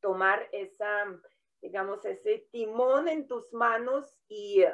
tomar 0.00 0.48
esa, 0.52 1.06
digamos, 1.60 2.02
ese 2.06 2.48
timón 2.50 3.08
en 3.08 3.28
tus 3.28 3.52
manos 3.52 4.18
y 4.28 4.64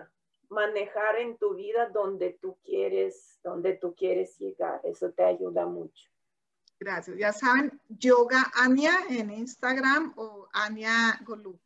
manejar 0.50 1.16
en 1.16 1.36
tu 1.36 1.54
vida 1.54 1.88
donde 1.90 2.38
tú 2.40 2.58
quieres, 2.64 3.38
donde 3.42 3.74
tú 3.74 3.94
quieres 3.94 4.38
llegar. 4.38 4.80
Eso 4.84 5.10
te 5.12 5.24
ayuda 5.24 5.66
mucho. 5.66 6.08
Gracias. 6.78 7.16
Ya 7.16 7.32
saben, 7.32 7.80
Yoga 7.88 8.52
Ania 8.54 8.92
en 9.08 9.30
Instagram 9.30 10.12
o 10.16 10.48
Ania 10.52 11.18
Golú. 11.24 11.58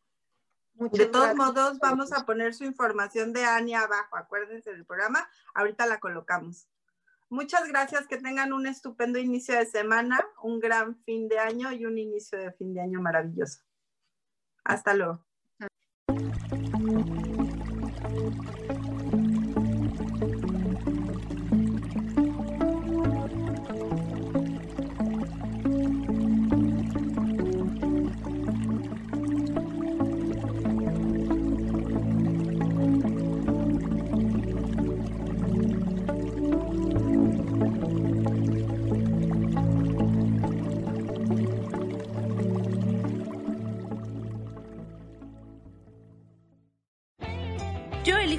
de 0.74 1.06
todos 1.06 1.34
modos, 1.34 1.78
vamos 1.78 2.12
a 2.12 2.24
poner 2.24 2.54
su 2.54 2.64
información 2.64 3.32
de 3.32 3.44
Ania 3.44 3.82
abajo. 3.82 4.16
Acuérdense 4.16 4.70
del 4.70 4.86
programa. 4.86 5.28
Ahorita 5.54 5.86
la 5.86 5.98
colocamos. 5.98 6.68
Muchas 7.28 7.68
gracias. 7.68 8.06
Que 8.06 8.18
tengan 8.18 8.52
un 8.52 8.66
estupendo 8.66 9.18
inicio 9.18 9.56
de 9.56 9.66
semana, 9.66 10.18
un 10.42 10.60
gran 10.60 10.96
fin 11.04 11.28
de 11.28 11.38
año 11.38 11.72
y 11.72 11.86
un 11.86 11.98
inicio 11.98 12.38
de 12.38 12.52
fin 12.52 12.72
de 12.74 12.80
año 12.80 13.00
maravilloso. 13.00 13.62
Hasta 14.64 14.94
luego. 14.94 15.24